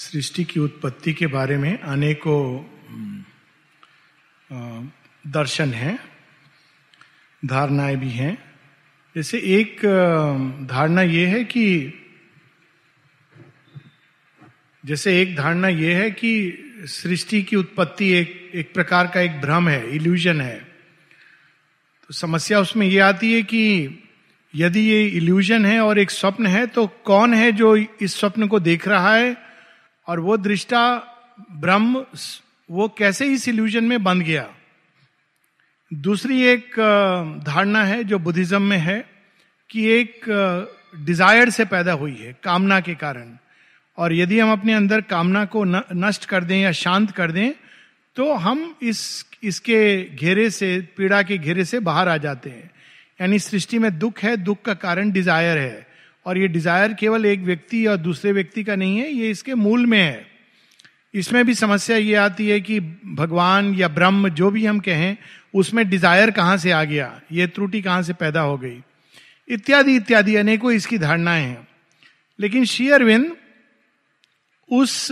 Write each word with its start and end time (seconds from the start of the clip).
सृष्टि 0.00 0.44
की 0.44 0.60
उत्पत्ति 0.60 1.12
के 1.12 1.26
बारे 1.26 1.56
में 1.56 1.78
अनेकों 1.78 2.64
दर्शन 5.30 5.72
हैं, 5.72 5.98
धारणाएँ 7.44 7.96
भी 7.96 8.10
हैं। 8.10 8.38
जैसे 9.16 9.38
एक 9.38 9.80
धारणा 10.70 11.02
यह 11.02 11.28
है 11.28 11.44
कि, 11.44 11.92
जैसे 14.86 15.22
एक 15.22 15.36
धारणा 15.36 15.68
यह 15.68 15.98
है 15.98 16.10
कि 16.10 16.32
सृष्टि 16.84 17.42
की 17.42 17.56
उत्पत्ति 17.56 18.12
एक 18.12 18.50
एक 18.54 18.74
प्रकार 18.74 19.06
का 19.06 19.20
एक 19.20 19.40
भ्रम 19.40 19.68
है 19.68 19.90
इल्यूजन 19.90 20.40
है। 20.40 20.58
तो 22.08 22.14
समस्या 22.14 22.60
उसमें 22.60 22.86
यह 22.86 23.06
आती 23.06 23.32
है 23.32 23.42
कि 23.42 23.62
यदि 24.54 24.80
ये 24.80 25.06
इल्यूजन 25.06 25.66
है 25.66 25.80
और 25.80 25.98
एक 25.98 26.10
स्वप्न 26.10 26.46
है 26.46 26.66
तो 26.66 26.86
कौन 26.86 27.34
है 27.34 27.52
जो 27.52 27.76
इस 27.76 28.14
स्वप्न 28.14 28.48
को 28.48 28.60
देख 28.60 28.88
रहा 28.88 29.14
है? 29.16 29.49
और 30.10 30.20
वो 30.20 30.36
दृष्टा 30.38 30.82
ब्रह्म 31.62 32.04
वो 32.68 32.88
कैसे 32.98 33.26
इस 33.26 33.46
इल्यूजन 33.48 33.84
में 33.84 34.02
बंध 34.04 34.22
गया? 34.22 34.48
दूसरी 35.90 36.42
एक 36.44 36.74
धारणा 37.44 37.82
है 37.84 38.02
जो 38.04 38.18
बुद्धिज्म 38.18 38.62
में 38.62 38.78
है 38.78 38.98
कि 39.70 39.86
एक 39.90 40.24
डिज़ायर 40.96 41.50
से 41.50 41.64
पैदा 41.66 41.92
हुई 41.92 42.14
है, 42.14 42.32
कामना 42.44 42.80
के 42.80 42.94
कारण। 42.96 43.36
और 43.98 44.12
यदि 44.12 44.38
हम 44.38 44.52
अपने 44.52 44.72
अंदर 44.74 45.00
कामना 45.02 45.44
को 45.46 45.64
नष्ट 45.64 46.24
कर 46.24 46.44
दें 46.44 46.56
या 46.58 46.72
शांत 46.74 47.10
कर 47.10 47.32
दें 47.32 47.52
तो 48.16 48.32
हम 48.34 48.74
इस, 48.82 49.26
इसके 49.42 50.02
घेरे 50.16 50.48
से, 50.50 50.80
पीड़ा 50.96 51.22
के 51.22 51.38
घेरे 51.38 51.64
से 51.64 51.80
बाहर 51.80 52.08
आ 52.08 52.16
जाते 52.16 52.50
हैं। 52.50 52.70
यानी 53.20 53.38
सृष्टि 53.38 53.78
में 53.78 53.98
दुख 53.98 54.18
है, 54.18 54.36
दुख 54.36 54.62
का 54.62 54.74
कारण 54.76 55.10
डिज़ायर 55.10 55.58
है। 55.58 55.86
और 56.26 56.38
ये 56.38 56.48
डिज़ायर 56.48 56.92
केवल 56.94 57.26
एक 57.26 57.40
व्यक्ति 57.40 57.86
और 57.86 57.96
दूसरे 57.96 58.32
व्यक्ति 58.32 58.64
का 58.64 58.76
नहीं 58.76 58.98
है, 58.98 59.10
ये 59.10 59.30
इसके 59.30 59.54
मूल 59.54 59.86
में 59.86 59.98
है। 59.98 60.26
इसमें 61.14 61.44
भी 61.46 61.54
समस्या 61.54 61.96
ये 61.96 62.14
आती 62.14 62.48
है 62.48 62.60
कि 62.60 62.80
भगवान 62.80 63.74
या 63.74 63.88
ब्रह्म 63.88 64.28
जो 64.28 64.50
भी 64.50 64.66
हम 64.66 64.80
कहें, 64.80 65.16
उसमें 65.54 65.88
डिज़ायर 65.88 66.30
कहाँ 66.30 66.56
से 66.56 66.70
आ 66.70 66.84
गया? 66.84 67.20
ये 67.32 67.46
त्रुटि 67.46 67.82
कहाँ 67.82 68.02
से 68.02 68.12
पैदा 68.12 68.40
हो 68.40 68.56
गई? 68.58 68.80
इत्यादि 69.48 69.96
इत्यादि, 69.96 70.36
अनेकों 70.36 70.72
इसकी 70.72 70.98
धारणाएँ 70.98 71.42
हैं। 71.42 71.68
लेकिन 72.38 72.64
शेयरविंद 72.64 73.36
उस 74.70 75.08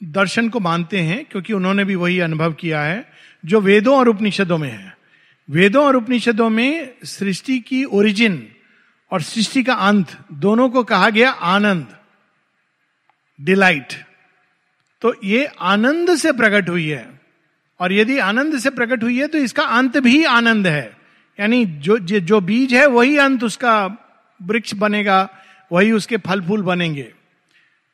दर्शन 0.00 0.48
को 0.48 0.60
मानते 0.60 0.98
हैं 0.98 1.24
क्योंकि 1.24 1.52
उन्होंने 1.52 1.84
भी 1.84 1.94
वही 1.94 2.18
अनुभव 2.20 2.52
किया 2.52 2.82
है, 2.82 3.04
जो 3.44 3.60
वेदों 3.60 3.98
और 3.98 4.08
उपनिषदों 4.08 4.58
में 4.58 4.70
है। 4.70 4.96
वेदों 5.48 5.84
और 5.84 5.96
उपनिषदों 5.96 6.50
में 6.50 6.90
सृष्टि 7.04 7.58
की 7.60 7.84
ओरिजिन 7.84 8.48
और 9.10 9.22
सृष्टि 9.22 9.62
का 9.62 9.74
अंत। 9.74 10.18
दोनों 10.32 10.68
को 10.70 10.84
कहा 10.84 11.10
गया 11.10 11.30
आनंद। 11.30 11.96
डिलाइट 13.40 13.92
तो 15.02 15.14
ये 15.24 15.44
आनंद 15.60 16.16
से 16.16 16.32
प्रकट 16.32 16.68
हुई 16.68 16.88
है। 16.88 17.20
और 17.80 17.92
यदि 17.92 18.18
आनंद 18.18 18.58
से 18.58 18.70
प्रकट 18.70 19.02
हुई 19.02 19.18
है 19.20 19.26
तो 19.26 19.38
इसका 19.38 19.62
अंत 19.62 19.98
भी 19.98 20.24
आनंद 20.24 20.66
है। 20.66 20.96
यानी 21.40 21.64
जो 21.64 21.98
जो 21.98 22.40
बीज 22.40 22.74
है, 22.74 22.86
वही 22.86 23.16
अंत 23.18 23.44
उसका 23.44 23.90
वृक्ष 24.42 24.74
बनेगा, 24.74 25.28
वही 25.72 25.92
उसके 25.92 26.16
फल 26.16 26.40
फूल 26.40 26.62
बनेंगे। 26.62 27.12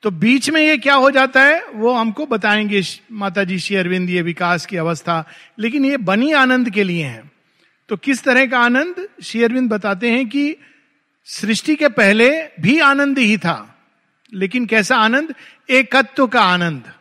तो 0.02 0.10
बीच 0.10 0.50
में 0.50 0.62
ये 0.62 0.78
क्या 0.78 0.94
हो 0.94 1.10
जाता 1.10 1.42
है, 1.42 1.64
वो 1.74 1.92
हमको 1.92 2.26
बताएँगे 2.26 2.82
माता 3.12 3.44
जी 3.44 3.58
श्री 3.58 3.76
अरविंद, 3.76 4.10
ये 4.10 4.22
विकास 4.22 4.66
की 4.66 4.76
अवस्था। 4.76 5.24
लेकिन 5.58 5.84
ये 5.84 5.96
बनी 5.96 6.32
आनंद 6.32 6.70
के 6.70 6.84
लिए 6.84 7.04
है। 7.04 7.30
तो 7.88 7.96
किस 7.96 8.22
तरह 8.22 8.46
का 8.46 8.58
आनंद? 8.58 9.08
श्री 9.22 9.42
अरविंद 9.42 9.70
बताते 9.70 10.10
हैं 10.10 10.28
कि 10.28 10.56
सृष्टि 11.30 11.74
के 11.76 11.88
पहले 11.88 12.30
भी 12.60 12.78
आनंद 12.80 13.18
ही 13.18 13.36
था, 13.38 13.78
लेकिन 14.34 14.66
कैसा 14.66 14.96
आनंद? 14.96 15.34
एकत्व 15.70 16.26
का 16.26 16.42
आनंद। 16.42 16.92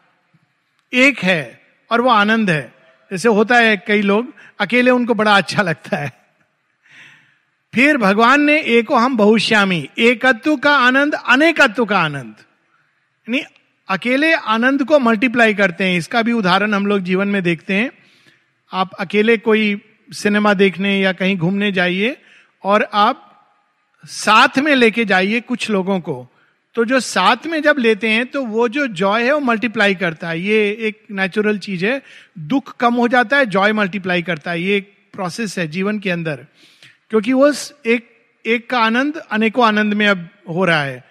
एक 0.94 1.20
है 1.20 1.62
और 1.92 2.02
वो 2.02 2.10
आनंद 2.10 2.50
है। 2.50 2.74
जैसे 3.12 3.30
होता 3.30 3.56
है, 3.56 3.78
कई 3.78 4.02
लोग 4.02 4.34
अकेले 4.60 4.92
उनको 4.92 5.14
बड़ा 5.14 5.38
अच्छा 5.38 5.62
लगता 5.62 5.98
है। 5.98 6.12
फिर 7.74 7.98
भगवान 7.98 8.42
ने 8.42 8.60
एको 8.60 8.96
हम 8.96 9.18
बहुश्यामी। 9.18 9.90
एकत्व 9.98 10.56
का 10.56 10.76
आनंद, 10.78 11.16
अनेकत्व 11.16 11.86
का 11.86 12.00
आनंद। 12.00 12.36
यानी 13.28 13.42
अकेले 13.90 14.34
आनंद 14.34 14.84
को 14.84 15.00
मल्टीप्लाई 15.00 15.54
करते 15.54 15.84
हैं। 15.84 15.98
इसका 15.98 16.22
भी 16.22 16.32
उदाहरण 16.32 16.74
हम 16.74 16.86
लोग 16.86 17.00
जीवन 17.00 17.28
में 17.28 17.42
देखते 17.44 17.74
हैं। 17.74 17.92
आप 18.72 18.94
अकेले 18.94 19.38
कोई 19.38 19.82
सिनेमा 20.10 20.54
देखने 20.54 21.00
या 21.00 21.14
कहीं 21.14 21.38
घूमने 21.38 21.72
जाइए 21.72 22.16
और 22.64 22.90
आप 22.94 23.26
साथ 24.06 24.60
में 24.60 24.76
लेके 24.76 25.06
जाइए 25.06 25.40
कुछ 25.42 25.70
लोगों 25.70 26.00
को। 26.00 26.28
तो 26.76 26.86
जो 26.86 27.00
साथ 27.00 27.46
में 27.46 27.62
जब 27.62 27.76
लेते 27.80 28.10
हैं 28.10 28.26
तो 28.26 28.44
वो 28.46 28.68
जो 28.68 28.88
जॉय 28.88 29.24
है, 29.24 29.34
वो 29.34 29.40
मल्टीप्लाई 29.40 29.96
करता 29.96 30.30
है। 30.30 30.42
ये 30.42 30.78
एक 30.82 31.04
नेचुरल 31.12 31.58
चीज़ 31.58 31.86
है। 31.86 32.02
दुख 32.40 32.76
कम 32.78 32.94
हो 32.94 33.08
जाता 33.08 33.38
है 33.38 33.46
जॉय 33.46 33.74
मल्टीप्लाई 33.74 34.22
करता 34.22 34.52
है। 34.52 34.62
ये 34.62 34.78
एक 34.78 34.94
प्रोसेस 35.14 35.58
है 35.60 35.68
जीवन 35.68 36.00
के 36.00 36.10
अंदर। 36.10 36.46
क्योंकि 37.10 37.34
वो 37.34 37.54
एक 37.86 38.10
एक 38.46 38.70
का 38.70 38.80
आनंद 38.80 39.18
अनेकों 39.32 39.66
आनंद 39.66 39.94
में 39.94 40.08
अब 40.08 40.30
हो 40.50 40.66
रहा 40.66 40.84
है। 40.84 41.04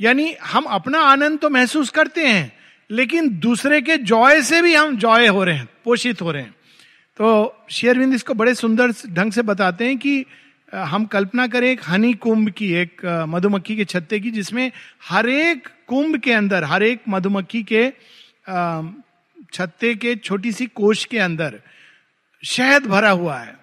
यानी 0.00 0.34
हम 0.44 0.64
अपना 0.64 0.98
आनंद 0.98 1.38
तो 1.38 1.50
महसूस 1.50 1.90
करते 1.90 2.26
हैं, 2.26 2.52
लेकिन 2.90 3.38
दूसरे 3.38 3.80
के 3.80 3.96
जॉय 3.96 4.42
से 4.42 4.62
भी 4.62 4.74
हम 4.74 4.96
जॉय 4.96 5.26
हो 5.26 5.44
रहे 5.44 5.56
हैं, 5.56 5.68
पोषित 5.84 6.22
हो 6.22 6.32
रहे 6.32 6.42
हैं। 6.42 6.54
तो 7.18 7.56
शेयरविंद 7.70 8.14
इसको 8.14 8.34
बड़े 8.34 8.54
सुंदर 8.54 8.92
ढंग 9.12 9.32
से 9.32 9.42
बताते 9.42 9.84
हैं 9.84 9.98
कि 9.98 10.24
हम 10.74 11.04
कल्पना 11.04 11.46
करें 11.46 11.70
एक 11.70 11.80
हनी 11.88 12.12
कुंभ 12.14 12.50
की, 12.50 12.72
एक 12.72 13.04
मधुमक्खी 13.28 13.76
के 13.76 13.84
छत्ते 13.84 14.20
की, 14.20 14.30
जिसमें 14.30 14.72
हर 15.08 15.28
एक 15.28 15.68
कुंभ 15.86 16.16
के 16.20 16.32
अंदर, 16.32 16.64
हर 16.64 16.82
एक 16.82 17.02
मधुमक्खी 17.08 17.62
के 17.62 17.92
छत्ते 19.52 19.94
के 19.94 20.16
छोटी 20.16 20.52
सी 20.52 20.66
कोश 20.66 21.04
के 21.04 21.18
अंदर 21.18 21.60
शहद 22.44 22.86
भरा 22.86 23.10
हुआ 23.10 23.38
है। 23.38 23.56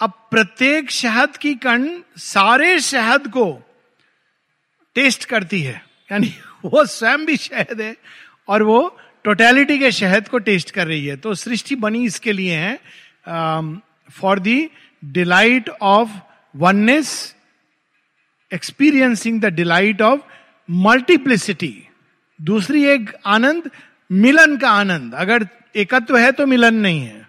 अब 0.00 0.12
प्रत्येक 0.30 0.90
शहद 0.90 1.36
की 1.36 1.54
कण 1.54 1.88
सारे 2.16 2.78
शहद 2.80 3.28
को 3.28 3.46
टेस्ट 4.94 5.24
करती 5.24 5.62
है। 5.62 5.82
यानी 6.12 6.34
वो 6.64 6.84
स्वयं 6.84 7.24
भी 7.26 7.36
शहद 7.36 7.80
है 7.80 7.96
और 8.48 8.62
वो 8.62 8.98
टोटेलिटी 9.24 9.78
के 9.78 9.92
शहद 9.92 10.28
को 10.28 10.38
टेस्ट 10.38 10.70
कर 10.70 10.86
रही 10.86 11.06
है। 11.06 11.16
तो 11.16 11.34
सृष्टि 11.34 11.74
बनी 11.74 12.04
इसके 12.04 12.32
लिए 12.32 12.56
है 12.56 12.78
for 14.12 14.38
the 14.38 14.70
delight 15.04 15.68
of 15.68 16.10
oneness 16.56 17.34
experiencing 18.54 19.40
the 19.40 19.44
delight 19.44 20.02
of 20.02 20.20
multiplicity 20.70 21.84
दूसरी 22.42 22.84
एक 22.84 23.16
आनंद, 23.26 23.70
मिलन 24.12 24.56
का 24.56 24.70
आनंद। 24.70 25.14
अगर 25.14 25.48
एकत्व 25.76 26.18
है 26.18 26.32
तो 26.32 26.46
मिलन 26.46 26.74
नहीं 26.74 27.00
है। 27.00 27.28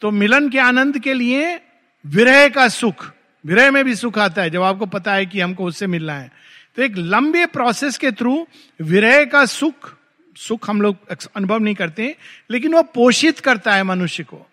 तो 0.00 0.10
मिलन 0.10 0.48
के 0.48 0.58
आनंद 0.58 0.98
के 0.98 1.14
लिए 1.14 1.60
विरह 2.06 2.48
का 2.48 2.68
सुख। 2.68 3.12
विरह 3.46 3.70
में 3.70 3.84
भी 3.84 3.94
सुख 3.94 4.18
आता 4.18 4.42
है। 4.42 4.50
जब 4.50 4.62
आपको 4.62 4.86
पता 4.86 5.14
है 5.14 5.26
कि 5.26 5.40
हमको 5.40 5.64
उससे 5.64 5.86
मिलना 5.86 6.14
है। 6.14 6.32
तो 6.76 6.82
एक 6.82 6.94
लंबे 6.96 7.46
प्रोसेस 7.46 7.98
के 7.98 8.12
थ्रू 8.12 8.46
विरह 8.82 9.24
का 9.24 9.44
सुख 9.44 9.96
सुख 10.36 10.70
हम 10.70 10.82
लोग 10.82 10.96
अनुभव 11.36 11.58
नहीं 11.58 11.74
करते 11.74 12.16
लेकिन 12.50 12.72
वो 12.72 12.82
पोषित 12.82 13.38
करता 13.38 13.74
है 13.74 13.82
मनुष्य 13.82 14.24
को। 14.24 14.46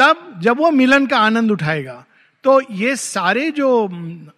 तब 0.00 0.40
जब 0.42 0.58
वो 0.58 0.70
मिलन 0.70 1.06
का 1.06 1.18
आनंद 1.18 1.50
उठाएगा 1.50 2.04
तो 2.44 2.60
ये 2.72 2.94
सारे 2.96 3.50
जो 3.50 3.68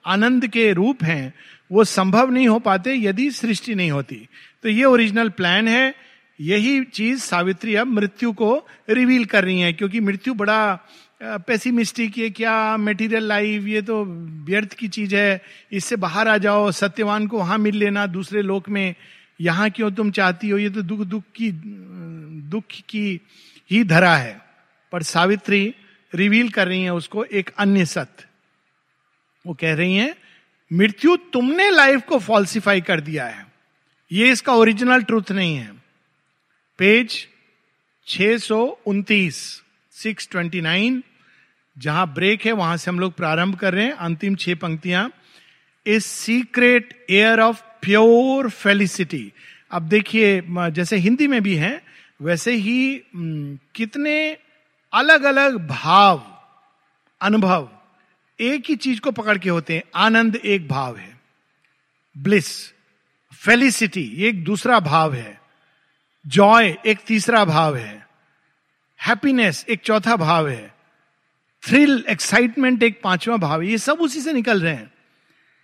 आनंद 0.07 0.47
के 0.47 0.73
रूप 0.73 1.03
हैं, 1.05 1.33
वो 1.73 1.85
संभव 1.85 2.31
नहीं 2.31 2.49
हो 2.49 2.59
पाते 2.59 2.95
यदि 2.95 3.31
सृष्टि 3.31 3.75
नहीं 3.75 3.91
होती। 3.91 4.17
तो 4.63 4.69
ये 4.69 4.85
ओरिजिनल 4.85 5.29
प्लान 5.29 5.69
है। 5.69 5.95
यही 6.39 6.83
चीज़ 6.85 7.21
सावित्री 7.21 7.75
अब 7.75 7.87
मृत्यु 7.87 8.33
को 8.33 8.67
रिवील 8.91 9.25
कर 9.25 9.45
रही 9.45 9.61
है, 9.61 9.73
क्योंकि 9.73 10.01
मृत्यु 10.01 10.35
बड़ा 10.35 10.79
पेसिमिस्टिक 11.23 12.19
ये 12.19 12.31
क्या 12.31 12.77
मेटीरियल 12.77 13.29
लाइफ 13.29 13.67
ये 13.67 13.83
तो 13.83 14.03
व्यर्थ 14.47 14.73
की 14.73 14.89
चीज़ 14.89 15.15
है। 15.17 15.43
इससे 15.73 15.97
बाहर 15.97 16.29
आ 16.29 16.37
जाओ, 16.39 16.71
सत्यवान 16.73 17.27
को 17.27 17.39
वहाँ 17.39 17.59
मिल 17.59 17.77
लेना, 17.77 18.07
दूसरे 18.09 18.43
लोक 18.43 18.69
में। 18.69 18.95
यहाँ 19.41 19.71
क्यों 19.71 19.91
तुम 19.93 20.11
चाहती 20.11 20.49
हो? 20.49 20.59
ये 20.59 20.71
तो 20.71 20.83
दुख 20.83 21.01
दुख 21.01 21.23
की 21.35 21.51
दुख 22.51 22.81
की 22.89 23.21
ही 23.71 23.85
धरा 23.85 24.17
है। 24.17 24.42
पर 24.93 25.03
सावित्री 25.05 25.75
रिवील 26.13 26.49
कर 26.51 26.69
रही 26.69 26.83
है 26.83 26.93
उसको 26.95 27.25
एक 27.25 27.51
अन्य 27.59 27.85
सत्य। 27.87 28.25
वो 29.45 29.55
कह 29.55 29.75
रही 29.75 29.95
है, 29.97 30.15
मृत्यु 30.71 31.17
तुमने 31.33 31.71
लाइफ 31.71 32.05
को 32.09 32.19
फॉल्सिफाई 32.19 32.81
कर 32.81 33.01
दिया 33.01 33.27
है। 33.27 33.47
ये 34.11 34.31
इसका 34.33 34.53
ओरिजिनल 34.55 35.03
ट्रूथ 35.03 35.31
नहीं 35.33 35.57
है। 35.57 35.71
पेज 36.79 37.27
छ 38.07 38.37
सौ 38.41 38.65
उन्तीस 38.87 39.37
सिक्स 39.95 40.29
ट्वेंटी 40.31 40.61
नाइन 40.61 41.03
जहाँ 41.77 42.07
ब्रेक 42.15 42.45
है, 42.47 42.53
वहाँ 42.53 42.77
से 42.77 42.91
हम 42.91 43.01
लोग 43.01 43.13
प्रारंभ 43.15 43.57
कर 43.57 43.75
रहे 43.75 43.85
हैं, 43.85 43.93
अंतिम 43.93 44.35
छह 44.37 44.55
पंक्तियाँ। 44.55 45.11
A 45.87 45.99
secret 46.01 46.95
air 47.11 47.41
of 47.41 47.63
pure 47.83 48.49
felicity 48.51 49.33
अब 49.71 49.83
देखिए 49.83 50.43
जैसे 50.49 50.97
हिंदी 50.97 51.27
में 51.27 51.43
भी 51.43 51.55
है, 51.55 51.81
वैसे 52.21 52.53
ही 52.55 53.03
कितने 53.17 54.37
अलग 54.93 55.23
अलग 55.23 55.67
भाव, 55.67 56.43
अनुभव 57.21 57.69
एक 58.41 58.65
ही 58.69 58.77
चीज़ 58.77 59.01
को 59.01 59.11
पकड़ 59.11 59.39
के 59.39 59.49
होते 59.49 59.75
हैं। 59.75 59.83
आनंद 59.95 60.37
एक 60.37 60.69
भाव 60.69 60.97
है। 60.97 61.21
ब्लिस, 62.19 62.71
फेलिसिटी 63.35 64.13
एक 64.19 64.45
दूसरा 64.45 64.81
भाव 64.81 65.15
है। 65.15 65.41
जॉय 66.27 66.77
एक 66.87 66.99
तीसरा 67.07 67.45
भाव 67.45 67.77
है। 67.77 68.07
हैप्पीनेस 69.03 69.67
एक 69.69 69.81
चौथा 69.81 70.17
भाव 70.17 70.49
है। 70.49 70.75
थ्रिल, 71.69 72.05
एक्साइटमेंट 72.09 72.83
एक 72.83 73.01
पांचवा 73.03 73.37
भाव 73.37 73.63
है। 73.63 73.69
ये 73.69 73.79
सब 73.79 73.93
उसी 73.93 74.21
से 74.21 74.33
निकल 74.33 74.61
रहे 74.61 74.75
हैं। 74.75 74.93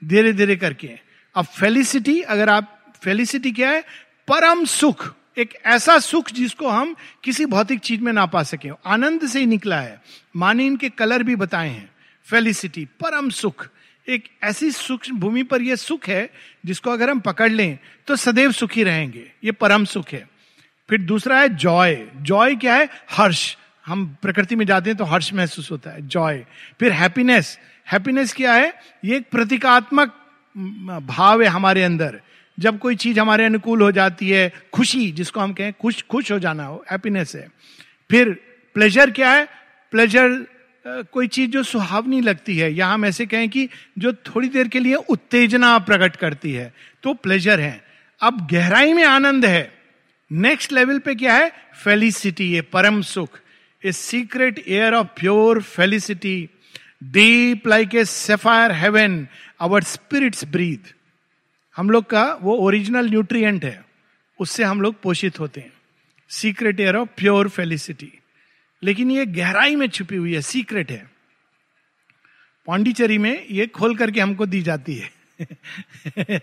धीरे 0.05 0.33
धीरे 0.33 0.57
करके। 0.57 0.99
अब 1.35 1.45
फेलिसिटी, 1.45 2.21
अगर 2.21 2.49
आप, 2.49 2.93
फेलिसिटी 3.05 3.53
क्या 3.53 3.71
है? 3.71 3.83
परम 4.29 4.65
सुख। 4.65 5.18
एक 5.39 5.55
ऐसा 5.67 5.99
सुख 5.99 6.31
जिसको 6.31 6.69
हम 6.69 6.95
किसी 7.25 7.45
भौतिक 7.47 7.81
चीज़ 7.81 8.01
में 8.01 8.13
ना 8.13 8.27
पा 8.27 8.43
सके। 8.43 8.71
आनंद 8.87 9.27
से 9.27 9.41
ही 9.41 9.47
निकला 9.47 9.81
है। 9.81 10.01
माने 10.37 10.67
इनके 10.67 10.89
कलर 10.89 11.23
भी 11.23 11.37
बताए 11.37 11.69
हैं। 11.69 11.91
फेलिसिटी 12.27 12.85
परम 12.85 13.31
सुख। 13.31 13.69
एक 14.09 14.25
ऐसी 14.43 14.71
सूक्ष्म 14.71 15.17
भूमि 15.17 15.43
पर 15.43 15.63
यह 15.63 15.77
सुख 15.77 16.09
है 16.09 16.31
जिसको 16.67 16.91
अगर 16.91 17.11
हम 17.11 17.21
पकड़ 17.21 17.51
लें 17.51 17.79
तो 18.07 18.17
सदैव 18.17 18.53
सुखी 18.53 18.83
रहेंगे। 18.83 19.31
ये 19.45 19.53
परम 19.53 19.85
सुख 19.85 20.09
है। 20.09 20.29
फिर 20.89 21.01
दूसरा 21.01 21.41
है 21.41 21.49
जॉय। 21.49 22.07
जॉय 22.17 22.57
क्या 22.57 22.75
है? 22.75 22.89
हर्ष। 23.11 23.57
हम 23.87 24.17
प्रकृति 24.23 24.57
में 24.57 24.67
जाते 24.67 24.91
हैं 24.91 24.97
तो 24.97 25.05
हर्ष 25.05 25.33
महसूस 25.33 25.71
होता 25.71 25.91
है। 25.91 26.07
जॉय। 26.09 26.45
फिर 26.81 26.93
हैप्पीनेस 26.93 27.59
हैप्पीनेस 27.93 28.33
क्या 28.33 28.55
है? 28.55 28.75
ये 29.05 29.17
एक 29.17 29.31
प्रतीकात्मक 29.31 30.15
भाव 31.07 31.43
है 31.43 31.49
हमारे 31.49 31.83
अंदर। 31.83 32.21
जब 32.59 32.79
कोई 32.79 32.97
चीज़ 32.97 33.21
हमारे 33.21 33.45
अनुकूल 33.45 33.83
हो 33.83 33.91
जाती 33.93 34.29
है, 34.31 34.53
खुशी, 34.73 35.11
जिसको 35.13 35.41
हम 35.41 35.53
कहें, 35.53 35.73
खुश 35.73 36.03
खुश 36.03 36.33
हो 36.33 36.39
जाना 36.39 36.65
हो 36.65 36.85
हैप्पीनेस 36.91 37.35
है। 37.35 37.47
फिर 38.11 38.31
प्लेजर 38.77 39.11
क्या 39.11 39.33
है? 39.33 39.49
प्लेजर 39.93 40.47
कोई 41.13 41.29
चीज़ 41.29 41.51
जो 41.51 41.63
सुहावनी 41.63 42.21
लगती 42.21 42.57
है, 42.59 42.73
या 42.75 42.87
हम 42.87 43.05
ऐसे 43.05 43.27
कहें 43.27 43.49
कि 43.49 43.69
जो 43.99 44.13
थोड़ी 44.13 44.49
देर 44.49 44.69
के 44.69 44.79
लिए 44.79 44.95
उत्तेजना 44.95 45.79
प्रकट 45.79 46.17
करती 46.17 46.53
है 46.53 46.73
तो 47.03 47.15
प्लेजर 47.15 47.61
है। 47.61 47.81
अब 48.21 48.47
गहराई 48.53 48.93
में 48.93 49.05
आनंद 49.05 49.45
है। 49.47 49.73
नेक्स्ट 50.31 50.73
लेवल 50.73 50.99
पे 50.99 51.15
क्या 51.15 51.35
है? 51.35 51.53
फेलिसिटी 51.85 52.51
ये 52.53 52.61
परम 52.63 53.01
सुख। 53.03 53.39
A 53.83 53.93
secret 53.93 54.63
air 54.69 54.95
of 54.95 55.07
pure 55.19 55.63
felicity 55.63 56.49
deep 57.03 57.67
like 57.69 57.95
a 57.95 58.05
sapphire 58.05 58.73
heaven 58.73 59.27
our 59.61 59.83
spirits 59.83 60.45
breathe 60.45 60.95
हम 61.79 61.91
लोग 61.91 62.05
का 62.05 62.23
वो 62.43 62.57
ओरिजिनल 62.57 63.09
न्यूट्रिएंट 63.11 63.65
है, 63.65 63.85
उससे 64.39 64.65
हम 64.65 64.81
लोग 64.83 65.01
पोषित 65.03 65.39
होते 65.41 65.61
हैं। 65.61 65.73
Secret 66.31 66.81
air 66.81 66.97
of 66.97 67.09
pure 67.17 67.49
felicity 67.49 68.13
लेकिन 68.83 69.11
ये 69.11 69.27
गहराई 69.27 69.77
में 69.77 69.89
छुपी 69.89 70.17
हुई 70.17 70.35
है 70.35 70.41
सीक्रेट 70.43 70.91
है। 70.91 71.11
पांडिचेरी 72.69 73.19
में 73.19 73.47
ये 73.51 73.67
खोल 73.67 73.97
करके 73.97 74.21
हमको 74.21 74.47
दी 74.47 74.63
जाती 74.63 74.95
है। 74.95 76.41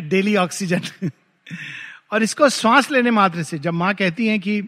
डेली 0.00 0.36
ऑक्सीजन 0.36 1.10
और 2.12 2.22
इसको 2.22 2.48
श्वास 2.48 2.90
लेने 2.90 3.10
मात्र 3.10 3.42
से, 3.42 3.58
जब 3.58 3.72
माँ 3.72 3.94
कहती 3.94 4.26
है 4.28 4.38
कि 4.38 4.62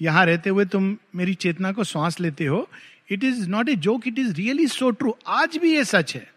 यहाँ 0.00 0.26
रहते 0.26 0.50
हुए 0.50 0.64
तुम 0.64 0.96
मेरी 1.16 1.34
चेतना 1.34 1.72
को 1.72 1.84
श्वास 1.84 2.20
लेते 2.20 2.44
हो 2.44 2.68
it 3.10 3.24
is 3.24 3.48
not 3.48 3.68
a 3.68 3.74
joke 3.76 4.06
it 4.08 4.18
is 4.18 4.34
really 4.34 4.66
so 4.66 4.90
true 4.90 5.16
आज 5.26 5.56
भी 5.56 5.74
ये 5.74 5.84
सच 5.84 6.14
है। 6.14 6.33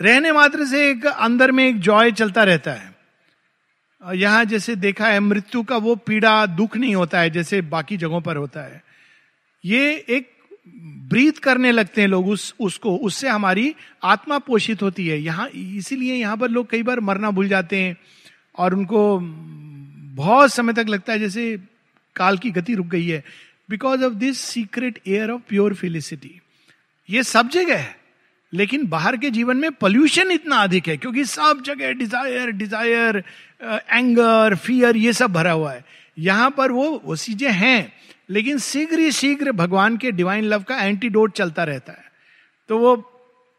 रहने 0.00 0.32
मात्र 0.32 0.66
से 0.66 0.90
एक 0.90 1.06
अंदर 1.06 1.52
में 1.52 1.68
एक 1.68 1.80
जॉय 1.80 2.12
चलता 2.12 2.44
रहता 2.44 2.72
है। 2.72 2.94
यहाँ 4.14 4.44
जैसे 4.44 4.76
देखा 4.76 5.06
है, 5.08 5.20
मृत्यु 5.20 5.62
का 5.62 5.76
वो 5.76 5.96
पीड़ा, 5.96 6.46
दुख 6.46 6.76
नहीं 6.76 6.94
होता 6.94 7.20
है, 7.20 7.30
जैसे 7.30 7.60
बाकी 7.60 7.96
जगहों 7.96 8.20
पर 8.20 8.36
होता 8.36 8.60
है। 8.60 8.82
ये 9.64 10.04
एक 10.08 10.30
ब्रीथ 11.08 11.32
करने 11.32 11.72
लगते 11.72 12.00
हैं 12.00 12.08
लोग 12.08 12.28
उस, 12.28 12.54
उसको, 12.60 12.96
उससे 12.96 13.28
हमारी 13.28 13.74
आत्मा 14.04 14.38
पोषित 14.38 14.82
होती 14.82 15.06
है। 15.08 15.18
यहाँ, 15.18 15.48
इसीलिए 15.48 16.14
यहाँ 16.14 16.36
पर 16.36 16.48
लोग 16.48 16.70
कई 16.70 16.82
बार 16.82 17.00
मरना 17.00 17.30
भूल 17.30 17.48
जाते 17.48 17.80
हैं 17.80 17.96
और 18.58 18.74
उनको 18.74 19.18
बहुत 20.16 20.52
समय 20.52 20.72
तक 20.72 20.86
लगता 20.88 21.12
है, 21.12 21.18
जैसे 21.18 21.58
काल 22.16 22.38
की 22.38 22.50
गति 22.50 22.74
रुक 22.74 22.86
गई 22.86 23.06
है। 23.06 23.24
Because 23.70 24.04
of 24.04 24.12
this 24.12 24.38
secret 24.38 25.00
air 25.08 25.30
of 25.30 25.42
pure 25.48 25.74
felicity 25.74 26.40
ये 27.10 27.22
सब 27.22 27.48
जगह 27.48 27.78
है। 27.78 28.05
लेकिन 28.56 28.86
बाहर 28.88 29.16
के 29.16 29.30
जीवन 29.30 29.56
में 29.56 29.70
पोल्यूशन 29.74 30.30
इतना 30.30 30.56
अधिक 30.58 30.88
है, 30.88 30.96
क्योंकि 30.96 31.24
सब 31.26 31.62
जगह 31.66 31.92
डिज़ायर 31.94 32.50
डिज़ायर 32.52 33.22
एंगर 33.62 34.54
फियर 34.56 34.96
ये 34.96 35.12
सब 35.12 35.32
भरा 35.32 35.52
हुआ 35.52 35.72
है। 35.72 35.84
यहाँ 36.18 36.50
पर 36.50 36.72
वो 36.72 36.88
वो 37.04 37.16
चीज़ें 37.16 37.50
हैं, 37.52 37.92
लेकिन 38.30 38.58
शीघ्र 38.60 38.98
ही 38.98 39.10
शीघ्र 39.12 39.52
भगवान 39.54 39.96
के 39.96 40.10
डिवाइन 40.12 40.44
लव 40.44 40.62
का 40.62 40.76
एंटीडोट 40.76 41.32
चलता 41.32 41.64
रहता 41.64 41.92
है। 41.92 42.04
तो 42.68 42.78
वो 42.78 42.96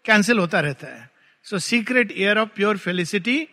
कैंसिल 0.06 0.40
होता 0.40 0.60
रहता 0.60 0.88
है। 0.88 1.10
So 1.46 1.60
secret 1.60 2.12
air 2.12 2.38
of 2.38 2.50
pure 2.56 2.78
felicity 2.78 3.48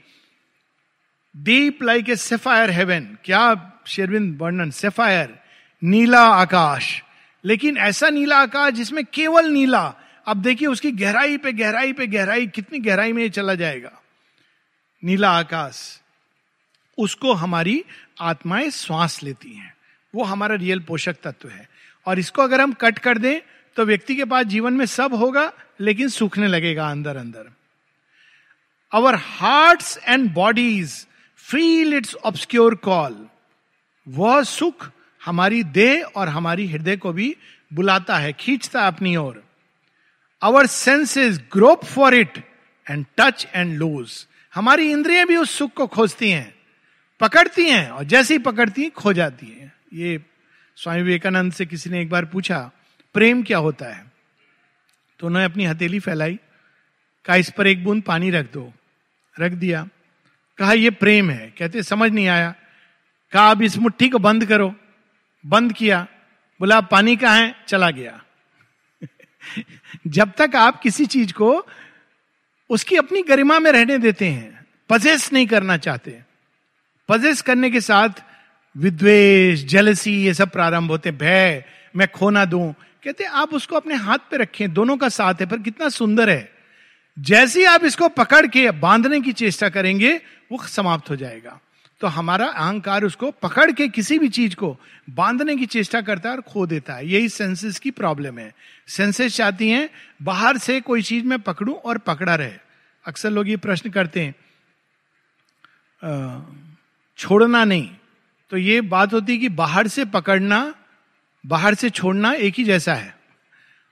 deep 1.35 1.83
like 1.83 2.09
a 2.11 2.17
sapphire 2.17 2.71
heaven 2.71 3.07
क्या 3.25 3.43
शेरविंद 3.87 4.39
वर्णन? 4.41 4.71
सेफायर 4.73 5.35
नीला 5.83 6.21
आकाश। 6.21 7.03
लेकिन 7.45 7.77
ऐसा 7.79 8.09
नीला 8.11 8.37
आकाश 8.39 8.73
जिसमें 8.75 9.05
केवल 9.05 9.51
नीला 9.53 9.83
अब 10.27 10.37
देखिए 10.37 10.69
उसकी 10.69 10.91
गहराई 10.93 11.37
पे 11.37 11.53
गहराई 11.53 11.93
पे 11.93 12.07
गहराई, 12.07 12.47
कितनी 12.47 12.79
गहराई 12.79 13.13
में 13.13 13.29
चला 13.31 13.55
जाएगा? 13.55 13.93
नीला 15.03 15.31
आकाश, 15.31 16.01
उसको 16.99 17.33
हमारी 17.33 17.85
आत्माएँ 18.21 18.71
श्वास 18.71 19.23
लेती 19.23 19.53
हैं। 19.53 19.75
वो 20.15 20.25
हमारा 20.25 20.55
रियल 20.55 20.81
पोषक 20.81 21.17
तत्व 21.23 21.49
है। 21.49 21.69
और 22.07 22.19
इसको 22.19 22.43
अगर 22.43 22.61
हम 22.61 22.73
कट 22.73 22.99
कर 22.99 23.19
दें 23.19 23.41
तो 23.77 23.85
व्यक्ति 23.85 24.17
के 24.17 24.25
पास 24.25 24.47
जीवन 24.47 24.73
में 24.73 24.85
सब 24.87 25.15
होगा, 25.15 25.53
लेकिन 25.81 26.09
सूखने 26.09 26.47
लगेगा 26.47 26.89
अंदर 26.91 27.17
अंदर। 27.17 27.53
Our 28.93 29.15
hearts 29.15 29.99
and 30.09 30.33
bodies 30.35 31.07
feel 31.37 31.95
it's 31.95 32.15
obscure 32.15 32.75
call 32.75 33.27
वह 34.07 34.43
सुख 34.43 34.91
हमारी 35.23 35.63
देह 35.65 36.03
और 36.17 36.29
हमारी 36.29 36.67
हृदय 36.67 36.97
को 36.97 37.13
भी 37.13 37.35
बुलाता 37.73 38.17
है, 38.17 38.33
खींचता 38.33 38.81
है 38.81 38.89
अपनी 38.89 39.17
ओर। 39.17 39.43
Our 40.45 40.67
senses 40.67 41.41
grope 41.53 41.85
for 41.85 42.15
it 42.15 42.39
and 42.91 43.07
touch 43.17 43.49
and 43.55 43.79
lose 43.79 44.27
हमारी 44.55 44.91
इंद्रियाँ 44.91 45.27
भी 45.27 45.37
उस 45.37 45.59
सुख 45.59 45.73
को 45.73 45.87
खोजती 45.87 46.31
हैं, 46.31 46.55
पकड़ती 47.21 47.71
हैं, 47.71 47.91
और 47.91 48.05
जैसे 48.05 48.35
ही 48.35 48.39
पकड़ती 48.39 48.83
हैं, 48.83 48.91
खो 48.91 49.13
जाती 49.13 49.47
हैं। 49.47 49.73
ये 49.93 50.23
स्वामी 50.77 51.03
विवेकानंद 51.03 51.53
से 51.53 51.67
किसी 51.67 51.91
ने 51.91 52.01
एक 52.01 52.11
बार 52.11 52.25
पूछा, 52.25 52.71
प्रेम 53.15 53.43
क्या 53.43 53.59
होता 53.59 53.87
है? 53.87 54.13
तो 55.19 55.27
उन्होंने 55.27 55.45
अपनी 55.45 55.65
हथेली 55.65 56.01
फैलाई, 56.01 56.41
कहा, 57.25 57.37
इस 57.37 57.51
पर 57.51 57.67
एक 57.67 57.85
बूंद 57.85 58.03
पानी 58.03 58.31
रख 58.31 58.53
दो। 58.53 58.73
रख 59.41 59.53
दिया। 59.53 59.89
कहा, 60.59 60.73
ये 60.73 60.91
प्रेम 60.91 61.31
है। 61.31 61.55
कहते, 61.59 61.83
समझ 61.83 62.11
नहीं 62.11 62.29
आया। 62.29 62.55
कहा, 63.33 63.51
अब 63.51 63.63
इस 63.63 63.77
मुट्ठी 63.77 64.09
को 64.09 64.19
बंद 64.19 64.47
करो। 64.47 64.75
बंद 65.47 65.73
किया। 65.73 66.07
बोला 66.61 66.81
पानी 66.81 67.17
कहा 67.17 67.35
है? 67.35 67.55
चला 67.69 67.91
गया। 67.91 68.25
जब 70.07 70.33
तक 70.39 70.57
आप 70.57 70.81
किसी 70.81 71.07
चीज़ 71.07 71.33
को 71.33 71.67
उसकी 72.71 72.97
अपनी 72.97 73.23
गरिमा 73.23 73.59
में 73.59 73.73
रहने 73.73 73.99
देते 73.99 74.27
हैं 74.27 74.67
पजेस 74.91 75.33
नहीं 75.33 75.47
करना 75.47 75.77
चाहते 75.77 76.21
पजेस 77.09 77.43
करने 77.43 77.71
के 77.71 77.81
साथ 77.81 78.09
विद्वेश 78.77 79.65
जलसी 79.65 80.23
ये 80.23 80.35
सब 80.35 80.51
प्रारंभ 80.51 80.91
होते 80.91 81.11
भय, 81.11 81.65
मैं 81.97 82.09
खो 82.09 82.31
ना 82.31 82.45
दूँ। 82.45 82.75
कहते 83.05 83.25
आप 83.25 83.55
उसको 83.55 83.77
अपने 83.77 83.95
हाथ 83.95 84.19
पे 84.31 84.37
रखें, 84.37 84.73
दोनों 84.73 84.97
का 84.97 85.09
साथ 85.09 85.35
है, 85.35 85.47
पर 85.47 85.59
कितना 85.59 85.89
सुंदर 85.89 86.31
है। 86.31 86.53
जैसे 87.19 87.59
ही 87.61 87.67
आप 87.67 87.85
इसको 87.85 88.09
पकड़ 88.09 88.47
के 88.47 88.71
बांधने 88.71 89.21
की 89.21 89.33
चेष्टा 89.33 89.69
करेंगे, 89.69 90.21
वो 90.53 90.67
समाप्त 90.67 91.11
हो 91.11 91.17
जाएगा। 91.17 91.61
तो 92.01 92.07
हमारा 92.07 92.47
अहंकार 92.47 93.05
उसको 93.05 93.31
पकड़ 93.31 93.73
के 93.73 93.89
किसी 93.89 94.19
भी 94.19 94.29
चीज़ 94.29 94.57
को 94.57 94.81
बांधने 95.11 95.57
की 95.57 95.67
चेष्टा 95.67 96.01
करता 96.01 96.29
है 96.29 96.35
और 96.35 96.41
खो 96.41 96.67
देता 96.67 96.95
है। 96.95 97.09
यही 97.09 97.29
सेंसेस 97.29 97.79
की 97.79 97.91
प्रॉब्लम 97.91 98.39
है। 98.39 98.55
सेंसेस 98.89 99.37
चाहती 99.37 99.71
हैं, 99.71 99.91
बाहर 100.23 100.59
से 100.59 100.81
कोई 100.81 101.03
चीज़ 101.03 101.25
में 101.25 101.39
पकड़ूं 101.39 101.77
और 101.77 101.99
पकड़ा 101.99 102.35
रहे। 102.35 102.53
अक्सर 103.07 103.31
लोग 103.31 103.49
ये 103.49 103.57
प्रश्न 103.57 103.91
करते 103.91 104.21
हैं 104.21 104.35
छोड़ना 107.19 107.65
नहीं। 107.65 107.91
तो 108.51 108.57
ये 108.57 108.81
बात 108.81 109.15
होती 109.15 109.39
कि 109.39 109.49
बाहर 109.49 109.89
से 109.89 110.05
पकड़ना, 110.05 110.75
बाहर 111.47 111.75
से 111.75 111.91
छोड़ना 111.91 112.33
एक 112.33 112.55
ही 112.55 112.65
जैसा 112.65 112.95
है। 112.95 113.17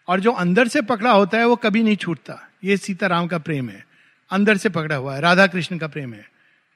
और 0.08 0.20
जो 0.20 0.32
अंदर 0.32 0.68
से 0.68 0.82
पकड़ा 0.82 1.10
होता 1.10 1.38
है, 1.38 1.46
वो 1.46 1.56
कभी 1.56 1.82
नहीं 1.82 1.96
छूटता। 1.96 2.48
ये 2.64 2.76
सीताराम 2.76 3.26
का 3.26 3.38
प्रेम 3.38 3.68
है। 3.68 3.86
अंदर 4.30 4.56
से 4.56 4.68
पकड़ा 4.68 4.96
हुआ 4.96 5.14
है, 5.14 5.20
राधा 5.20 5.46
कृष्ण 5.46 5.78
का 5.78 5.88
प्रेम 5.88 6.14
है। 6.14 6.30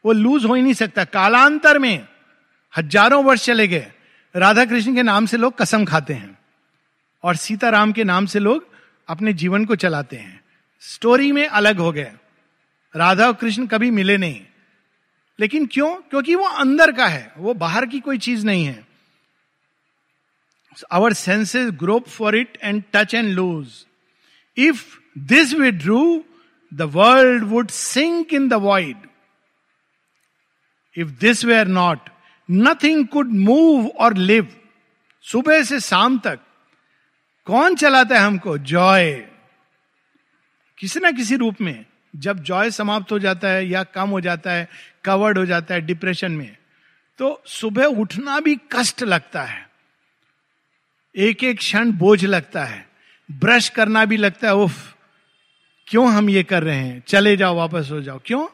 वो 0.04 0.12
लूज 0.12 0.44
हो 0.44 0.54
ही 0.54 0.62
नहीं 0.62 0.74
सकता। 0.74 1.04
कालांतर 1.04 1.78
में 1.78 2.06
हज़ारों 2.76 3.24
वर्ष 3.24 3.44
चले 3.44 3.68
गए। 3.68 3.92
राधा 4.34 4.64
कृष्ण 4.64 4.94
के 4.94 5.02
नाम 5.02 5.26
से 5.26 5.36
लोग 5.36 5.58
कसम 5.58 5.84
खाते 5.84 6.14
हैं 6.14 6.38
और 7.24 7.36
सीताराम 7.36 7.92
के 7.92 8.04
नाम 8.04 8.26
से 8.26 8.38
लोग 8.38 8.66
अपने 9.08 9.32
जीवन 9.32 9.64
को 9.64 9.76
चलाते 9.76 10.16
हैं। 10.16 10.40
स्टोरी 10.80 11.32
में 11.32 11.46
अलग 11.46 11.78
हो 11.78 11.92
गए। 11.92 12.12
राधा 12.94 13.26
और 13.26 13.32
कृष्ण 13.32 13.66
कभी 13.66 13.90
मिले 13.90 14.16
नहीं। 14.16 14.40
लेकिन 15.38 15.66
क्यों? 15.66 15.94
क्योंकि 15.94 16.34
वो 16.34 16.44
अंदर 16.44 16.92
का 16.92 17.06
है। 17.06 17.32
वो 17.38 17.54
बाहर 17.54 17.86
की 17.86 18.00
कोई 18.00 18.18
चीज़ 18.18 18.46
नहीं 18.46 18.64
है। 18.64 18.86
Our 20.92 21.12
senses 21.12 21.70
grope 21.70 22.08
for 22.08 22.36
it 22.36 22.58
and 22.62 22.82
touch 22.92 23.14
and 23.14 23.28
lose 23.28 23.86
if 24.56 24.84
this 25.18 25.54
withdrew 25.54 26.24
the 26.74 26.82
world 26.82 27.44
would 27.44 27.68
sink 27.68 28.34
in 28.34 28.48
the 28.48 28.54
void 28.54 28.96
if 30.96 31.08
this 31.08 31.44
were 31.44 31.66
not 31.66 31.98
nothing 32.50 33.06
could 33.06 33.32
move 33.32 33.86
or 33.86 34.14
live 34.14 34.56
सुबह 35.22 35.62
से 35.62 35.80
शाम 35.80 36.18
तक, 36.18 36.38
कौन 37.44 37.74
चलाता 37.74 38.14
है 38.14 38.20
हमको? 38.20 38.58
जॉय। 38.58 39.12
किसी 40.78 41.00
ना 41.00 41.10
किसी 41.10 41.36
रूप 41.36 41.60
में, 41.60 41.84
जब 42.16 42.38
जॉय 42.38 42.70
समाप्त 42.70 43.12
हो 43.12 43.18
जाता 43.18 43.48
है 43.48 43.66
या 43.68 43.82
कम 43.84 44.08
हो 44.08 44.20
जाता 44.20 44.52
है, 44.52 44.68
कवर्ड 45.04 45.38
हो 45.38 45.46
जाता 45.46 45.74
है 45.74 45.80
डिप्रेशन 45.80 46.32
में 46.32 46.56
तो 47.18 47.42
सुबह 47.46 47.84
उठना 47.84 48.40
भी 48.40 48.56
कष्ट 48.56 49.02
लगता 49.02 49.42
है। 49.42 49.68
एक 51.16 51.44
एक 51.44 51.58
क्षण 51.58 51.92
बोझ 51.92 52.24
लगता 52.24 52.64
है। 52.64 52.88
ब्रश 53.30 53.68
करना 53.68 54.04
भी 54.04 54.16
लगता 54.16 54.48
है, 54.48 54.54
उफ, 54.54 54.96
क्यों 55.86 56.12
हम 56.12 56.30
ये 56.30 56.42
कर 56.42 56.62
रहे 56.62 56.76
हैं? 56.76 57.02
चले 57.06 57.36
जाओ, 57.36 57.56
वापस 57.56 57.88
हो 57.90 58.00
जाओ। 58.00 58.20
क्यों? 58.24 58.46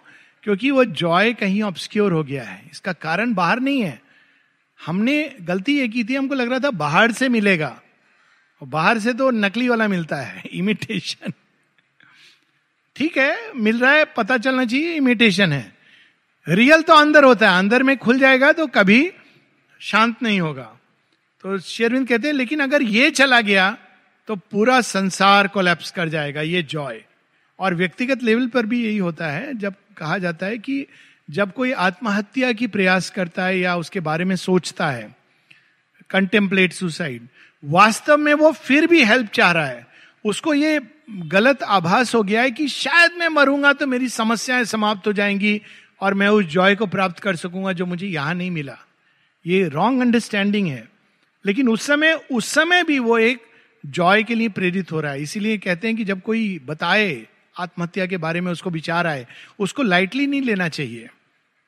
क्योंकि 0.43 0.71
वो 0.71 0.85
जॉय 0.85 1.33
कहीं 1.33 1.63
ऑब्सक्योर 1.63 2.13
हो 2.13 2.25
गया 2.25 2.43
है। 2.43 2.69
इसका 2.73 2.93
कारण 2.93 3.35
बाहर 3.35 3.61
नहीं 3.61 3.81
है। 3.81 4.03
हमने 4.87 5.37
गलती 5.41 5.79
ये 5.79 5.89
की 5.89 6.05
थी, 6.05 6.15
हमको 6.15 6.35
लग 6.35 6.51
रहा 6.51 6.59
था 6.59 6.71
बाहर 6.71 7.13
से 7.13 7.29
मिलेगा। 7.29 7.81
और 8.63 8.69
बाहर 8.69 8.99
से 8.99 9.13
तो 9.13 9.31
नकली 9.31 9.69
वाला 9.69 9.89
मिलता 9.89 10.17
है 10.17 10.43
इमिटेशन 10.53 11.33
ठीक 12.97 13.19
है, 13.19 13.53
मिल 13.53 13.79
रहा 13.81 13.93
है, 13.93 14.05
पता 14.05 14.39
चलना 14.39 14.65
चाहिए 14.65 14.95
इमिटेशन 14.95 15.53
है। 15.53 15.73
रियल 16.49 16.83
तो 16.83 16.95
अंदर 16.95 17.25
होता 17.25 17.51
है, 17.51 17.59
अंदर 17.59 17.83
में 17.83 17.97
खुल 17.97 18.19
जाएगा 18.19 18.53
तो 18.53 18.67
कभी 18.67 19.13
शांत 19.81 20.23
नहीं 20.23 20.41
होगा। 20.41 20.71
तो 21.43 21.59
शेरविंद 21.59 22.09
कहते 22.09 22.29
हैं, 22.29 22.35
लेकिन 22.35 22.61
अगर 22.61 22.83
ये 22.83 23.11
चला 23.11 23.41
गया 23.41 23.77
तो 24.29 24.37
पूरा 24.37 24.81
संसार 24.81 25.49
कोलैप्स 25.49 25.91
कर 25.91 26.09
जाएगा, 26.09 26.41
ये 26.41 26.63
जॉय 26.63 27.05
और 27.63 27.75
व्यक्तिगत 27.75 28.23
लेवल 28.23 28.47
पर 28.47 28.67
भी 28.67 28.85
यही 28.85 28.99
होता 28.99 29.27
है, 29.27 29.55
जब 29.55 29.75
कहा 29.97 30.19
जाता 30.19 30.47
है 30.47 30.59
कि 30.59 30.87
जब 31.31 31.53
कोई 31.53 31.73
आत्महत्या 31.73 32.53
की 32.53 32.67
प्रयास 32.67 33.11
करता 33.11 33.45
है 33.47 33.59
या 33.59 33.77
उसके 33.77 34.01
बारे 34.01 34.25
में 34.25 34.37
सोचता 34.37 34.91
है 34.91 35.15
कंटेम्पलेट 36.11 36.73
सुसाइड 36.73 37.29
वास्तव 37.65 38.17
में 38.17 38.33
वो 38.35 38.51
फिर 38.53 38.87
भी 38.87 39.05
हेल्प 39.05 39.31
चाह 39.31 39.53
रहा 39.53 39.67
है। 39.67 39.87
उसको 40.25 40.55
ये 40.55 40.81
गलत 41.11 41.63
आभास 41.63 42.15
हो 42.15 42.23
गया 42.23 42.43
है 42.43 42.51
कि 42.51 42.69
शायद 42.69 43.13
मैं 43.19 43.29
मरूँगा 43.29 43.73
तो 43.73 43.87
मेरी 43.87 44.09
समस्याएँ 44.09 44.65
समाप्त 44.65 45.07
हो 45.07 45.13
जाएँगी 45.13 45.61
और 46.01 46.15
मैं 46.15 46.29
उस 46.29 46.45
जॉय 46.45 46.75
को 46.75 46.87
प्राप्त 46.87 47.19
कर 47.19 47.37
सकूँगा 47.37 47.73
जो 47.73 47.87
मुझे 47.87 48.07
यहाँ 48.07 48.35
नहीं 48.35 48.51
मिला। 48.51 48.77
ये 49.47 49.69
रॉन्ग 49.69 50.01
अंडरस्टैंडिंग 50.01 50.69
है। 50.69 50.89
लेकिन 51.45 51.69
उस 51.69 51.83
समय 51.83 52.13
उस 52.33 52.47
समय 52.47 52.83
भी 52.85 52.99
वो 52.99 53.19
एक 53.19 53.43
जॉय 53.87 54.23
के 54.23 54.35
लिए 54.35 54.49
प्रेरित 54.49 54.93
हो 54.93 55.01
रहा 55.01 55.13
है। 55.13 55.23
इसीलिए 55.23 55.59
कहते 55.59 55.89
हैं 55.89 55.97
कि 55.97 56.05
जब 56.05 56.23
कोई 56.23 56.61
बताए 56.67 57.27
आत्महत्या 57.59 58.07
के 58.07 58.17
बारे 58.17 58.41
में 58.41 58.53
उसको 58.53 58.71
विचार 58.71 59.07
आए, 59.07 59.27
उसको 59.59 59.83
लाइटली 59.83 60.27
नहीं 60.27 60.43
लेना 60.43 60.69
चाहिए। 60.69 61.11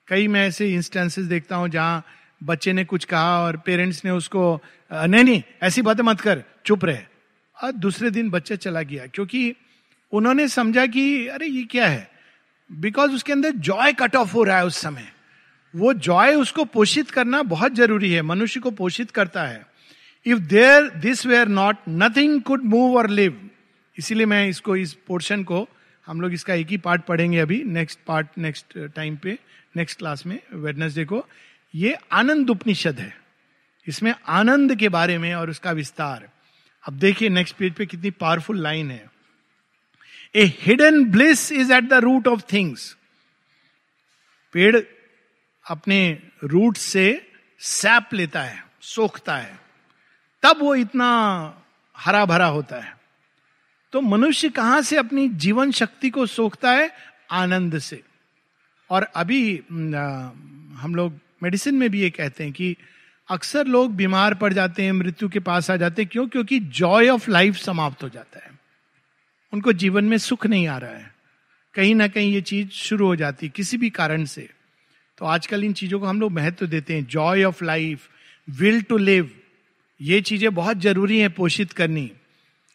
कई 0.08 0.28
मैं 0.28 0.48
ऐसे 0.48 0.74
इंस्टेंसेस 0.74 1.24
देखता 1.24 1.56
हूँ 1.56 1.68
जहाँ 1.68 2.04
बच्चे 2.42 2.72
ने 2.72 2.84
कुछ 2.84 3.04
कहा 3.04 3.40
और 3.40 3.56
पेरेंट्स 3.56 4.04
ने 4.04 4.10
उसको 4.10 4.60
नहीं 4.92 5.24
नहीं, 5.24 5.42
ऐसी 5.62 5.82
बातें 5.82 6.02
मत 6.02 6.20
कर, 6.20 6.42
चुप 6.66 6.84
रहे। 6.84 6.98
और 7.64 7.72
दूसरे 7.72 8.10
दिन 8.10 8.30
बच्चा 8.30 8.54
चला 8.54 8.82
गया, 8.82 9.06
क्योंकि 9.06 9.54
उन्होंने 10.12 10.48
समझा 10.48 10.86
कि, 10.86 11.26
अरे, 11.28 11.46
ये 11.46 11.64
क्या 11.64 11.86
है? 11.86 12.10
बिकॉज़ 12.72 13.12
उसके 13.12 13.32
अंदर 13.32 13.50
जॉय 13.50 13.92
कट 13.92 14.16
ऑफ़ 14.16 14.32
हो 14.32 14.44
रहा 14.44 14.58
है 14.58 14.66
उस 14.66 14.76
समय। 14.76 15.08
वो 15.76 15.94
जॉय 15.94 16.34
उसको 16.34 16.64
पोषित 16.64 17.10
करना 17.10 17.42
बहुत 17.42 17.74
ज़रूरी 17.74 18.12
है, 18.12 18.22
मनुष्य 18.22 18.60
को 18.60 18.70
पोषित 18.70 19.10
करता 19.10 19.42
है। 19.42 19.66
If 20.26 20.38
there 20.38 20.90
this 20.90 21.26
were 21.26 21.48
not 21.48 21.76
nothing 21.88 22.42
could 22.42 22.62
move 22.64 22.96
or 22.96 23.10
live 23.10 23.50
इसीलिए 23.98 24.26
मैं 24.26 24.46
इसको, 24.48 24.76
इस 24.76 24.94
पोर्शन 24.94 25.44
को 25.44 25.68
हम 26.06 26.20
लोग 26.20 26.32
इसका 26.32 26.54
एक 26.54 26.66
ही 26.66 26.76
पार्ट 26.76 27.02
पढ़ेंगे 27.02 27.38
अभी 27.38 27.62
नेक्स्ट 27.64 27.98
पार्ट 28.06 28.26
नेक्स्ट 28.38 28.78
टाइम 28.86 29.16
पे 29.16 29.38
नेक्स्ट 29.76 29.98
क्लास 29.98 30.26
में 30.26 30.38
वेडनेसडे 30.52 31.04
को। 31.04 31.26
ये 31.74 31.96
आनंद 32.12 32.50
उपनिषद 32.50 32.98
है। 33.00 33.16
इसमें 33.86 34.14
आनंद 34.28 34.74
के 34.76 34.88
बारे 34.88 35.18
में 35.18 35.34
और 35.34 35.50
उसका 35.50 35.72
विस्तार। 35.72 36.28
अब 36.84 36.94
देखिए 36.94 37.28
नेक्स्ट 37.28 37.56
पेज 37.56 37.74
पे 37.74 37.86
कितनी 37.86 38.10
पावरफुल 38.10 38.62
लाइन 38.62 38.90
है। 38.90 39.10
A 40.34 40.44
hidden 40.44 41.04
bliss 41.04 41.52
is 41.52 41.72
at 41.72 41.84
the 41.84 41.92
root 41.92 42.28
of 42.28 42.40
things 42.52 42.96
पेड़ 44.52 44.76
अपने 45.66 46.22
रूट 46.44 46.76
से 46.76 47.30
सैप 47.58 48.14
लेता 48.14 48.42
है, 48.42 48.64
सोखता 48.80 49.36
है। 49.36 49.58
तब 50.42 50.58
वो 50.60 50.74
इतना 50.74 51.08
हरा 51.96 52.24
भरा 52.24 52.46
होता 52.46 52.76
है। 52.76 53.03
तो 53.94 54.00
मनुष्य 54.00 54.48
कहाँ 54.48 54.82
से 54.82 54.96
अपनी 54.96 55.28
जीवन 55.28 55.70
शक्ति 55.70 56.10
को 56.10 56.26
सोखता 56.26 56.70
है? 56.70 56.90
आनंद 57.30 57.78
से। 57.78 58.02
और 58.90 59.02
अभी 59.02 59.62
हम 59.68 60.94
लोग 60.96 61.18
मेडिसिन 61.42 61.74
में 61.74 61.90
भी 61.90 62.00
ये 62.00 62.10
कहते 62.10 62.44
हैं 62.44 62.52
कि 62.52 62.76
अक्सर 63.30 63.66
लोग 63.66 63.94
बीमार 63.94 64.34
पड़ 64.34 64.52
जाते 64.52 64.82
हैं, 64.82 64.92
मृत्यु 64.92 65.28
के 65.28 65.38
पास 65.38 65.70
आ 65.70 65.76
जाते 65.76 66.02
हैं, 66.02 66.08
क्यों? 66.12 66.26
क्योंकि 66.28 66.58
जॉय 66.60 67.08
ऑफ़ 67.08 67.30
लाइफ 67.30 67.56
समाप्त 67.56 68.02
हो 68.02 68.08
जाता 68.08 68.40
है। 68.44 68.50
उनको 69.52 69.72
जीवन 69.72 70.04
में 70.04 70.18
सुख 70.18 70.46
नहीं 70.46 70.68
आ 70.68 70.78
रहा 70.78 70.90
है। 70.90 71.14
कहीं 71.74 71.94
ना 71.94 72.08
कहीं 72.08 72.32
ये 72.32 72.40
चीज़ 72.40 72.68
शुरू 72.70 73.06
हो 73.06 73.16
जाती 73.16 73.46
है 73.46 73.52
किसी 73.56 73.76
भी 73.76 73.90
कारण 73.90 74.24
से। 74.24 74.48
तो 75.18 75.24
आजकल 75.26 75.64
इन 75.64 75.72
चीज़ों 75.72 76.00
को 76.00 76.06
हम 76.06 76.20
लोग 76.20 76.32
महत्व 76.32 76.66
देते 76.66 76.94
हैं। 76.94 77.06
Joy 77.06 77.44
of 77.44 77.64
life 77.64 78.08
will 78.50 78.82
to 78.82 78.96
live 78.96 79.30
ये 80.00 80.20
चीज़ें 80.20 80.54
बहुत 80.54 80.78
ज़रूरी 80.78 81.18
है 81.18 81.28
पोषित 81.28 81.72
करनी। 81.72 82.12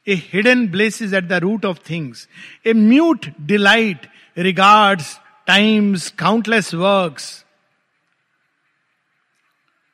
A 0.10 0.13
hidden 0.13 0.68
bliss 0.68 1.01
is 1.01 1.16
at 1.16 1.24
the 1.24 1.34
root 1.34 1.66
of 1.66 1.78
things 1.89 2.30
a 2.66 2.74
mute 2.74 3.25
delight 3.42 4.08
regards 4.38 5.20
time's 5.48 6.12
countless 6.12 6.74
works 6.74 7.46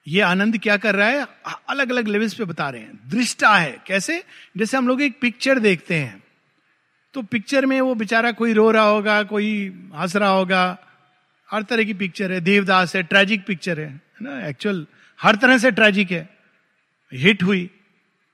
ये 0.08 0.22
आनंद 0.22 0.58
क्या 0.58 0.78
कर 0.78 0.96
रहा 0.96 1.08
है? 1.08 1.28
अलग 1.70 1.92
अलग 1.92 2.08
लेवल्स 2.08 2.34
पे 2.34 2.44
बता 2.44 2.70
रहे 2.70 2.82
हैं। 2.82 3.10
दृष्टा 3.10 3.56
है। 3.56 3.78
कैसे? 3.88 4.24
जैसे 4.58 4.78
हम 4.78 4.88
लोग 4.88 5.02
एक 5.02 5.20
पिक्चर 5.22 5.60
देखते 5.60 5.96
हैं। 5.96 6.24
तो 7.14 7.22
पिक्चर 7.22 7.66
में 7.66 7.82
वो 7.82 7.96
बेचारा 7.96 8.32
कोई 8.32 8.54
रो 8.54 8.72
रहा 8.72 8.84
होगा, 8.84 9.24
कोई 9.24 9.68
हंस 9.96 10.16
रहा 10.16 10.30
होगा। 10.30 10.78
हर 11.52 11.64
तरह 11.64 11.84
की 11.84 11.94
पिक्चर 11.94 12.32
है। 12.32 12.42
देवदास 12.42 12.96
है 12.96 13.04
ट्रेजिक 13.04 13.46
पिक्चर 13.46 13.80
है। 13.80 14.02
ना? 14.22 14.48
एक्चुअल 14.48 14.88
हर 15.22 15.36
तरह 15.36 15.58
से 15.58 15.72
ट्रेजिक 15.72 16.12
है। 16.12 16.30
हिट 17.14 17.44
हुई। 17.44 17.70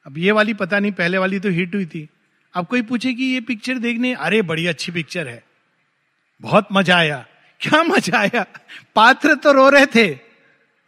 अब 0.05 0.17
ये 0.17 0.31
वाली 0.31 0.53
पता 0.53 0.79
नहीं, 0.79 0.91
पहले 0.91 1.17
वाली 1.17 1.39
तो 1.39 1.49
हिट 1.49 1.75
हुई 1.75 1.85
थी। 1.85 2.07
अब 2.53 2.67
कोई 2.67 2.81
पूछे 2.81 3.13
कि 3.13 3.23
ये 3.23 3.41
पिक्चर 3.41 3.77
देखने, 3.77 4.13
अरे 4.13 4.41
बड़ी 4.41 4.67
अच्छी 4.67 4.91
पिक्चर 4.91 5.27
है। 5.27 5.43
बहुत 6.41 6.67
मज़ा 6.71 6.97
आया। 6.97 7.25
क्या 7.61 7.83
मज़ा 7.83 8.19
आया? 8.19 8.45
पात्र 8.95 9.35
तो 9.35 9.51
रो 9.51 9.69
रहे 9.69 9.85
थे। 9.85 10.05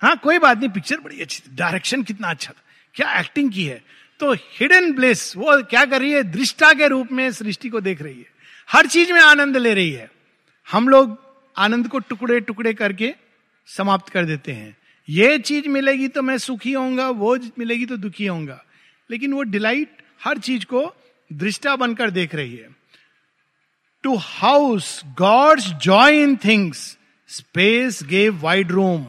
हाँ 0.01 0.15
कोई 0.17 0.39
बात 0.39 0.57
नहीं 0.57 0.69
पिक्चर 0.69 0.99
बड़ी 0.99 1.21
अच्छी 1.21 1.41
थी। 1.41 1.55
डायरेक्शन 1.55 2.03
कितना 2.03 2.29
अच्छा 2.29 2.51
था। 2.51 2.61
क्या 2.95 3.19
एक्टिंग 3.19 3.51
की 3.51 3.65
है। 3.65 3.81
तो 4.19 4.33
हिडन 4.33 4.91
ब्लेस 4.93 5.33
वो 5.37 5.61
क्या 5.63 5.85
कर 5.85 6.01
रही 6.01 6.11
है? 6.11 6.23
दृष्टा 6.23 6.73
के 6.73 6.87
रूप 6.87 7.11
में 7.11 7.31
सृष्टि 7.31 7.69
को 7.69 7.81
देख 7.81 8.01
रही 8.01 8.17
है। 8.19 8.25
हर 8.69 8.87
चीज़ 8.87 9.13
में 9.13 9.21
आनंद 9.21 9.57
ले 9.57 9.73
रही 9.73 9.91
है। 9.91 10.11
हम 10.71 10.89
लोग 10.89 11.17
आनंद 11.57 11.87
को 11.87 11.99
टुकड़े 11.99 12.39
टुकड़े 12.39 12.73
करके 12.73 13.13
समाप्त 13.67 14.09
कर 14.09 14.25
देते 14.25 14.51
हैं। 14.51 14.77
ये 15.09 15.37
चीज़ 15.39 15.67
मिलेगी 15.67 16.07
तो 16.07 16.21
मैं 16.21 16.37
सुखी 16.37 16.73
होऊँगा, 16.73 17.09
वो 17.09 17.37
मिलेगी 17.59 17.85
तो 17.85 17.97
दुखी 17.97 18.25
होऊँगा। 18.25 18.63
लेकिन 19.13 19.33
वो 19.33 19.43
डिलाइट 19.43 20.01
हर 20.23 20.37
चीज़ 20.37 20.65
को 20.65 20.81
दृष्टा 21.33 21.75
बनकर 21.75 22.09
देख 22.09 22.35
रही 22.35 22.55
है। 22.55 22.69
To 24.03 24.15
house 24.15 25.01
God's 25.19 25.67
joy 25.81 26.21
in 26.21 26.35
things 26.35 26.97
space 27.27 28.03
gave 28.03 28.39
wide 28.41 28.71
room 28.71 29.05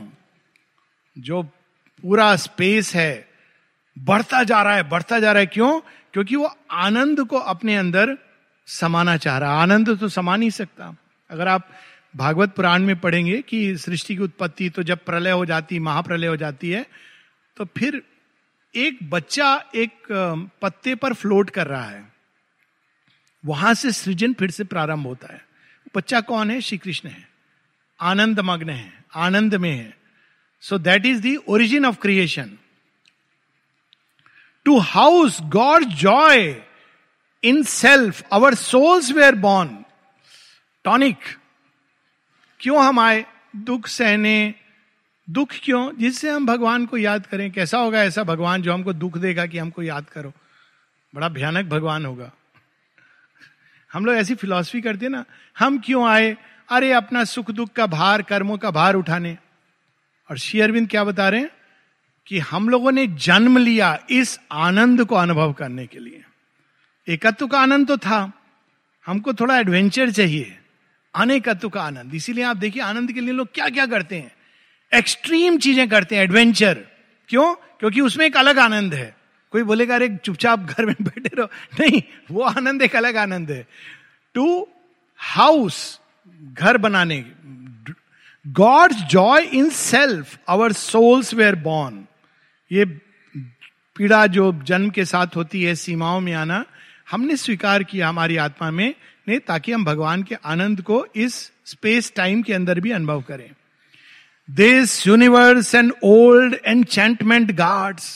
जो 1.19 1.43
पूरा 2.03 2.37
स्पेस 2.37 2.95
है, 2.95 3.29
बढ़ता 3.99 4.43
जा 4.45 4.63
रहा 4.63 4.75
है, 4.75 4.83
बढ़ता 4.83 5.21
जा 5.21 5.33
रहा 5.33 5.41
है 5.41 5.47
क्यों? 5.47 5.81
क्योंकि 6.13 6.37
वो 6.37 6.51
आनंद 6.71 7.25
को 7.25 7.39
अपने 7.39 7.77
अंदर 7.77 8.17
समाना 8.67 9.17
चाह 9.17 9.39
रहा 9.39 9.55
है। 9.55 9.63
आनंद 9.63 9.99
तो 9.99 10.09
समा 10.09 10.37
नहीं 10.37 10.51
सकता। 10.51 10.95
अगर 11.31 11.49
आप 11.49 11.69
भागवत 12.17 12.55
पुराण 12.55 12.83
में 12.83 12.97
पढ़ेंगे 13.01 13.43
कि 13.43 13.77
सृष्टि 13.79 14.17
की 14.17 14.23
उत्पत्ति 14.23 14.71
तो 14.71 14.83
जब 14.83 15.05
प्रलय 15.05 15.31
हो 15.31 15.47
जाती, 15.47 15.79
महाप्रलय 15.79 16.27
हो 16.27 16.37
जाती 16.37 16.71
है 16.71 16.87
तो 17.57 17.65
फिर 17.77 18.03
एक 18.77 18.99
बच्चा 19.11 19.55
एक 19.75 19.93
पत्ते 20.63 20.95
पर 20.95 21.15
फ्लोट 21.15 21.51
कर 21.51 21.67
रहा 21.67 21.85
है। 21.85 22.13
वहाँ 23.45 23.75
से 23.75 23.93
सृजन 23.93 24.33
फिर 24.33 24.51
से 24.51 24.65
प्रारंभ 24.65 25.07
होता 25.07 25.33
है। 25.33 25.45
बच्चा 25.97 26.21
कौन 26.21 26.51
है? 26.51 26.61
श्री 26.61 26.79
कृष्ण 26.79 27.09
है। 27.09 27.29
आनंद 28.01 28.41
मग्न 28.41 28.71
है 28.71 29.05
आनंद 29.17 29.55
में 29.55 29.71
है। 29.71 29.97
So 30.63 30.79
that 30.79 31.07
is 31.07 31.23
the 31.23 31.37
origin 31.49 31.87
of 31.87 31.97
creation 31.97 32.59
to 34.67 34.79
house 34.79 35.41
God 35.43 35.85
joy 35.85 36.63
in 37.45 37.63
self 37.63 38.23
our 38.33 38.55
souls 38.55 39.11
were 39.11 39.35
born 39.35 39.85
tonic 40.85 41.19
क्यों 42.61 42.85
हम 42.85 43.01
आए? 43.01 43.25
दुख, 43.57 43.87
सहने 43.87 44.55
दुख 45.31 45.49
क्यों? 45.63 45.97
जिससे 45.99 46.31
हम 46.31 46.47
भगवान 46.47 46.87
को 46.87 46.97
याद 46.97 47.27
करें, 47.27 47.51
कैसा 47.51 47.79
होगा 47.79 48.03
ऐसा 48.03 48.23
भगवान 48.25 48.63
जो 48.63 48.73
हमको 48.73 48.93
दुख 48.93 49.19
देगा 49.19 49.47
कि 49.47 49.59
हमको 49.59 49.83
याद 49.83 50.05
करो। 50.05 50.33
बड़ा 51.15 51.29
भयानक 51.29 51.67
भगवान 51.67 52.07
होगा। 52.07 52.33
हम 53.93 54.05
लोग 54.05 54.15
ऐसी 54.15 54.35
फिलॉसफी 54.35 54.81
करते 54.81 55.09
ना, 55.09 55.25
हम 55.59 55.79
क्यों 55.79 56.09
आए? 56.09 56.37
अरे 56.71 56.93
अपना 56.93 57.25
सुख 57.25 57.51
दुख 57.51 57.69
का 57.69 57.87
भार, 57.87 58.23
कर्मों 58.23 58.59
का 58.59 58.71
भार 58.71 58.95
उठाने। 58.95 59.39
और 60.31 60.39
श्री 60.39 60.61
अरविंद 60.61 60.91
क्या 60.91 61.05
बता 61.05 61.29
रहे 61.29 61.41
हैं? 61.41 61.51
कि 62.27 62.39
हम 62.39 62.69
लोगों 62.69 62.93
ने 62.93 63.07
जन्म 63.07 63.59
लिया 63.59 63.99
इस 64.11 64.41
आनंद 64.53 65.05
को 65.05 65.15
अनुभव 65.15 65.53
करने 65.53 65.87
के 65.87 65.99
लिए। 65.99 66.25
एकत्व 67.09 67.47
का 67.47 67.61
आनंद 67.61 67.89
तो 67.89 67.97
था। 67.97 68.33
हमको 69.07 69.35
थोड़ा 69.35 69.59
एडवेंचर 69.59 70.11
चाहिए। 70.11 70.59
अनेकत्व 71.15 71.69
का 71.69 71.83
आनंद। 71.83 72.15
इसीलिए 72.15 72.45
आप 72.45 72.57
देखिए, 72.57 72.83
आनंद 72.83 73.13
के 73.13 73.21
लिए 73.21 73.33
लोग 73.33 73.49
क्या 73.55 73.69
क्या 73.69 73.87
करते 73.87 74.17
हैं। 74.17 74.34
एक्सट्रीम 74.95 75.59
चीज़ें 75.59 75.89
करते 75.89 76.17
हैं 76.17 76.23
एडवेंचर 76.23 76.87
क्यों? 77.29 77.55
क्योंकि 77.55 78.01
उसमें 78.01 78.27
एक 78.27 78.37
अलग 78.37 78.59
आनंद 78.59 78.95
है। 78.95 79.17
कोई 79.51 79.63
बोलेगा, 79.63 79.95
अरे, 79.95 80.17
चुपचाप 80.25 80.61
घर 80.61 80.87
में 80.87 80.95
बैठे 81.03 81.37
रहो। 81.39 81.47
नहीं, 81.81 82.03
वो 82.31 82.43
आनंद 82.43 82.83
एक 82.83 82.97
अलग 82.97 83.17
आनंद 83.17 83.51
है। 83.51 83.67
टू 84.35 84.69
हाउस 85.17 86.01
घर 86.53 86.79
बनाने। 86.79 87.33
God's 88.47 88.97
joy 88.97 89.43
in 89.43 89.71
self 89.71 90.39
our 90.49 90.73
souls 90.73 91.35
were 91.35 91.55
born 91.55 92.07
ये 92.73 92.85
पीड़ा 93.97 94.27
जो 94.27 94.61
जन्म 94.65 94.91
के 94.91 95.05
साथ 95.05 95.27
होती 95.37 95.63
है, 95.63 95.75
सीमाओं 95.75 96.21
में 96.21 96.33
आना, 96.33 96.65
हमने 97.11 97.37
स्वीकार 97.37 97.83
किया 97.83 98.09
हमारी 98.09 98.37
आत्मा 98.37 98.71
में, 98.71 98.95
ने, 99.29 99.39
ताकि 99.39 99.73
हम 99.73 99.85
भगवान 99.85 100.23
के 100.23 100.35
आनंद 100.35 100.83
को 100.83 101.07
इस 101.17 101.53
स्पेस 101.65 102.13
टाइम 102.17 102.43
के 102.43 102.53
अंदर 102.53 102.81
भी 102.81 102.91
अनुभव 102.91 103.23
करें। 103.23 103.51
This 104.49 105.07
universe 105.07 105.75
and 105.75 105.93
old 106.05 106.55
enchantment 106.67 107.51
guards 107.53 108.07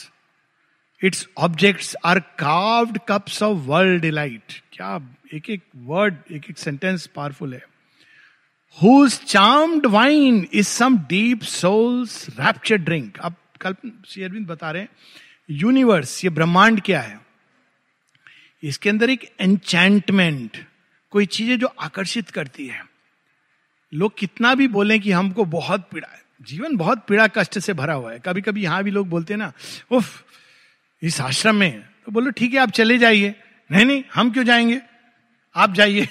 it's 1.01 1.27
objects 1.39 1.95
are 2.05 2.19
carved 2.39 2.99
cups 3.09 3.43
of 3.43 3.59
world 3.69 4.01
delight 4.03 4.53
क्या 4.73 4.99
एक 5.35 5.49
एक 5.51 5.63
वर्ड 5.77 6.17
एक 6.33 6.51
एक 6.51 6.59
सेंटेंस 6.59 7.07
पावरफुल 7.07 7.55
है। 7.55 7.63
Whose 8.79 9.19
charmed 9.21 9.87
wine 9.87 10.47
is 10.53 10.67
some 10.67 10.99
deep 11.09 11.43
souls 11.43 12.27
rapture 12.31 12.77
drink 12.79 13.19
अब 13.19 13.35
कल 13.61 13.75
शेयरविंद 14.07 14.47
बता 14.47 14.71
रहे 14.71 14.83
हैं 14.83 14.89
यूनिवर्स 15.51 16.25
ये 16.25 16.31
ब्रह्मांड 16.31 16.81
क्या 16.81 17.01
है? 17.01 17.21
इसके 18.63 18.91
अंदर 18.91 19.11
एक 19.11 19.25
एंचैंटमेंट 19.41 20.67
कोई 21.13 21.27
चीज़ें 21.27 21.59
जो 21.59 21.67
आकर्षित 21.81 22.31
करती 22.31 22.67
है। 22.67 22.88
लोग 23.95 24.19
कितना 24.19 24.55
भी 24.55 24.69
बोले 24.69 24.99
कि 24.99 25.13
हमको 25.13 25.45
बहुत 25.45 25.89
पीड़ा 25.93 26.09
है, 26.09 26.23
जीवन 26.43 26.77
बहुत 26.77 27.07
पीड़ा 27.09 27.27
कष्ट 27.27 27.59
से 27.59 27.73
भरा 27.73 27.95
हुआ 27.95 28.13
है। 28.13 28.19
कभी 28.19 28.41
कभी 28.41 28.63
यहाँ 28.63 28.85
भी 28.85 28.91
लोग 28.91 29.09
बोलते 29.09 29.33
हैं 29.33 29.39
ना, 29.39 29.53
उफ, 29.91 30.25
इस 31.03 31.21
आश्रम 31.21 31.57
में। 31.57 31.81
तो 31.81 32.13
बोलो, 32.13 32.31
ठीक 32.31 32.55
है, 32.55 32.61
आप 32.61 32.71
चले 32.71 32.99
जाइए। 32.99 33.35
नहीं 33.73 33.85
नहीं, 33.85 34.05
हम 34.15 34.31
क्यों 34.31 34.45
जाएँगे? 34.45 34.81
आप 35.57 35.73
जाइए। 35.73 36.09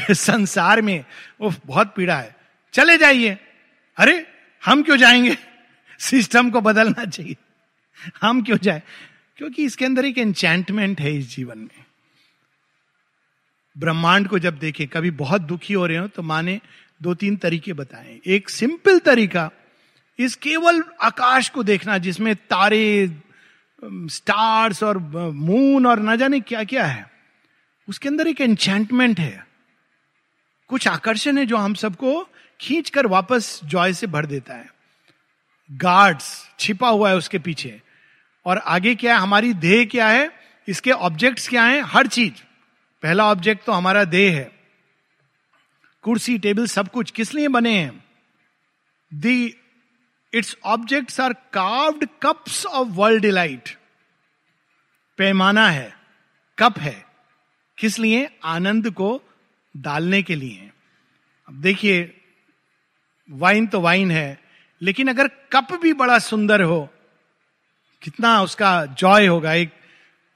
संसार 0.14 0.82
में, 0.82 1.04
उफ, 1.40 1.60
बहुत 1.66 1.94
पीड़ा 1.96 2.18
है। 2.20 2.36
चले 2.72 2.98
जाइए। 2.98 3.38
अरे, 3.96 4.26
हम 4.64 4.82
क्यों 4.82 4.96
जाएँगे? 4.96 5.36
सिस्टम 5.98 6.50
को 6.50 6.60
बदलना 6.60 7.04
चाहिए। 7.04 7.36
हम 8.20 8.42
क्यों 8.42 8.58
जाए? 8.62 8.82
क्योंकि 9.36 9.64
इसके 9.64 9.84
अंदर 9.84 10.04
एक 10.04 10.18
एंचैंटमेंट 10.18 11.00
है 11.00 11.16
इस 11.16 11.36
जीवन 11.36 11.58
में। 11.58 11.84
ब्रह्मांड 13.76 14.28
को 14.28 14.38
जब 14.38 14.58
देखें, 14.58 14.86
कभी 14.88 15.10
बहुत 15.10 15.40
दुखी 15.40 15.74
हो 15.74 15.86
रहे 15.86 15.96
हो 15.96 16.06
तो 16.08 16.22
माने 16.22 16.60
दो 17.02 17.14
तीन 17.14 17.36
तरीके 17.36 17.72
बताएँ। 17.72 18.18
एक 18.26 18.48
सिंपल 18.48 18.98
तरीका 18.98 19.50
इस 20.18 20.34
केवल 20.36 20.82
आकाश 21.02 21.48
को 21.48 21.62
देखना 21.62 21.98
जिसमें 21.98 22.34
तारे 22.36 23.10
स्टार्स 23.84 24.82
और 24.82 24.98
मून 25.32 25.86
और 25.86 26.00
न 26.00 26.16
जाने 26.16 26.40
क्या 26.40 26.64
क्या 26.64 26.86
है। 26.86 27.10
उसके 27.88 28.08
अंदर 28.08 28.26
एक 28.26 28.40
एंचैंटमेंट 28.40 29.20
है। 29.20 29.46
कुछ 30.68 30.88
आकर्षण 30.88 31.38
है 31.38 31.46
जो 31.46 31.56
हम 31.56 31.74
सबको 31.74 32.28
खींच 32.60 32.90
कर 32.90 33.06
वापस 33.06 33.60
जॉय 33.64 33.92
से 33.92 34.06
भर 34.06 34.26
देता 34.26 34.54
है। 34.54 34.68
गार्ड्स 35.70 36.48
छिपा 36.58 36.88
हुआ 36.88 37.08
है 37.08 37.16
उसके 37.16 37.38
पीछे। 37.38 37.80
और 38.46 38.58
आगे 38.58 38.94
क्या 38.94 39.14
है? 39.14 39.20
हमारी 39.20 39.54
देह 39.54 39.84
क्या 39.84 40.08
है? 40.08 40.30
इसके 40.68 40.90
ऑब्जेक्ट्स 40.90 41.48
क्या 41.48 41.64
है? 41.64 41.80
हर 41.80 42.06
चीज़। 42.06 42.32
पहला 43.02 43.24
ऑब्जेक्ट 43.24 43.64
तो 43.64 43.72
हमारा 43.72 44.04
देह 44.04 44.36
है। 44.36 44.50
कुर्सी, 46.04 46.38
टेबल, 46.38 46.66
सब 46.66 46.88
कुछ 46.88 47.10
किस 47.10 47.34
लिए 47.34 47.48
बने 47.48 47.78
हैं? 47.78 48.04
The 49.14 49.56
its 50.32 50.56
objects 50.64 51.20
are 51.20 51.32
carved 51.32 52.08
cups 52.22 52.66
of 52.66 52.88
world 52.88 53.22
delight 53.22 53.68
पैमाना 55.18 55.68
है, 55.70 55.92
कप 56.58 56.78
है। 56.78 57.04
किस 57.78 57.98
लिए? 57.98 58.28
आनंद 58.44 58.90
को 58.90 59.22
डालने 59.76 60.22
के 60.22 60.34
लिए। 60.34 60.70
अब 61.48 61.54
देखिए 61.54 62.20
वाइन 63.28 63.66
तो 63.66 63.80
वाइन 63.80 64.10
है, 64.10 64.40
लेकिन 64.82 65.08
अगर 65.08 65.28
कप 65.52 65.72
भी 65.72 65.92
बड़ा 65.92 66.18
सुंदर 66.18 66.62
हो, 66.62 66.88
कितना 68.02 68.40
उसका 68.42 68.84
जॉय 68.86 69.26
होगा। 69.26 69.52
एक 69.52 69.70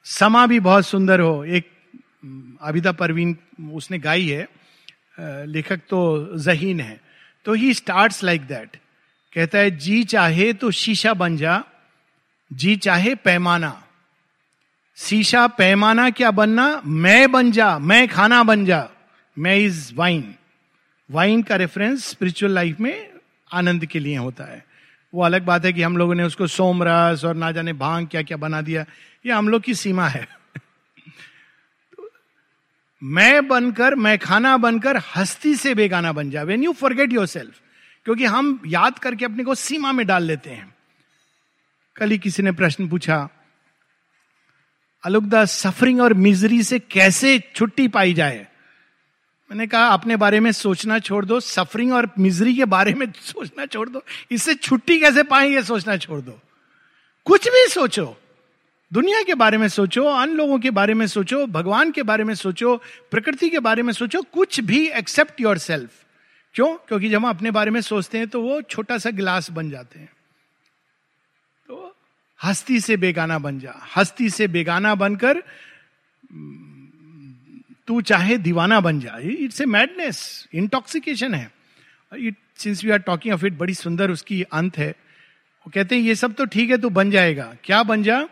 समा 0.06 0.46
भी 0.46 0.60
बहुत 0.60 0.86
सुंदर 0.86 1.20
हो, 1.20 1.44
एक 1.44 1.70
आबिदा 2.62 2.92
परवीन 2.92 3.36
उसने 3.72 3.98
गाई 3.98 4.28
है 4.28 4.48
लेखक 5.46 5.80
तो 5.88 6.38
जहीन 6.38 6.80
है। 6.80 7.00
तो 7.46 7.52
ही 7.52 7.72
स्टार्ट 7.74 8.22
लाइक 8.24 8.42
दैट 8.42 8.76
कहता 9.32 9.58
है, 9.58 9.70
जी 9.70 10.02
चाहे 10.04 10.52
तो 10.52 10.70
शीशा 10.70 11.14
बन 11.14 11.36
जा, 11.36 11.62
जी 12.50 12.76
चाहे 12.76 13.14
पैमाना। 13.14 13.80
शीशा 14.98 15.46
पैमाना 15.48 16.08
क्या 16.10 16.30
बनना? 16.30 16.82
मैं 16.84 17.32
बन 17.32 17.50
जा, 17.52 17.78
मैं 17.78 18.06
खाना 18.08 18.42
बन 18.44 18.64
जा। 18.64 18.88
मैं 19.36 19.56
इज़ 19.56 19.94
वाइन 19.94 20.34
वाइन 21.10 21.42
का 21.42 21.56
रेफरेंस 21.56 22.06
स्पिरिचुअल 22.06 22.52
लाइफ 22.52 22.80
में 22.80 23.10
आनंद 23.50 23.86
के 23.86 23.98
लिए 23.98 24.16
होता 24.16 24.44
है। 24.44 24.64
वो 25.12 25.22
अलग 25.22 25.44
बात 25.44 25.64
है 25.64 25.72
कि 25.72 25.82
हम 25.82 25.96
लोगों 25.96 26.14
ने 26.14 26.22
उसको 26.22 26.46
सोमरस 26.46 27.24
और 27.24 27.34
ना 27.34 27.50
जाने 27.52 27.72
भाँग 27.72 28.06
क्या 28.06 28.22
क्या 28.22 28.36
बना 28.36 28.60
दिया। 28.60 28.84
ये 29.26 29.32
हम 29.32 29.48
लोग 29.48 29.62
की 29.62 29.74
सीमा 29.74 30.08
है। 30.08 30.26
मैं 33.04 33.48
बनकर, 33.48 33.94
मैं 33.94 34.18
खाना 34.18 34.56
बनकर 34.56 35.02
हस्ती 35.16 35.54
से 35.54 35.74
बेगाना 35.74 36.12
बन 36.12 36.30
जाए। 36.30 36.44
When 36.44 36.62
you 36.64 36.72
forget 36.72 37.12
your 37.12 37.26
self 37.26 37.54
क्योंकि 38.04 38.24
हम 38.24 38.62
याद 38.66 38.98
करके 38.98 39.24
अपने 39.24 39.44
को 39.44 39.54
सीमा 39.54 39.92
में 39.92 40.06
डाल 40.06 40.22
लेते 40.22 40.50
हैं। 40.50 40.74
कल 41.96 42.10
ही 42.10 42.18
किसी 42.18 42.42
ने 42.42 42.52
प्रश्न 42.52 42.88
पूछा 42.88 43.28
अलुकदा 45.04 45.44
सफरिंग 45.44 46.00
और 46.00 46.14
मिजरी 46.14 46.62
से 46.62 46.78
कैसे 46.78 47.42
छुट्टी 47.54 47.88
पाई 47.88 48.14
जाए? 48.14 48.46
मैंने 49.50 49.66
कहा, 49.66 49.86
अपने 49.86 50.16
बारे 50.16 50.40
में 50.40 50.52
सोचना 50.52 50.98
छोड़ 50.98 51.24
दो 51.24 51.40
सफरिंग 51.40 51.92
और 51.92 52.10
मिजरी 52.18 52.56
के 52.56 52.64
बारे 52.64 52.94
में 52.94 53.12
सोचना 53.12 53.66
छोड़ 53.66 53.88
दो। 53.88 54.04
इससे 54.30 54.54
छुट्टी 54.54 55.00
कैसे 55.00 55.22
पाए 55.22 55.40
पाएँगे 55.40 55.62
सोचना 55.62 55.96
छोड़ 55.96 56.20
दो। 56.20 56.40
कुछ 57.24 57.48
भी 57.48 57.68
सोचो। 57.68 58.20
दुनिया 58.94 59.22
के 59.22 59.34
बारे 59.34 59.58
में 59.58 59.66
सोचो, 59.68 60.02
अन्य 60.04 60.34
लोगों 60.34 60.58
के 60.58 60.70
बारे 60.70 60.94
में 60.94 61.06
सोचो, 61.06 61.46
भगवान 61.46 61.90
के 61.90 62.02
बारे 62.02 62.24
में 62.24 62.34
सोचो, 62.34 62.76
प्रकृति 63.10 63.48
के 63.50 63.58
बारे 63.58 63.82
में 63.82 63.92
सोचो, 63.92 64.20
कुछ 64.22 64.60
भी 64.60 64.86
एक्सेप्ट 64.88 65.40
योर 65.40 65.58
सेल्फ 65.58 65.90
क्यों? 66.54 66.74
क्योंकि 66.88 67.08
जब 67.08 67.16
हम 67.16 67.28
अपने 67.28 67.50
बारे 67.50 67.70
में 67.70 67.80
सोचते 67.80 68.18
हैं 68.18 68.28
तो 68.28 68.40
वो 68.42 68.60
छोटा 68.62 68.98
सा 68.98 69.10
गिलास 69.10 69.50
बन 69.50 69.70
जाते 69.70 69.98
हैं। 70.00 70.08
तो 71.68 71.96
हस्ती 72.40 72.78
से 72.80 72.96
बेगाना 72.96 73.38
बन 73.38 73.58
जा, 73.60 73.74
हस्ती 73.96 74.28
से 74.30 74.48
बेगाना 74.48 74.94
बनकर 74.94 75.42
तू 77.86 78.00
चाहे 78.02 78.36
दीवाना 78.38 78.80
बन 78.80 79.00
जा। 79.00 79.18
इट्स 79.22 79.60
ए 79.60 79.64
मैडनेस 79.66 80.48
इंटॉक्सिकेशन 80.54 81.34
है। 81.34 81.50
It 82.12 82.36
since 82.58 82.84
we 82.84 82.90
are 82.90 82.98
talking 83.00 83.34
of 83.34 83.46
it 83.46 83.58
बड़ी 83.58 83.74
सुंदर 83.74 84.10
उसकी 84.10 84.42
अंत 84.42 84.78
है। 84.78 84.90
वो 84.90 85.70
कहते 85.74 85.94
हैं, 85.94 86.02
ये 86.02 86.14
सब 86.14 86.34
तो 86.34 86.44
ठीक 86.46 86.70
है, 86.70 86.78
तू 86.78 86.90
बन 86.92 87.10
जाएगा। 87.10 87.54
क्या 87.64 87.82
बन 87.82 88.02
जा? 88.02 88.26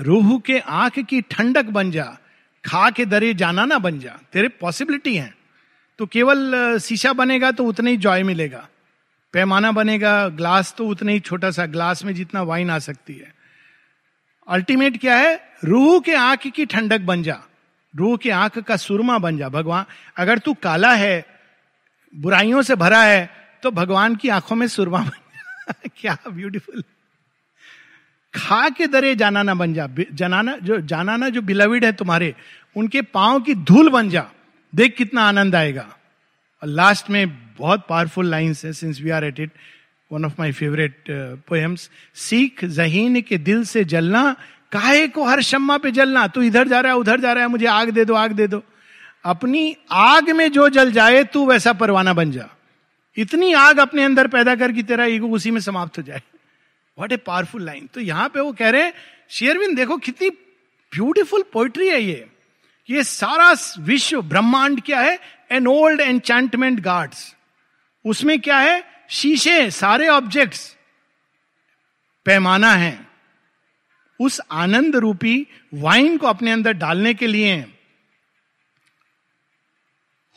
रूह 0.00 0.38
के 0.38 0.58
आँख 0.58 0.98
की 0.98 1.20
ठंडक 1.20 1.64
बन 1.64 1.90
जा, 1.90 2.18
खा 2.64 2.90
के 2.90 3.04
दरे 3.04 3.34
जाना 3.34 3.64
ना 3.64 3.78
बन 3.78 3.98
जा, 3.98 4.18
तेरे 4.32 4.48
पॉसिबिलिटी 4.48 5.16
है। 5.16 5.34
तो 5.98 6.06
केवल 6.06 6.54
शीशा 6.78 7.12
बनेगा 7.12 7.50
तो 7.50 7.64
उतना 7.64 7.90
ही 7.90 7.96
जॉय 7.96 8.22
मिलेगा। 8.22 8.68
पैमाना 9.32 9.72
बनेगा 9.72 10.28
ग्लास 10.28 10.74
तो 10.78 10.86
उतना 10.86 11.12
ही 11.12 11.20
छोटा 11.20 11.50
सा 11.50 11.66
ग्लास 11.66 12.04
में 12.04 12.14
जितना 12.14 12.42
वाइन 12.42 12.70
आ 12.70 12.78
सकती 12.78 13.14
है। 13.14 13.34
अल्टीमेट 14.48 15.00
क्या 15.00 15.16
है? 15.16 15.40
रूह 15.64 16.00
के 16.00 16.14
आँख 16.14 16.46
की 16.46 16.66
ठंडक 16.66 17.00
बन 17.00 17.22
जा। 17.22 17.42
रूह 17.96 18.16
के 18.16 18.30
आँख 18.30 18.58
का 18.58 18.76
सुरमा 18.76 19.18
बन 19.18 19.38
जा। 19.38 19.48
भगवान, 19.48 19.84
अगर 20.16 20.38
तू 20.38 20.54
काला 20.54 20.94
है, 20.94 21.26
बुराइयों 22.16 22.62
से 22.62 22.74
भरा 22.74 23.02
है 23.02 23.30
तो 23.62 23.70
भगवान 23.70 24.16
की 24.16 24.28
आँखों 24.28 24.56
में 24.56 24.68
सुरमा 24.68 24.98
बन 24.98 25.08
जा। 25.08 25.72
क्या 25.96 26.18
ब्यूटीफुल 26.28 26.84
खा 28.34 28.68
के 28.68 28.86
दरे 28.86 29.14
जानाना 29.16 29.54
बन 29.54 29.74
जा। 29.74 29.88
जनाना 30.14 30.56
जो 30.56 30.80
जानाना 30.80 31.28
जो 31.28 31.42
बिलविड 31.42 31.84
है 31.84 31.92
तुम्हारे, 31.92 32.34
उनके 32.76 33.02
पाँव 33.02 33.40
की 33.40 33.54
धूल 33.54 33.90
बन 33.90 34.10
जा। 34.10 34.26
देख 34.74 34.96
कितना 34.96 35.22
आनंद 35.22 35.54
आएगा। 35.54 35.86
और 36.62 36.68
लास्ट 36.68 37.10
में 37.10 37.28
बहुत 37.58 37.86
पावरफुल 37.88 38.26
लाइन्स 38.26 38.64
है 38.64 38.72
since 38.72 39.00
we 39.00 39.10
are 39.10 39.24
at 39.24 39.40
it 39.40 39.50
one 40.12 40.24
of 40.24 40.32
my 40.38 40.52
favourite 40.52 41.04
poems 41.48 41.90
सीख 42.14 42.64
जहीन 42.64 43.20
के 43.22 43.38
दिल 43.38 43.64
से 43.64 43.84
जलना 43.84 44.36
काहे 44.72 45.08
को 45.08 45.24
हर 45.24 45.42
शम्मा 45.42 45.78
पे 45.78 45.90
जलना 45.90 46.26
तू 46.26 46.42
इधर 46.42 46.68
जा 46.68 46.80
रहा 46.80 46.92
है 46.92 46.98
उधर 46.98 47.20
जा 47.20 47.32
रहा 47.32 47.42
है 47.42 47.48
मुझे 47.48 47.66
आग 47.66 47.90
दे 47.90 48.04
दो 48.04 48.14
आग 48.14 48.32
दे 48.32 48.46
दो 48.46 48.62
अपनी 49.24 49.76
आग 49.90 50.30
में 50.30 50.52
जो 50.52 50.68
जल 50.68 50.92
जाए 50.92 51.24
तू 51.24 51.46
वैसा 51.46 51.72
परवाना 51.72 52.12
बन 52.12 52.30
जा 52.32 52.48
इतनी 53.16 53.52
आग 53.52 53.78
अपने 53.78 54.04
अंदर 54.04 54.26
पैदा 54.26 54.54
कर 54.54 54.72
कि 54.72 54.82
तेरा 54.82 55.04
ईगो 55.04 55.28
उसी 55.28 55.50
में 55.50 55.60
समाप्त 55.60 55.98
हो 55.98 56.02
जाए। 56.02 56.22
वॉट 56.98 57.12
ए 57.12 57.16
पावरफुल 57.16 57.64
लाइन 57.64 57.88
तो 57.94 58.00
यहाँ 58.00 58.28
पे 58.28 58.40
वो 58.40 58.52
कह 58.52 58.70
रहे 58.70 58.82
हैं 58.82 58.92
शेयरविंद 59.30 59.76
देखो 59.76 59.96
कितनी 59.98 60.30
ब्यूटीफुल 60.92 61.44
पोइट्री 61.52 61.88
है 61.88 62.02
ये। 62.02 62.26
ये 62.88 63.02
सारा 63.04 63.52
विश्व 63.78 64.22
ब्रह्मांड 64.22 64.80
क्या 64.82 65.00
है? 65.00 65.18
एन 65.52 65.66
ओल्ड 65.66 66.00
एनचैंटमेंट 66.00 66.80
गार्ड्स 66.80 67.34
उसमें 68.04 68.40
क्या 68.40 68.58
है? 68.58 68.82
शीशे, 69.10 69.70
सारे 69.70 70.08
ऑब्जेक्ट्स 70.08 70.76
पैमाना 72.26 72.72
है। 72.72 72.98
उस 74.20 74.40
आनंद 74.52 74.96
रूपी 74.96 75.46
वाइन 75.74 76.16
को 76.18 76.26
अपने 76.26 76.50
अंदर 76.50 76.72
डालने 76.72 77.14
के 77.14 77.26
लिए 77.26 77.54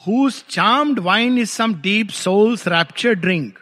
whose 0.01 0.43
charmed 0.49 0.99
wine 0.99 1.37
is 1.37 1.49
some 1.49 1.73
deep 1.81 2.09
soul's 2.09 2.67
rapture 2.67 3.13
drink 3.15 3.59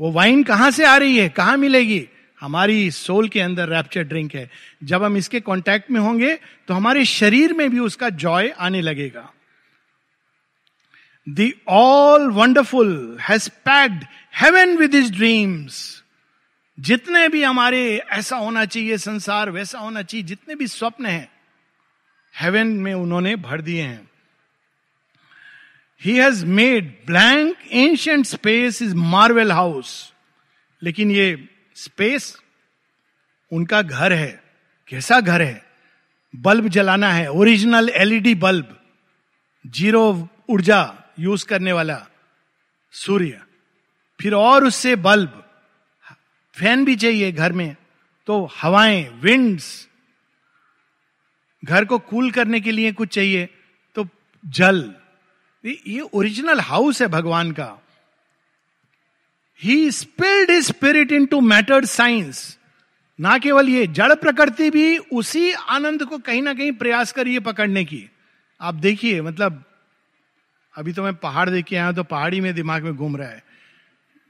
वो 0.00 0.10
वाइन 0.12 0.42
कहाँ 0.42 0.70
से 0.70 0.84
आ 0.84 0.96
रही 0.96 1.18
है? 1.18 1.28
कहाँ 1.28 1.56
मिलेगी? 1.56 2.08
हमारी 2.40 2.90
सोल 2.90 3.28
के 3.28 3.40
अंदर 3.40 3.68
रैप्चर 3.68 4.02
ड्रिंक 4.02 4.34
है। 4.34 4.50
जब 4.84 5.02
हम 5.02 5.16
इसके 5.16 5.40
कांटेक्ट 5.40 5.90
में 5.90 6.00
होंगे 6.00 6.34
तो 6.68 6.74
हमारे 6.74 7.04
शरीर 7.04 7.52
में 7.52 7.68
भी 7.70 7.78
उसका 7.78 8.08
जॉय 8.08 8.48
आने 8.50 8.80
लगेगा। 8.80 9.32
All 11.68 12.30
wonderful 12.30 13.18
has 13.20 13.48
packed 13.64 14.04
heaven 14.36 14.76
with 14.76 14.94
his 14.94 15.16
dreams 15.16 16.02
जितने 16.78 17.28
भी 17.28 17.42
हमारे 17.42 17.80
ऐसा 18.10 18.36
होना 18.36 18.64
चाहिए 18.64 18.96
संसार, 18.98 19.50
वैसा 19.50 19.78
होना 19.78 20.02
चाहिए, 20.02 20.24
जितने 20.26 20.54
भी 20.54 20.66
स्वप्न 20.66 21.06
हैं 21.06 21.28
हेवन 22.34 22.66
में 22.66 22.94
उन्होंने 22.94 23.36
भर 23.36 23.60
दिए 23.60 23.82
हैं। 23.82 24.08
He 26.04 26.16
has 26.16 26.46
made 26.46 27.06
blank 27.06 27.56
ancient 27.72 28.26
space 28.26 28.82
his 28.82 28.94
marvel 28.94 29.52
house 29.52 30.12
लेकिन 30.82 31.10
ये 31.10 31.48
स्पेस 31.74 32.36
उनका 33.52 33.82
घर 33.82 34.12
है। 34.12 34.42
कैसा 34.88 35.20
घर 35.20 35.42
है? 35.42 35.66
बल्ब 36.36 36.68
जलाना 36.68 37.12
है। 37.12 37.30
ओरिजिनल 37.30 37.88
एलईडी 37.88 38.34
बल्ब 38.34 38.80
ज़ीरो 39.66 40.28
ऊर्जा 40.48 40.94
यूज़ 41.18 41.46
करने 41.46 41.72
वाला 41.72 42.06
सूर्य। 42.92 43.42
फिर 44.20 44.34
और 44.34 44.64
उससे 44.64 44.96
बल्ब 44.96 45.50
फ़ैन 46.54 46.84
भी 46.84 46.96
चाहिए 46.96 47.32
घर 47.32 47.52
में। 47.52 47.76
तो 48.26 48.50
हवाएँ 48.62 49.08
विंड्स 49.08 49.88
घर 51.64 51.84
को 51.84 51.98
कूल 51.98 52.30
करने 52.30 52.60
के 52.60 52.72
लिए 52.72 52.92
कुछ 52.92 53.08
चाहिए। 53.08 53.48
तो 53.94 54.08
जल। 54.46 54.94
ये 55.64 56.00
ओरिजिनल 56.00 56.60
हाउस 56.60 57.00
है 57.02 57.08
भगवान 57.08 57.52
का। 57.52 57.78
He 59.60 59.90
spilled 59.90 60.50
spirit 60.60 61.12
into 61.26 61.40
matter 61.40 61.84
science 61.84 62.58
ना 63.18 63.36
केवल 63.38 63.68
ये, 63.68 63.86
जड़ 63.86 64.14
प्रकृति 64.14 64.70
भी 64.70 64.96
उसी 64.98 65.52
आनंद 65.52 66.04
को 66.04 66.18
कहीं 66.18 66.42
ना 66.42 66.54
कहीं 66.54 66.72
प्रयास 66.72 67.12
करिए 67.12 67.40
पकड़ने 67.40 67.84
की। 67.84 68.08
आप 68.60 68.74
देखिए 68.74 69.20
मतलब 69.20 69.62
अभी 70.74 70.92
तो 70.92 71.02
मैं 71.02 71.14
पहाड़ 71.14 71.48
देख 71.50 71.64
के 71.64 71.76
आया 71.76 71.92
तो 71.92 72.02
पहाड़ी 72.04 72.40
में 72.40 72.54
दिमाग 72.54 72.82
में 72.82 72.94
घूम 72.96 73.16
रहा 73.16 73.28
है। 73.28 73.42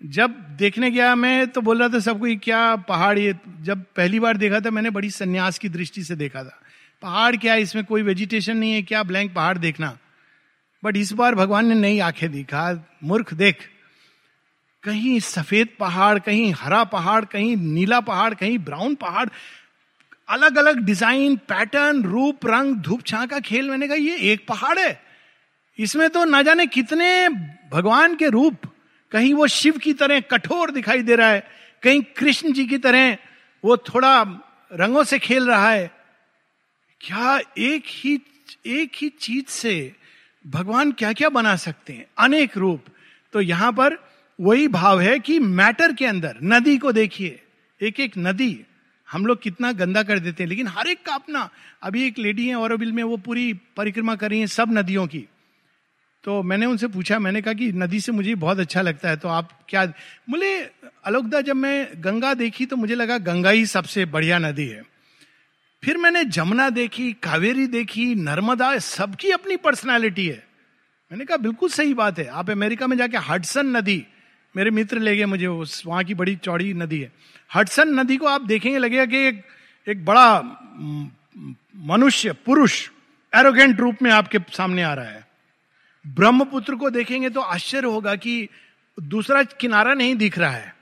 जब 0.01 0.31
देखने 0.59 0.91
गया 0.91 1.15
मैं 1.15 1.47
तो 1.49 1.61
बोल 1.61 1.79
रहा 1.79 1.89
था 1.89 1.99
सबको 2.01 2.37
क्या 2.39 2.77
पहाड़ 2.77 3.19
ये, 3.19 3.35
जब 3.63 3.85
पहली 3.97 4.21
बार 4.21 4.37
देखा 4.37 4.61
था, 4.61 4.71
मैंने 4.71 4.91
बड़ी 4.91 5.11
संन्यास 5.11 5.59
की 5.59 5.69
दृष्टि 5.69 6.03
से 6.05 6.17
देखा 6.17 6.45
था। 6.45 6.61
पहाड़ 7.03 7.37
क्या 7.37 7.55
है? 7.55 7.63
इसमें 7.63 7.85
कोई 7.85 8.03
वेजिटेशन 8.03 8.57
नहीं 8.57 8.73
है, 8.73 8.83
क्या 8.83 9.03
ब्लैंक 9.03 9.35
पहाड़ 9.35 9.59
देखना? 9.59 9.97
बट 10.85 10.97
इस 10.97 11.13
बार 11.13 11.35
भगवान 11.35 11.67
ने 11.67 11.75
नई 11.75 11.99
आँखें 11.99 12.33
दिखा। 12.33 12.85
मूर्ख, 13.05 13.35
देख। 13.35 13.59
कहीं 14.83 15.21
सफ़ेद 15.21 15.69
पहाड़, 15.81 16.19
कहीं 16.19 16.53
हरा 16.53 16.85
पहाड़, 16.85 17.25
कहीं 17.25 17.57
नीला 17.57 18.01
पहाड़, 18.01 18.35
कहीं 18.35 18.59
ब्राउन 18.59 18.95
पहाड़ 18.95 19.29
अलग 20.29 20.57
अलग 20.57 20.79
डिज़ाइन, 20.79 21.37
पैटर्न, 21.37 22.03
रूप, 22.03 22.47
रंग, 22.47 22.77
धूप 22.77 23.03
छा 23.07 23.27
का 23.27 23.41
खेल। 23.41 23.71
मैंने 23.71 23.87
कहा, 23.89 23.97
ये 23.97 24.17
एक 24.33 24.47
पहाड़ 24.49 24.79
है। 24.79 25.03
इसमें 25.79 26.11
तो 26.11 26.25
ना 26.25 26.43
जाने 26.43 26.67
कितने 26.67 27.29
भगवान 27.73 28.17
के 28.17 28.29
रूप। 28.29 28.57
कहीं 29.13 29.35
वो 29.35 29.47
शिव 29.47 29.79
की 29.79 29.93
तरह 29.93 30.21
कठोर 30.21 30.71
दिखाई 30.71 31.03
दे 31.03 31.17
रहा 31.17 31.29
है। 31.29 31.49
कहीं 31.83 32.03
कृष्ण 32.03 32.53
जी 32.53 32.67
की 32.67 32.79
तरह 32.79 33.19
वो 33.65 33.77
थोड़ा 33.77 34.23
रंगों 34.73 35.05
से 35.05 35.19
खेल 35.19 35.47
रहा 35.47 35.71
है। 35.71 35.91
क्या 37.01 37.41
एक 37.59 37.85
ही 37.87 38.21
एक 38.67 38.93
ही 38.97 39.09
चीज़ 39.09 39.47
से 39.47 39.97
भगवान 40.45 40.93
क्या 40.93 41.13
क्या 41.13 41.29
बना 41.29 41.55
सकते 41.57 41.93
हैं? 41.93 42.07
अनेक 42.19 42.57
रूप। 42.57 42.85
तो 43.33 43.41
यहाँ 43.41 43.73
पर 43.73 43.97
वही 44.39 44.69
भाव 44.69 45.01
है 45.01 45.19
कि 45.19 45.39
मैटर 45.39 45.93
के 45.93 46.07
अंदर, 46.07 46.39
नदी 46.43 46.77
को 46.79 46.93
देखिए। 46.93 47.41
एक 47.81 48.01
एक 48.01 48.13
नदी, 48.19 48.61
हम 49.09 49.27
लोग 49.27 49.43
कितना 49.43 49.73
गंदा 49.73 50.03
कर 50.03 50.19
देते 50.19 50.43
हैं, 50.43 50.49
लेकिन 50.49 50.67
हर 50.67 50.87
एक 50.87 51.05
का 51.07 51.15
अपना। 51.15 51.49
अभी 51.83 52.07
एक 52.07 52.19
लेडी 52.19 52.47
है 52.49 52.55
और 52.57 52.77
में 52.77 53.03
वो 53.03 53.17
पूरी 53.17 53.53
परिक्रमा 53.77 54.15
कर 54.17 54.31
रही 54.31 54.41
है 54.41 54.47
सब 54.47 54.73
नदियों 54.73 55.07
की। 55.07 55.27
तो 56.25 56.43
मैंने 56.43 56.67
उनसे 56.67 56.87
पूछा, 56.87 57.19
मैंने 57.19 57.43
कहा 57.43 57.55
कि 57.55 57.71
नदी 57.73 58.01
से 58.01 58.13
मुझे 58.13 58.35
बहुत 58.35 58.59
अच्छा 58.59 58.83
लगता 58.83 59.09
है 59.09 59.17
तो 59.17 59.29
आप 59.29 59.51
क्या 59.69 59.85
बोले, 60.31 60.59
अलोकदा, 61.05 61.41
जब 61.41 61.57
मैं 61.57 61.89
गंगा 61.97 62.35
देखी 62.35 62.67
तो 62.67 62.77
मुझे 62.77 62.95
लगा 62.95 63.19
गंगा 63.19 63.51
ही 63.51 63.67
सबसे 63.67 64.05
बढ़िया 64.05 64.39
नदी 64.39 64.67
है। 64.67 64.83
फिर 65.85 65.97
मैंने 65.97 66.25
जमुना 66.25 66.71
देखी, 66.71 67.13
कावेरी 67.13 67.67
देखी, 67.67 68.15
नर्मदा, 68.15 68.79
सबकी 68.79 69.31
अपनी 69.31 69.57
पर्सनालिटी 69.57 70.27
है। 70.27 70.47
मैंने 71.13 71.25
कहा, 71.25 71.37
बिल्कुल 71.37 71.69
सही 71.69 71.95
बात 71.95 72.19
है। 72.19 72.27
आप 72.27 72.51
अमेरिका 72.51 72.87
में 72.87 72.97
जाके 72.97 73.17
हडसन 73.17 73.67
नदी, 73.67 74.07
मेरे 74.57 74.71
मित्र 74.71 74.99
ले 74.99 75.17
गए 75.17 75.25
मुझे, 75.25 75.47
उस, 75.47 75.83
वहाँ 75.87 76.05
की 76.05 76.15
बड़ी 76.15 76.37
चौड़ी 76.37 76.75
नदी 76.75 77.01
है। 77.01 77.13
हडसन 77.55 77.89
नदी 77.89 78.17
को 78.17 78.27
आप 78.27 78.41
देखेंगे, 78.41 78.79
लगेगा 78.79 79.07
कि 79.07 79.17
एक 79.17 79.43
एक 79.89 80.05
बड़ा 80.05 80.41
मनुष्य, 81.77 82.33
पुरुष 82.33 82.91
एरोगेंट 83.35 83.81
रूप 83.81 83.97
में 84.03 84.11
आपके 84.11 84.39
सामने 84.39 84.83
आ 84.83 84.95
रहा 84.95 85.05
है। 85.05 85.29
ब्रह्मपुत्र 86.07 86.75
को 86.75 86.91
देखेंगे 86.91 87.31
तो 87.31 87.41
आश्चर्य 87.41 87.87
होगा 87.87 88.15
कि 88.15 88.49
दूसरा 89.01 89.43
किनारा 89.43 89.95
नहीं 89.95 90.17
दिख 90.17 90.39
रहा 90.39 90.51
है। 90.51 90.77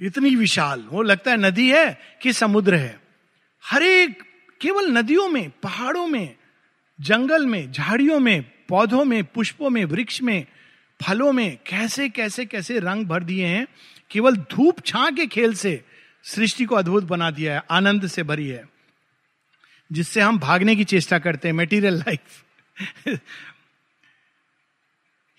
इतनी 0.00 0.36
विशाल, 0.36 0.84
वो 0.88 1.02
लगता 1.02 1.30
है 1.30 1.36
नदी 1.36 1.70
है 1.70 1.98
कि 2.22 2.32
समुद्र 2.32 2.74
है। 2.74 3.07
हर 3.64 3.82
एक, 3.82 4.22
केवल 4.60 4.90
नदियों 4.90 5.28
में, 5.28 5.50
पहाड़ों 5.62 6.06
में, 6.06 6.36
जंगल 7.00 7.46
में, 7.46 7.72
झाड़ियों 7.72 8.20
में, 8.20 8.42
पौधों 8.68 9.04
में, 9.04 9.24
पुष्पों 9.24 9.70
में, 9.70 9.84
वृक्ष 9.84 10.22
में, 10.22 10.46
फलों 11.00 11.32
में, 11.32 11.58
कैसे 11.66 12.08
कैसे 12.08 12.44
कैसे 12.46 12.78
रंग 12.78 13.06
भर 13.06 13.22
दिए 13.22 13.46
हैं, 13.46 13.66
केवल 14.10 14.36
धूप 14.36 14.80
छा 14.86 15.10
के 15.10 15.26
खेल 15.26 15.54
से 15.54 15.84
सृष्टि 16.24 16.64
को 16.64 16.74
अद्भुत 16.74 17.04
बना 17.04 17.30
दिया 17.30 17.54
है, 17.54 17.62
आनंद 17.70 18.06
से 18.06 18.22
भरी 18.22 18.48
है, 18.48 18.64
जिससे 19.92 20.20
हम 20.20 20.38
भागने 20.38 20.76
की 20.76 20.84
चेष्टा 20.84 21.18
करते 21.18 21.48
हैं 21.48 21.54
material 21.54 21.94
life 21.94 22.42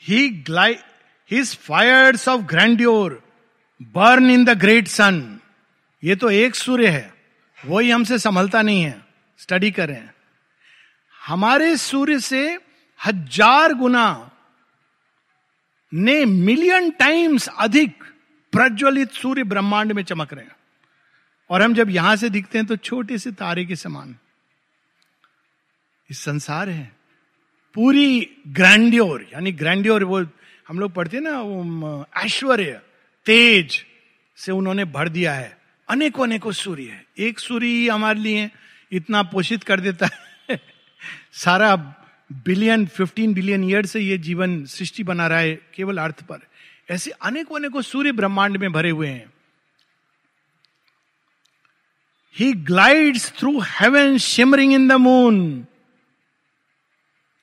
he 0.04 0.30
glide 0.30 0.78
his 1.32 1.56
fires 1.58 2.28
of 2.28 2.42
grandeur 2.42 3.22
burn 3.96 4.30
in 4.32 4.46
the 4.46 4.58
great 4.60 4.88
sun 4.88 5.40
ये 6.04 6.16
तो 6.16 6.30
एक 6.32 6.56
सूर्य 6.56 6.88
है। 6.88 7.19
वही 7.64 7.90
हमसे 7.92 8.18
संभलता 8.20 8.62
नहीं 8.62 8.82
है 8.82 9.02
स्टडी 9.40 9.72
करें। 9.72 10.10
हमारे 11.22 11.76
सूर्य 11.78 12.20
से 12.20 12.48
हज़ार 13.00 13.74
गुना 13.74 14.32
ने 15.92 16.24
मिलियन 16.26 16.90
टाइम्स 16.92 17.48
अधिक 17.50 18.04
प्रज्वलित 18.54 19.12
सूर्य 19.12 19.44
ब्रह्मांड 19.44 19.92
में 19.92 20.04
चमक 20.04 20.34
रहे 20.34 20.46
हैं। 20.46 20.56
और 21.50 21.62
हम 21.62 21.74
जब 21.74 21.90
यहाँ 21.90 22.16
से 22.16 22.30
दिखते 22.30 22.58
हैं 22.58 22.68
तो 22.68 22.76
छोटे 22.78 23.18
से 23.18 23.32
तारे 23.34 23.66
के 23.66 23.76
समान। 23.76 24.16
इस 26.10 26.24
संसार 26.24 26.70
है। 26.70 26.92
पूरी 27.76 28.30
ग्रैंड्योर 28.48 29.28
यानी 29.34 29.52
ग्रैंड्योर 29.54 30.04
वो 30.04 30.20
हम 30.68 30.80
लोग 30.80 30.94
पढ़ते 30.94 31.18
हैं 31.18 31.24
ना 31.24 32.06
ऐश्वर्य, 32.18 32.82
तेज 33.26 33.86
से 34.38 34.52
उन्होंने 34.52 34.86
भर 34.88 35.10
दिया 35.10 35.34
है। 35.34 35.58
अनेकों 35.90 36.24
अनेकों 36.24 36.52
सूर्य 36.52 36.84
है। 36.84 37.06
एक 37.18 37.40
सूर्य 37.40 37.68
ही 37.68 37.88
हमारे 37.88 38.20
लिए 38.20 38.50
इतना 38.92 39.24
पोषित 39.24 39.64
कर 39.64 39.80
देता 39.80 40.06
है। 40.06 40.60
सारा 41.32 41.76
बिलियन, 42.32 42.86
फिफ्टीन 42.86 43.34
बिलियन 43.34 43.64
ईयर 43.64 43.86
से 43.86 44.00
ये 44.00 44.18
जीवन 44.18 44.66
सृष्टि 44.66 45.04
बना 45.04 45.28
रहा 45.28 45.40
है 45.40 45.56
केवल 45.74 45.98
अर्थ 45.98 46.24
पर। 46.24 46.40
ऐसे 46.90 47.12
अनेकों 47.12 47.56
अनेकों 47.56 47.82
सूर्य 47.82 48.12
ब्रह्मांड 48.12 48.58
में 48.58 48.72
भरे 48.72 48.90
हुए 48.90 49.08
हैं। 49.08 49.34
He 52.36 52.54
glides 52.54 53.32
through 53.32 53.60
heaven 53.60 54.18
shimmering 54.18 54.74
in 54.74 54.88
the 54.88 54.92
moon 54.92 55.66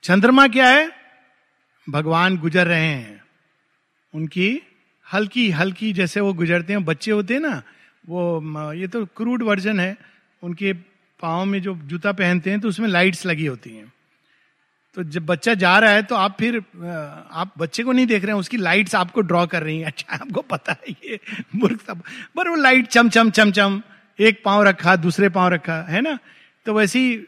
चंद्रमा 0.03 0.49
क्या 0.49 0.69
है? 0.69 0.91
भगवान 1.91 2.37
गुजर 2.37 2.67
रहे 2.67 2.87
हैं। 2.87 3.25
उनकी 4.15 4.63
हल्की 5.13 5.51
हल्की 5.51 5.93
जैसे 5.93 6.21
वो 6.21 6.33
गुजरते 6.33 6.73
हैं, 6.73 6.85
बच्चे 6.85 7.11
होते 7.11 7.35
हैं 7.35 7.41
ना 7.41 7.63
वो 8.07 8.73
ये 8.73 8.87
तो 8.87 9.05
क्रूड 9.17 9.43
वर्जन 9.43 9.81
है। 9.81 9.97
उनके 10.43 10.73
पाँव 11.21 11.45
में 11.45 11.61
जो 11.63 11.75
जूता 11.85 12.13
पहनते 12.13 12.51
हैं 12.51 12.61
तो 12.61 12.69
उसमें 12.69 12.89
लाइट्स 12.89 13.25
लगी 13.27 13.47
होती 13.47 13.71
हैं। 13.71 13.93
तो 14.97 15.03
जब 15.05 15.27
बच्चा 15.27 15.55
जा 15.55 15.79
रहा 15.79 15.91
है 15.91 16.03
तो 16.03 16.15
आप 16.15 16.37
फिर 16.39 16.57
आप 16.57 17.53
बच्चे 17.59 17.83
को 17.83 17.93
नहीं 17.93 18.07
देख 18.07 18.25
रहे 18.25 18.33
हैं, 18.33 18.41
उसकी 18.41 18.57
लाइट्स 18.57 18.95
आपको 18.95 19.21
ड्रॉ 19.23 19.47
कर 19.47 19.63
रही 19.63 19.79
हैं। 19.79 19.87
अच्छा 19.87 20.15
आपको 20.15 20.43
पता 20.43 20.73
है 20.73 20.95
ये 21.05 21.19
मूर्ख 21.55 21.81
सब। 21.83 22.03
पर 22.37 22.49
वो 22.49 22.57
लाइट 22.57 22.87
चम 22.89 23.09
चम 23.09 23.31
चम 23.31 23.51
चम, 23.51 23.81
एक 24.19 24.43
पाँव 24.45 24.63
रखा, 24.63 24.97
दूसरे 24.97 25.29
पाँव 25.29 25.53
रखा, 25.53 25.81
है 25.83 26.01
ना? 26.01 26.19
तो 26.67 26.75
वैसी 26.75 27.27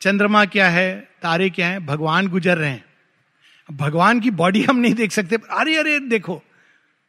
चंद्रमा 0.00 0.44
क्या 0.46 0.68
है, 0.68 1.00
तारे 1.22 1.48
क्या 1.50 1.68
है, 1.68 1.78
भगवान 1.86 2.28
गुजर 2.28 2.58
रहे 2.58 2.70
हैं। 2.70 2.84
भगवान 3.68 4.20
की 4.20 4.30
बॉडी 4.32 4.62
हम 4.62 4.76
नहीं 4.76 4.94
देख 4.94 5.12
सकते 5.12 5.36
अरे 5.50 5.76
अरे, 5.76 5.98
देखो 6.00 6.42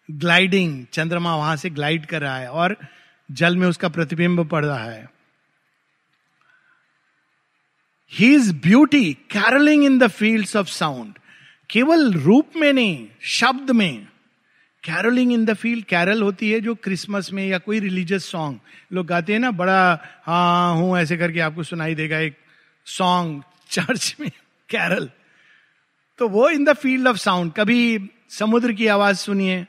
ग्लाइडिंग, 0.10 0.86
चंद्रमा 0.94 1.36
वहाँ 1.36 1.56
से 1.56 1.70
ग्लाइड 1.70 2.06
कर 2.06 2.22
रहा 2.22 2.38
है 2.38 2.50
और 2.50 2.76
जल 3.30 3.58
में 3.58 3.68
उसका 3.68 3.90
प्रतिबिंब 3.90 4.48
पड़ 4.50 4.66
रहा 4.66 4.84
है। 4.84 5.10
He 8.12 8.34
is 8.36 8.54
beauty 8.54 9.14
carolling 9.32 9.84
in 9.86 9.98
the 10.00 10.08
field 10.08 10.56
of 10.58 10.68
sound 10.68 11.14
केवल 11.70 12.12
रूप 12.14 12.52
में 12.56 12.72
नहीं, 12.74 13.08
शब्द 13.22 13.72
में। 13.72 14.08
Carolling 14.84 15.32
in 15.34 15.46
the 15.46 15.54
field 15.54 15.86
carol 15.86 16.22
होती 16.22 16.52
है 16.52 16.60
जो 16.62 16.74
क्रिसमस 16.76 17.32
में 17.34 17.46
या 17.48 17.58
कोई 17.58 17.80
रिलीजियस 17.80 18.26
सॉन्ग 18.26 18.60
लोग 18.94 19.06
गाते 19.08 19.34
हैं 19.34 19.40
ना, 19.40 19.52
बड़ा 19.52 20.00
हाँ 20.24 20.76
हूँ, 20.76 20.98
ऐसे 20.98 21.18
करके 21.18 21.40
आपको 21.40 21.64
सुनाई 21.64 21.96
देगा 21.96 22.20
एक 22.20 22.38
सॉन्ग 22.88 23.44
चर्च 23.70 24.16
में 24.20 24.30
कैरल 24.70 25.10
तो 26.20 26.28
वो 26.30 26.50
in 26.50 26.64
the 26.66 26.74
field 26.74 27.08
of 27.08 27.18
sound 27.18 27.52
कभी 27.54 28.10
समुद्र 28.30 28.74
की 28.74 28.88
आवाज़ 28.88 29.18
सुनिए 29.18 29.66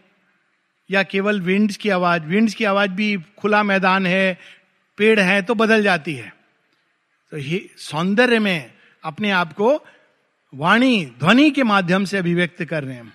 या 0.91 1.03
केवल 1.03 1.41
विंड्स 1.41 1.77
की 1.77 1.89
आवाज़? 1.89 2.23
विंड्स 2.23 2.55
की 2.55 2.65
आवाज़ 2.65 2.91
भी 2.91 3.17
खुला 3.39 3.63
मैदान 3.63 4.07
है, 4.07 4.39
पेड़ 4.99 5.21
है 5.21 5.43
तो 5.43 5.55
बदल 5.55 5.83
जाती 5.83 6.15
है। 6.15 6.33
तो 7.33 7.37
ही, 7.37 7.71
सौंदर्य 7.77 8.39
में 8.39 8.71
अपने 9.05 9.31
आप 9.31 9.53
को 9.53 9.85
वाणी, 10.53 11.05
ध्वनि 11.19 11.51
के 11.51 11.63
माध्यम 11.63 12.05
से 12.05 12.19
अभिव्यक्त 12.19 12.65
कर 12.65 12.85
रहे 12.85 12.95
हैं। 12.95 13.13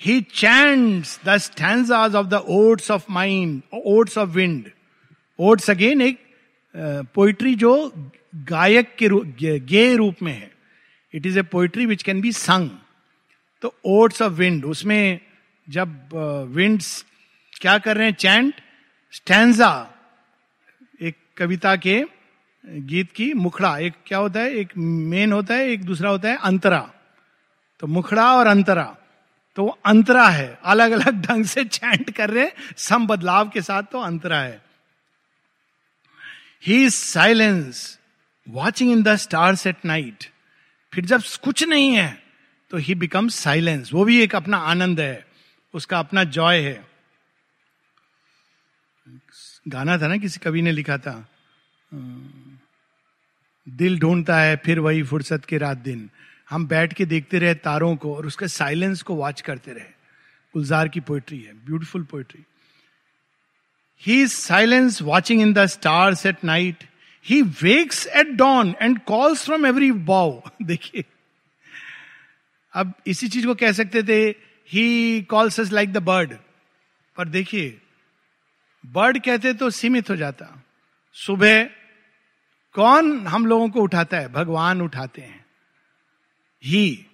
He 0.00 0.20
chants 0.20 1.20
the 1.26 1.36
stanzas 1.36 2.14
of 2.14 2.26
the 2.26 2.34
odes 2.34 2.90
of 2.90 3.04
mind 3.10 3.62
odes 3.74 4.18
of 4.18 4.28
wind 4.30 4.70
odes 5.38 5.70
again 5.70 6.02
एक 6.02 6.18
पोइट्री 7.14 7.54
जो 7.54 7.72
गायक 8.34 8.94
के 8.98 9.08
रूप 9.08 9.36
गे 9.42 9.94
रूप 9.96 10.22
में 10.22 10.32
है। 10.32 10.50
It 11.14 11.26
is 11.26 11.38
a 11.38 11.42
poetry 11.42 11.86
which 11.86 12.02
can 12.02 12.20
be 12.20 12.32
sung 12.32 12.70
तो 13.62 13.74
ओट्स 13.84 14.22
ऑफ़ 14.22 14.32
विंड 14.32 14.64
उसमें 14.64 15.20
जब 15.68 16.10
विंड्स 16.50 17.04
क्या 17.52 17.78
कर 17.78 17.96
रहे 17.96 18.06
हैं? 18.06 18.14
चैंट 18.14 18.60
स्टैंडा 19.12 19.70
एक 21.02 21.16
कविता 21.36 21.74
के 21.76 22.02
गीत 22.64 23.10
की 23.12 23.32
मुखड़ा। 23.34 23.76
एक 23.78 23.94
क्या 24.06 24.18
होता 24.18 24.40
है? 24.40 24.50
एक 24.50 24.72
मेन 24.76 25.32
होता 25.32 25.54
है, 25.54 25.68
एक 25.68 25.84
दूसरा 25.84 26.10
होता 26.10 26.28
है 26.28 26.36
अंतरा। 26.36 26.80
तो 27.80 27.86
मुखड़ा 27.86 28.32
और 28.34 28.46
अंतरा। 28.46 28.84
तो 29.56 29.64
वो 29.64 29.78
अंतरा 29.86 30.28
है। 30.28 30.58
अलग 30.64 30.90
अलग 30.90 31.20
ढंग 31.26 31.44
से 31.44 31.64
चैंट 31.64 32.10
कर 32.10 32.30
रहे 32.30 32.48
सम 32.76 33.06
बदलाव 33.06 33.48
के 33.48 33.62
साथ 33.62 33.82
तो 33.82 34.00
अंतरा 34.00 34.40
है। 34.40 34.60
He 36.66 36.90
silence 36.90 37.98
watching 38.46 38.92
in 38.92 39.02
the 39.02 39.14
stars 39.16 39.66
at 39.66 39.84
night 39.84 40.24
फिर 40.92 41.04
जब 41.04 41.22
कुछ 41.44 41.64
नहीं 41.64 41.94
है 41.96 42.22
तो 42.70 42.76
ही 42.76 42.94
बिकम 42.94 43.28
साइलेंस 43.28 43.90
वो 43.92 44.04
भी 44.04 44.20
एक 44.22 44.34
अपना 44.34 44.56
आनंद 44.56 45.00
है। 45.00 45.27
उसका 45.74 45.98
अपना 45.98 46.24
जॉय 46.26 46.60
है। 46.60 46.86
गाना 49.68 49.96
था 49.98 50.08
ना, 50.08 50.16
किसी 50.16 50.40
कवि 50.40 50.62
ने 50.62 50.72
लिखा 50.72 50.98
था 50.98 51.26
दिल 53.66 53.98
ढूंढता 53.98 54.38
है 54.40 54.56
फिर 54.56 54.78
वही 54.80 55.02
फुर्सत 55.02 55.44
के 55.44 55.58
रात 55.58 55.78
दिन। 55.78 56.08
हम 56.50 56.66
बैठ 56.66 56.92
के 56.92 57.04
देखते 57.04 57.38
रहे 57.38 57.54
तारों 57.56 57.94
को 57.96 58.14
और 58.16 58.26
उसके 58.26 58.48
साइलेंस 58.48 59.02
को 59.02 59.14
वॉच 59.14 59.40
करते 59.40 59.72
रहे। 59.72 59.96
गुलजार 60.54 60.88
की 60.88 61.00
पोइट्री 61.00 61.40
है 61.40 61.52
beautiful 61.66 62.02
poetry 62.04 62.44
he 64.02 64.26
silence 64.26 65.00
watching 65.02 65.40
in 65.42 65.52
the 65.52 65.66
stars 65.66 66.24
at 66.26 66.44
night 66.44 66.84
he 67.26 67.40
wakes 67.62 68.06
at 68.06 68.28
dawn 68.36 68.74
and 68.82 68.98
calls 69.06 69.44
from 69.44 69.66
every 69.66 69.90
bough 69.92 70.40
देखिए, 70.62 71.04
अब 72.74 72.92
इसी 73.06 73.28
चीज़ 73.28 73.46
को 73.46 73.54
कह 73.54 73.72
सकते 73.72 74.02
थे 74.02 74.30
he 74.72 75.22
calls 75.22 75.58
as 75.58 75.72
like 75.72 75.92
the 75.92 75.96
bird 75.96 76.34
पर 77.16 77.28
देखिए 77.28 77.80
बर्ड 78.86 79.24
कहते 79.24 79.52
तो 79.52 79.70
सीमित 79.70 80.10
हो 80.10 80.16
जाता। 80.16 80.62
सुबह 81.12 81.64
कौन 82.72 83.26
हम 83.26 83.46
लोगों 83.46 83.68
को 83.68 83.80
उठाता 83.80 84.16
है? 84.16 84.32
भगवान 84.32 84.80
उठाते 84.80 85.22
हैं। 85.22 85.46
ही 86.64 87.06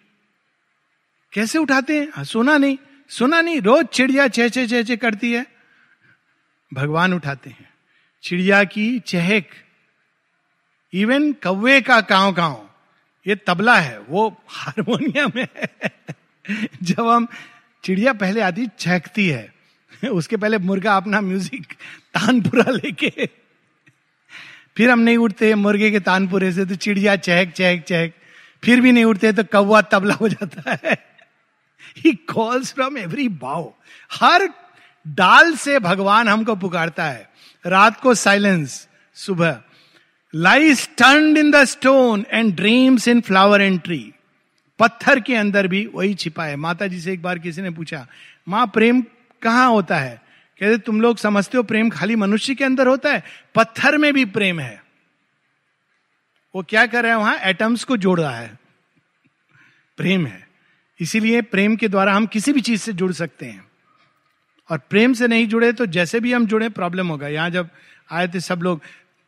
कैसे 1.33 1.59
उठाते 1.59 2.01
हैं? 2.01 2.09
हाँ, 2.15 2.25
सुना 2.25 2.59
नहीं। 2.59 2.79
सुना 3.09 3.41
नहीं 3.41 3.61
रोज 3.61 3.87
चिड़िया 3.87 4.29
चह 4.29 4.49
चह 4.49 4.67
चह 4.67 4.83
चह 4.83 4.97
करती 4.97 5.33
है। 5.33 5.47
भगवान 6.75 7.15
उठाते 7.15 7.51
हैं। 7.51 7.75
चिड़िया 8.23 8.65
की 8.65 8.99
चहक 9.01 9.47
इवन 10.93 11.33
कौवे 11.33 11.81
का 11.81 12.01
काव 12.01 12.33
काव 12.33 12.71
ये 13.27 13.37
तबला 13.37 13.77
है 13.77 13.99
वो 14.01 14.43
हारमोनियम 14.49 15.33
है। 15.37 15.69
जब 16.83 17.09
हम 17.09 17.27
चिड़िया 17.85 18.13
पहले 18.13 18.41
आती 18.41 18.67
चहकती 18.79 19.29
है, 19.29 19.53
उसके 20.11 20.37
पहले 20.37 20.59
मुर्गा 20.59 20.97
अपना 20.97 21.21
म्यूज़िक 21.21 21.73
तानपुरा 22.15 22.71
लेके, 22.71 23.27
फिर 24.77 24.91
हम 24.91 24.99
नहीं 24.99 25.17
उठते 25.17 25.55
मुर्गे 25.55 25.91
के 25.91 26.01
तानपुरे 26.01 26.53
से 26.53 26.65
तो 26.65 26.75
चिड़िया 26.75 27.17
चहक 27.17 27.53
चहक 27.53 27.83
चहक, 27.83 28.13
फिर 28.65 28.81
भी 28.81 28.93
नहीं 28.93 29.05
उठते 29.05 29.33
तो 29.33 29.45
कौवा 29.45 29.81
तबला 29.83 30.15
हो 30.15 30.29
जाता 30.29 30.79
है। 30.85 31.15
ही 31.99 32.15
कॉल्स 32.15 32.73
फ्रॉम 32.73 32.99
एवरी 32.99 33.29
बाउ 33.29 33.71
हर 34.13 34.49
डाल 35.07 35.55
से 35.55 35.79
भगवान 35.79 36.29
हमको 36.29 36.55
पुकारता 36.57 37.05
है। 37.05 37.29
रात 37.67 38.01
को 38.01 38.15
साइलेंस 38.15 38.89
सुबह। 39.15 39.61
Lie 40.35 40.75
turn 40.75 41.37
in 41.37 41.51
the 41.51 41.65
stone 41.65 42.25
and 42.31 42.55
dreams 42.57 43.09
in 43.09 43.21
flower 43.21 43.63
and 43.63 43.81
tree 43.81 44.14
पत्थर 44.79 45.21
के 45.21 45.35
अंदर 45.35 45.67
भी 45.67 45.91
वही 45.95 46.15
छिपा 46.15 46.45
है। 46.45 46.57
माता 46.57 46.87
जी 46.87 47.01
से 47.01 47.13
एक 47.13 47.23
बार 47.23 47.39
किसी 47.39 47.63
ने 47.63 47.71
पूछा, 47.71 48.07
माँ, 48.49 48.67
प्रेम 48.67 49.03
कहाँ 49.43 49.71
होता 49.71 49.99
है? 49.99 50.23
कहते, 50.61 50.79
तुम 50.79 51.01
लोग 51.01 51.17
समझते 51.17 51.57
हो, 51.57 51.63
प्रेम 51.63 51.91
खाली 51.91 52.17
मनुष्य 52.17 52.55
के 52.55 52.65
अंदर 52.65 52.87
होता 52.87 53.13
है, 53.13 53.23
पत्थर 53.55 53.99
में 53.99 54.15
भी 54.15 54.25
प्रेम 54.25 54.61
है। 54.61 54.85
वो 56.55 56.63
क्या 56.63 56.87
कर 56.87 57.03
रहा 57.03 57.13
है 57.13 57.19
वहाँ? 57.19 57.37
एटम्स 57.37 57.85
को 57.85 57.97
जोड़ 57.97 58.21
रहा 58.21 58.37
है। 58.37 58.59
प्रेम 59.97 60.27
है। 60.27 60.49
इसीलिए 61.01 61.43
प्रेम 61.43 61.77
के 61.77 61.89
द्वारा 61.89 62.15
हम 62.15 62.27
किसी 62.27 62.53
भी 62.53 62.61
चीज़ 62.61 62.81
से 62.81 62.93
जुड़ 62.93 63.13
सकते 63.13 63.47
हैं। 63.47 63.65
और 64.71 64.79
प्रेम 64.79 65.13
से 65.13 65.29
नहीं 65.29 65.49
जुड़े 65.49 65.73
तो 65.73 65.87
जैसे 65.87 66.21
भी 66.21 66.33
हम 66.33 66.47
जुड़े, 66.47 66.69
प्रॉब्लम 66.69 67.09
होगा। 67.09 67.29
यहाँ 67.29 67.51
जब 67.51 67.69
आए 68.13 68.29
थे 68.29 68.41
सब 68.41 68.63
लोग, 68.63 68.81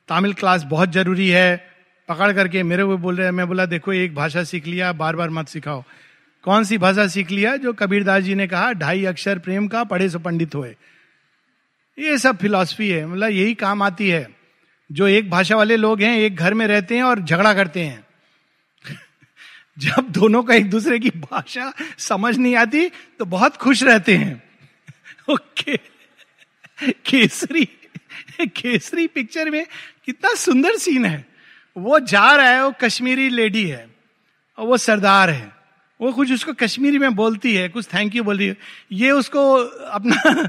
तमिल 0.09 0.33
क्लास 0.33 0.63
बहुत 0.63 0.93
ज़रूरी 0.93 1.29
है 1.29 1.76
पकड़ 2.09 2.33
करके 2.33 2.63
मेरे 2.63 2.85
को 2.85 2.97
बोल 2.99 3.17
रहे 3.17 3.25
हैं, 3.25 3.33
मैं 3.33 3.49
बोला, 3.49 3.67
देखो, 3.67 3.93
एक 3.93 4.15
भाषा 4.15 4.45
सीख 4.45 4.67
लिया 4.67 4.93
बार 4.93 5.17
बार 5.17 5.31
मत 5.31 5.49
सिखाओ। 5.49 5.85
कौन 6.43 6.65
सी 6.65 6.79
भाषा 6.79 7.07
सीख 7.07 7.31
लिया 7.31 7.57
जो 7.57 7.73
कबीरदास 7.73 8.23
जी 8.23 8.35
ने 8.35 8.47
कहा, 8.47 8.73
ढाई 8.73 9.05
अक्षर 9.05 9.39
प्रेम 9.39 9.69
का, 9.69 9.85
पढ़े 9.85 10.11
सो 10.11 10.19
पंडित 10.19 10.55
हुए। 10.55 10.77
ये 11.99 12.19
सब 12.19 12.39
फिलॉसफी 12.39 12.89
है 12.89 13.07
मतलब 13.07 13.29
यही 13.29 13.55
काम 13.55 13.83
आती 13.83 14.09
है। 14.09 14.37
जो 14.93 15.09
एक 15.09 15.31
भाषा 15.31 15.57
वाले 15.57 15.77
लोग 15.77 16.03
हैं, 16.03 16.19
एक 16.19 16.37
घर 16.37 16.55
में 16.55 16.67
रहते 16.67 16.97
हैं 16.97 17.03
और 17.03 17.21
झगड़ा 17.21 17.55
करते 17.55 17.81
हैं। 17.81 18.05
जब 19.79 20.09
दोनों 20.11 20.43
का 20.43 20.55
एक 20.55 20.71
दूसरे 20.71 20.99
की 20.99 21.11
भाषा 21.11 21.73
समझ 21.99 22.37
नहीं 22.37 22.57
आती 22.57 22.89
तो 22.89 23.25
बहुत 23.25 23.57
खुश 23.57 23.83
रहते 23.83 24.17
हैं। 24.17 24.43
ओके। 25.29 25.77
केसरी 26.93 27.69
केसरी 28.41 29.07
पिक्चर 29.07 29.51
में 29.51 29.67
कितना 30.07 30.35
सुंदर 30.35 30.77
सीन 30.77 31.05
है। 31.05 31.36
वो 31.79 32.01
जा 32.01 32.37
रहा 32.37 32.49
है, 32.49 32.65
वो 32.65 32.75
कश्मीरी 32.81 33.29
लेडी 33.29 33.65
है, 33.65 33.91
और 34.59 34.67
वो 34.67 34.77
सरदार 34.77 35.31
है। 35.31 35.57
वो 36.01 36.13
कुछ 36.13 36.33
उसको 36.33 36.53
कश्मीरी 36.53 36.99
में 36.99 37.15
बोलती 37.15 37.55
है, 37.55 37.69
कुछ 37.69 37.87
थैंक 37.87 38.15
यू 38.15 38.25
बोल 38.25 38.39
रही 38.39 38.47
है। 38.47 38.57
ये 38.93 39.11
उसको 39.11 39.55
अपना 39.85 40.49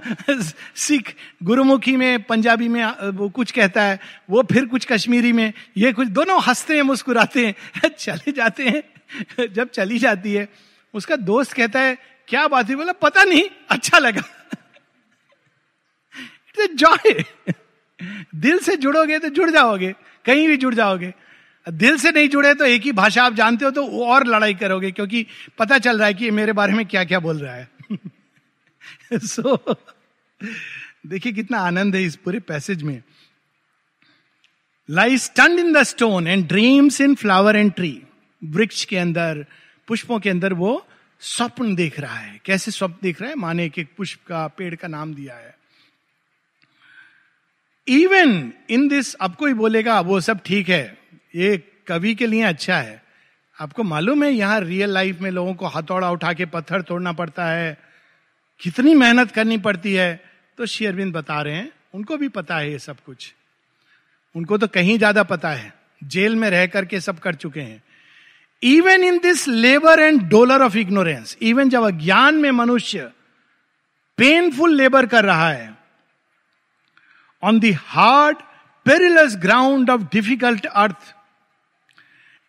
सिख 0.75 1.15
गुरुमुखी 1.43 1.95
में, 1.95 2.23
पंजाबी 2.23 2.67
में, 2.67 3.09
वो 3.09 3.29
कुछ 3.29 3.51
कहता 3.51 3.83
है, 3.83 3.99
वो 4.29 4.43
फिर 4.43 4.65
कुछ 4.65 4.85
कश्मीरी 4.85 5.31
में, 5.31 5.53
ये 5.77 5.93
कुछ, 5.93 6.07
दोनों 6.07 6.41
हँसते 6.41 6.75
हैं 6.75 6.81
मुस्कुराते 6.81 7.45
हैं, 7.45 7.89
चले 7.99 8.31
जाते 8.31 8.67
हैं, 8.67 8.83
जब 9.53 9.69
चली 9.69 9.99
जाती 9.99 10.33
है, 10.33 10.49
उसका 10.93 11.15
दोस्त 11.15 11.53
कहता 11.53 11.79
है, 11.79 11.97
क्या 12.27 12.47
बात 12.47 12.69
है 12.69 12.75
बोला, 12.75 12.91
पता 12.91 13.23
नहीं 13.23 13.43
अच्छा 13.69 13.97
लगा। 13.97 14.23
इट्स 16.59 16.75
जॉय 16.75 17.23
दिल 18.35 18.59
से 18.59 18.77
जुड़ोगे 18.77 19.19
तो 19.19 19.29
जुड़ 19.29 19.49
जाओगे। 19.49 19.95
कहीं 20.27 20.47
भी 20.47 20.57
जुड़ 20.57 20.75
जाओगे। 20.75 21.13
दिल 21.71 21.97
से 21.97 22.11
नहीं 22.11 22.29
जुड़े 22.29 22.53
तो 22.53 22.65
एक 22.65 22.81
ही 22.81 22.91
भाषा 22.91 23.23
आप 23.23 23.33
जानते 23.33 23.65
हो 23.65 23.71
तो 23.71 23.87
और 23.87 24.27
लड़ाई 24.27 24.53
करोगे 24.53 24.91
क्योंकि 24.91 25.25
पता 25.59 25.77
चल 25.77 25.97
रहा 25.97 26.07
है 26.07 26.13
कि 26.13 26.31
मेरे 26.31 26.53
बारे 26.53 26.73
में 26.73 26.85
क्या 26.85 27.03
क्या 27.03 27.19
बोल 27.19 27.37
रहा 27.37 27.55
है। 27.55 27.69
सो 29.13 29.57
so, 29.67 29.75
देखिए 31.07 31.33
कितना 31.33 31.59
आनंद 31.59 31.95
है 31.95 32.03
इस 32.03 32.15
पूरे 32.15 32.39
पैसेज 32.39 32.83
में। 32.83 33.03
Lie 34.89 35.17
stunned 35.17 35.59
in 35.59 35.73
the 35.73 35.83
stone 35.83 36.27
and 36.27 36.47
dreams 36.47 37.01
in 37.01 37.15
flower 37.15 37.55
and 37.55 37.73
tree 37.73 38.03
वृक्ष 38.43 38.85
के 38.85 38.97
अंदर 38.97 39.45
पुष्पों 39.87 40.19
के 40.19 40.29
अंदर 40.29 40.53
वो 40.53 40.87
स्वप्न 41.19 41.75
देख 41.75 41.99
रहा 41.99 42.17
है। 42.17 42.41
कैसे 42.45 42.71
स्वप्न 42.71 42.95
देख 43.01 43.21
रहा 43.21 43.29
है? 43.29 43.35
माने 43.35 43.65
एक 43.65 43.89
पुष्प 43.97 44.19
का 44.27 44.47
पेड़ 44.47 44.75
का 44.75 44.87
नाम 44.87 45.13
दिया 45.13 45.35
है। 45.35 45.56
इवन 47.87 48.53
इन 48.69 48.87
दिस 48.87 49.13
अब 49.13 49.35
कोई 49.35 49.53
बोलेगा, 49.53 49.99
वो 49.99 50.19
सब 50.21 50.39
ठीक 50.45 50.69
है। 50.69 50.97
ये 51.35 51.63
कवि 51.87 52.15
के 52.15 52.27
लिए 52.27 52.43
अच्छा 52.43 52.77
है। 52.77 53.01
आपको 53.57 53.83
मालूम 53.83 54.23
है, 54.23 54.31
यहाँ 54.31 54.59
रियल 54.59 54.89
लाइफ 54.89 55.21
में 55.21 55.31
लोगों 55.31 55.53
को 55.53 55.67
हथौड़ा 55.67 56.11
उठा 56.11 56.33
के 56.33 56.45
पत्थर 56.45 56.81
तोड़ना 56.81 57.11
पड़ता 57.11 57.45
है। 57.45 57.77
कितनी 58.61 58.95
मेहनत 58.95 59.31
करनी 59.31 59.57
पड़ती 59.57 59.93
है। 59.93 60.21
तो 60.57 60.65
शेयरविंद 60.65 61.13
बता 61.13 61.41
रहे 61.41 61.55
हैं, 61.55 61.71
उनको 61.93 62.17
भी 62.17 62.27
पता 62.27 62.57
है 62.57 62.71
ये 62.71 62.79
सब 62.79 62.97
कुछ। 63.05 63.33
उनको 64.35 64.57
तो 64.57 64.67
कहीं 64.67 64.97
ज़्यादा 64.97 65.23
पता 65.23 65.49
है। 65.49 65.73
जेल 66.03 66.35
में 66.35 66.49
रह 66.49 66.65
करके 66.67 66.99
सब 66.99 67.19
कर 67.19 67.35
चुके 67.35 67.61
हैं। 67.61 67.83
Even 68.63 69.03
in 69.03 69.17
this 69.17 69.47
labour 69.47 69.99
and 69.99 70.21
dolour 70.21 70.61
of 70.61 70.77
ignorance 70.77 71.37
even 71.41 71.69
जब 71.69 71.83
अज्ञान 71.83 72.35
में 72.35 72.51
मनुष्य 72.51 73.11
पेनफुल 74.17 74.75
लेबर 74.75 75.05
कर 75.05 75.25
रहा 75.25 75.49
है 75.49 75.76
on 77.43 77.59
the 77.59 77.73
hard 77.79 78.37
perilous 78.85 79.35
ground 79.35 79.89
of 79.89 80.01
difficult 80.13 80.65
earth 80.65 81.13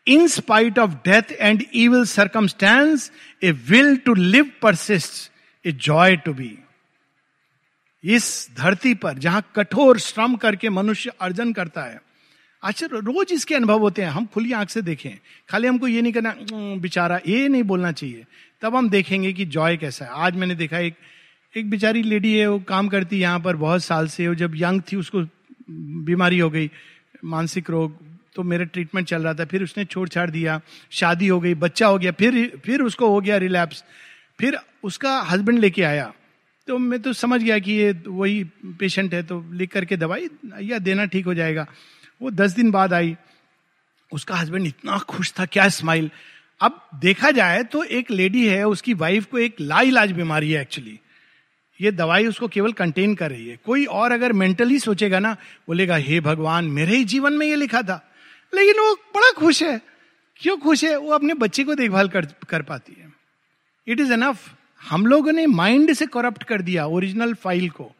in 0.07 0.27
spite 0.29 0.79
of 0.79 0.91
death 1.09 1.33
and 1.33 1.63
evil 1.75 2.05
circumstance 2.07 3.11
a 3.43 3.51
will 3.71 3.97
to 3.97 4.15
live 4.15 4.51
persist 4.63 5.31
a 5.65 5.73
joy 5.73 6.17
to 6.17 6.33
be 6.35 6.59
इस 8.05 8.49
धरती 8.59 8.95
पर, 8.95 9.19
जहाँ 9.19 9.43
कठोर 9.57 9.99
श्रम 9.99 10.37
करके 10.37 10.69
मनुष्य 10.71 11.13
अर्जन 11.21 11.53
करता 11.53 11.83
है 11.83 12.01
अच्छा 12.63 12.87
रोज 12.87 13.33
इसके 13.33 13.55
अनुभव 13.55 13.81
होते 13.81 14.03
हैं। 14.03 14.11
हम 14.11 14.27
खुली 14.27 14.53
आँख 14.53 14.71
से 14.71 14.83
देखें। 14.83 15.11
खाली 15.49 15.69
हमको 15.69 15.89
ये 15.89 16.01
नहीं 16.03 16.13
करना 16.13 16.35
बेचारा, 16.81 17.19
ये 17.27 17.49
नहीं 17.49 17.63
बोलना 17.63 17.93
चाहिए। 17.93 18.25
तब 18.63 18.77
हम 18.77 18.89
देखेंगे 18.91 19.33
कि 19.33 19.45
जॉय 19.47 19.77
कैसा 19.77 20.05
है। 20.05 20.11
आज 20.11 20.37
मैंने 20.37 20.55
देखा 20.55 20.79
एक 20.79 20.95
एक 21.55 21.71
बेचारी 21.71 22.03
लेडी 22.03 22.35
है, 22.35 22.47
वो 22.47 22.59
काम 22.59 22.89
करती 22.89 23.19
यहाँ 23.19 23.41
पर 23.41 23.57
बहुत 23.57 23.85
साल 23.85 24.09
से, 24.09 24.29
वो 24.29 24.35
जब 24.35 24.53
यंग 24.57 24.83
थी 24.83 24.97
उसको 24.97 25.23
बीमारी 26.05 26.39
हो 26.39 26.51
गई, 26.51 26.71
मानसिक 27.25 27.71
रोग 27.71 27.97
तो 28.37 28.43
मेरा 28.43 28.65
ट्रीटमेंट 28.65 29.07
चल 29.09 29.23
रहा 29.23 29.35
था। 29.35 29.45
फिर 29.45 29.63
उसने 29.63 29.85
छोड़ 29.85 30.09
छाड़ 30.09 30.31
दिया, 30.31 30.61
शादी 30.91 31.29
हो 31.29 31.41
गई, 31.41 31.55
बच्चा 31.57 31.87
हो 31.87 31.99
गया, 31.99 32.13
फिर 32.13 32.61
फिर 32.65 32.83
उसको 32.83 33.09
हो 33.09 33.21
गया 33.21 33.37
रिलैप्स। 33.37 33.83
फिर 34.39 34.59
उसका 34.85 35.19
हस्बैंड 35.23 35.59
लेके 35.59 35.83
आया। 35.83 36.13
तो 36.69 36.79
मैं 36.79 37.01
तो 37.03 37.13
समझ 37.13 37.41
गया 37.43 37.59
कि 37.59 37.73
ये 37.73 37.93
वही 38.07 38.45
पेशेंट 38.79 39.15
है 39.15 39.23
तो 39.23 39.41
लिख 39.53 39.73
करके 39.73 39.97
दवाई 39.97 40.29
या 40.63 40.79
देना 40.81 41.05
ठीक 41.07 41.27
हो 41.27 41.35
जाएगा। 41.35 41.67
वो 42.21 42.31
दस 42.33 42.53
दिन 42.53 42.71
बाद 42.71 42.93
आई। 42.93 43.17
उसका 44.13 44.37
हस्बैंड 44.37 44.67
इतना 44.67 44.99
खुश 45.09 45.33
था, 45.39 45.47
क्या 45.47 45.69
स्माइल 45.71 46.11
अब 46.61 46.81
देखा 47.01 47.31
जाए 47.31 47.63
तो 47.65 47.83
एक 47.85 48.11
लेडी 48.11 48.47
है, 48.47 48.65
उसकी 48.67 48.95
वाइफ 48.95 49.27
को 49.27 49.39
एक 49.39 49.61
लाइलाज 49.61 50.13
बीमारी 50.13 50.53
है 50.53 50.61
एक्चुअली 50.63 50.99
ये 51.81 51.91
दवाई 51.93 52.27
उसको 52.27 52.49
केवल 52.49 52.73
कंटेन 52.73 53.15
कर 53.15 53.31
रही 53.31 53.49
है। 53.49 53.59
कोई 53.67 53.85
और 53.85 54.13
अगर 54.13 54.33
मेंटली 54.33 54.79
सोचेगा 54.79 55.19
ना 55.19 55.33
बोलेगा 55.69 55.97
हे 55.97 56.21
भगवान 56.21 56.65
मेरे 56.71 56.97
ही 56.97 57.05
जीवन 57.05 57.33
में 57.33 57.47
ये 57.47 57.57
लिखा 57.57 57.83
था। 57.83 58.05
लेकिन 58.53 58.81
वो 58.81 58.95
बड़ा 59.15 59.31
खुश 59.39 59.63
है। 59.63 59.81
क्यों 60.41 60.57
खुश 60.59 60.85
है? 60.85 60.97
वो 60.97 61.11
अपने 61.11 61.35
बच्चे 61.35 61.65
को 61.65 61.75
देखभाल 61.75 62.09
कर, 62.09 62.27
कर 62.49 62.63
पाती 62.63 62.97
है। 63.01 63.13
इट 63.87 64.01
इज़ 64.01 64.13
एनफ 64.13 64.51
हम 64.81 65.07
लोगों 65.07 65.33
ने 65.33 65.47
माइंड 65.47 65.93
से 65.93 66.07
करप्ट 66.07 66.43
कर 66.43 66.63
दिया 66.63 66.87
ओरिजिनल 66.87 67.35
फ़ाइल 67.35 67.69
को। 67.71 67.91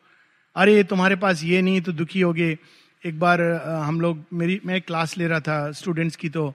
अरे 0.57 0.83
तुम्हारे 0.85 1.17
पास 1.17 1.43
ये 1.45 1.63
नहीं 1.63 1.81
तो 1.81 1.93
दुखी 1.93 2.21
हो 2.21 2.33
गए 2.33 2.57
एक 3.05 3.19
बार 3.21 3.41
हम 3.85 4.01
लोग 4.01 4.25
मेरी 4.33 4.61
मैं 4.67 4.81
क्लास 4.81 5.17
ले 5.19 5.27
रहा 5.27 5.41
था 5.41 5.71
स्टूडेंट्स 5.73 6.17
की 6.17 6.29
तो 6.29 6.53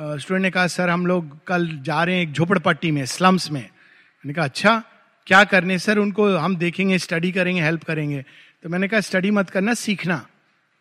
स्टूडेंट 0.00 0.42
ने 0.42 0.50
कहा 0.50 0.66
सर 0.66 0.88
हम 0.88 1.06
लोग 1.06 1.44
कल 1.46 1.68
जा 1.82 2.02
रहे 2.04 2.14
हैं 2.14 2.22
एक 2.22 2.32
झोपड़पट्टी 2.32 2.90
में 2.90 3.04
स्लम्स 3.06 3.50
में। 3.50 3.60
मैंने 3.60 4.34
कहा 4.34 4.44
अच्छा। 4.44 4.82
क्या 5.26 5.42
करने, 5.44 5.78
सर, 5.78 5.98
उनको 5.98 6.28
हम 6.36 6.56
देखेंगे 6.56 6.98
स्टडी 6.98 7.30
करेंगे 7.32 7.62
हेल्प 7.62 7.84
करेंगे। 7.84 8.24
तो 8.62 8.68
मैंने 8.68 8.88
कहा 8.88 9.00
स्टडी 9.00 9.30
मत 9.30 9.50
करना, 9.50 9.74
सीखना। 9.74 10.26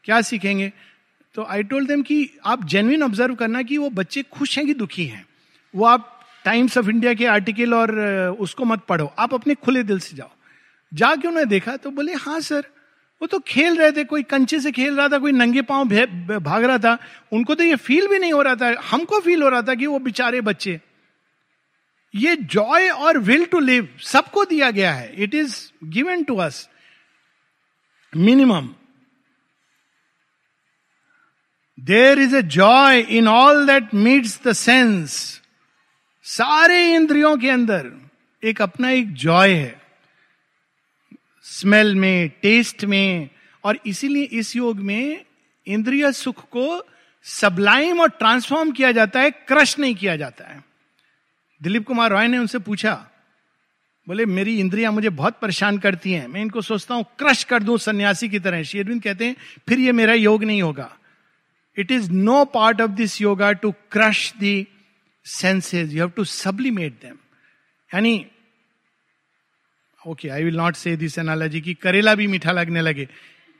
क्या 0.03 0.21
सीखेंगे? 0.21 0.71
तो 1.35 1.43
आई 1.43 1.63
टोल्ड 1.63 1.87
देम 1.87 2.01
कि 2.01 2.29
आप 2.45 2.65
जेन्युइन 2.65 3.03
ऑब्ज़र्व 3.03 3.35
करना 3.35 3.61
कि 3.61 3.77
वो 3.77 3.89
बच्चे 3.89 4.23
खुश 4.23 4.57
हैं 4.57 4.67
कि 4.67 4.73
दुखी 4.73 5.05
हैं। 5.05 5.25
वो 5.73 5.85
आप 5.85 6.11
टाइम्स 6.45 6.77
ऑफ़ 6.77 6.89
इंडिया 6.89 7.13
के 7.13 7.25
आर्टिकल 7.25 7.73
और 7.73 7.99
उसको 8.39 8.65
मत 8.65 8.81
पढ़ो। 8.89 9.13
आप 9.19 9.33
अपने 9.33 9.55
खुले 9.55 9.83
दिल 9.83 9.99
से 9.99 10.17
जाओ। 10.17 10.29
जाके 10.93 11.27
उन्होंने 11.27 11.49
देखा? 11.49 11.75
तो 11.75 11.91
बोले 11.91 12.13
हाँ 12.13 12.39
सर। 12.39 12.63
वो 13.21 13.27
तो 13.27 13.39
खेल 13.39 13.77
रहे 13.77 13.91
थे, 13.91 14.03
कोई 14.03 14.23
कंचे 14.23 14.59
से 14.59 14.71
खेल 14.71 14.95
रहा 14.95 15.07
था, 15.09 15.17
कोई 15.17 15.31
नंगे 15.31 15.61
पाँव 15.61 15.89
भाग 16.39 16.63
रहा 16.63 16.77
था। 16.77 16.97
उनको 17.31 17.55
तो 17.55 17.63
ये 17.63 17.75
फील 17.75 18.07
भी 18.07 18.19
नहीं 18.19 18.33
हो 18.33 18.41
रहा 18.41 18.55
था। 18.55 18.73
हमको 18.91 19.19
फील 19.19 19.43
हो 19.43 19.49
रहा 19.49 19.61
था 19.61 19.75
कि 19.75 19.85
वो 19.85 19.99
बेचारे 19.99 20.41
बच्चे 20.41 20.79
ये 22.15 22.35
जॉय 22.35 22.89
और 22.89 23.17
विल 23.17 23.45
टू 23.45 23.59
लिव 23.59 23.87
सबको 24.03 24.45
दिया 24.45 24.71
गया 24.71 24.93
है. 24.93 25.13
It 25.23 25.33
is 25.35 25.55
given 25.83 26.23
to 26.23 26.35
us 26.37 26.69
minimum 28.15 28.73
there 31.79 32.19
is 32.19 32.35
a 32.35 32.41
joy 32.41 32.99
in 32.99 33.27
all 33.27 33.65
that 33.67 33.93
meets 33.93 34.39
the 34.47 34.53
sense 34.53 35.41
सारे 36.23 36.95
इंद्रियों 36.95 37.37
के 37.37 37.49
अंदर 37.49 37.91
एक 38.43 38.61
अपना 38.61 38.89
एक 38.89 39.13
जॉय 39.13 39.53
है. 39.53 39.81
स्मेल 41.43 41.95
में 41.95 42.29
टेस्ट 42.29 42.85
में, 42.85 43.29
और 43.63 43.79
इसीलिए 43.85 44.23
इस 44.23 44.55
योग 44.55 44.79
में 44.79 45.25
इंद्रिय 45.67 46.11
सुख 46.11 46.43
को 46.49 46.85
सबलाइम 47.23 47.99
और 48.01 48.09
ट्रांसफॉर्म 48.09 48.71
किया 48.71 48.91
जाता 48.91 49.19
है 49.19 49.31
क्रश 49.31 49.79
नहीं 49.79 49.95
किया 49.95 50.15
जाता 50.15 50.51
है. 50.53 50.64
दिलीप 51.61 51.85
कुमार 51.85 52.11
रॉय 52.11 52.27
ने 52.27 52.37
उनसे 52.37 52.59
पूछा, 52.59 52.93
बोले, 54.07 54.25
मेरी 54.27 54.59
इंद्रियाँ 54.59 54.91
मुझे 54.91 55.09
बहुत 55.11 55.39
परेशान 55.41 55.77
करती 55.77 56.11
हैं, 56.11 56.27
मैं 56.27 56.41
इनको 56.41 56.61
सोचता 56.61 56.95
हूँ, 56.95 57.05
क्रश 57.19 57.43
कर 57.43 57.63
दूँ 57.63 57.77
सन्यासी 57.77 58.29
की 58.29 58.39
तरह। 58.39 58.63
शेरविंद 58.63 59.01
कहते 59.03 59.25
हैं, 59.25 59.35
फिर 59.67 59.79
ये 59.79 59.91
मेरा 59.91 60.13
योग 60.13 60.43
नहीं 60.43 60.61
होगा। 60.61 60.89
It 61.77 61.91
is 61.91 62.11
no 62.11 62.43
part 62.45 62.81
of 62.81 62.91
this 62.91 63.21
yoga 63.21 63.51
to 63.53 63.71
crush 63.91 64.31
the 64.39 64.67
senses 65.25 65.93
you 65.93 65.99
have 65.99 66.09
to 66.09 66.23
sublimate 66.23 66.93
them 67.01 67.17
यानी 67.91 68.25
okay 70.01 70.29
I 70.29 70.43
will 70.43 70.55
not 70.57 70.75
say 70.75 70.95
this 70.97 71.17
analogy 71.19 71.61
कि 71.61 71.73
करेला 71.73 72.13
भी 72.15 72.27
मीठा 72.27 72.51
लगने 72.51 72.81
लगे। 72.81 73.07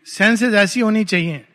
सेंसेज 0.08 0.54
ऐसी 0.56 0.80
होनी 0.80 1.04
चाहिए। 1.06 1.46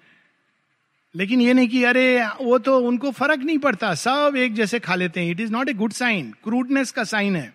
लेकिन 1.16 1.40
ये 1.40 1.54
नहीं 1.54 1.68
कि 1.68 1.84
अरे, 1.84 2.24
वो 2.26 2.58
तो 2.58 2.78
उनको 2.78 3.10
फ़र्क 3.10 3.40
नहीं 3.40 3.58
पड़ता। 3.58 3.94
सब 3.94 4.34
एक 4.36 4.54
जैसे 4.54 4.78
खा 4.78 4.94
लेते 4.94 5.20
हैं। 5.20 5.30
It 5.30 5.40
is 5.40 5.52
not 5.52 5.68
a 5.68 5.72
good 5.72 5.92
sign 5.92 6.34
crudeness 6.44 6.92
का 6.92 7.04
साइन 7.04 7.36
है। 7.36 7.52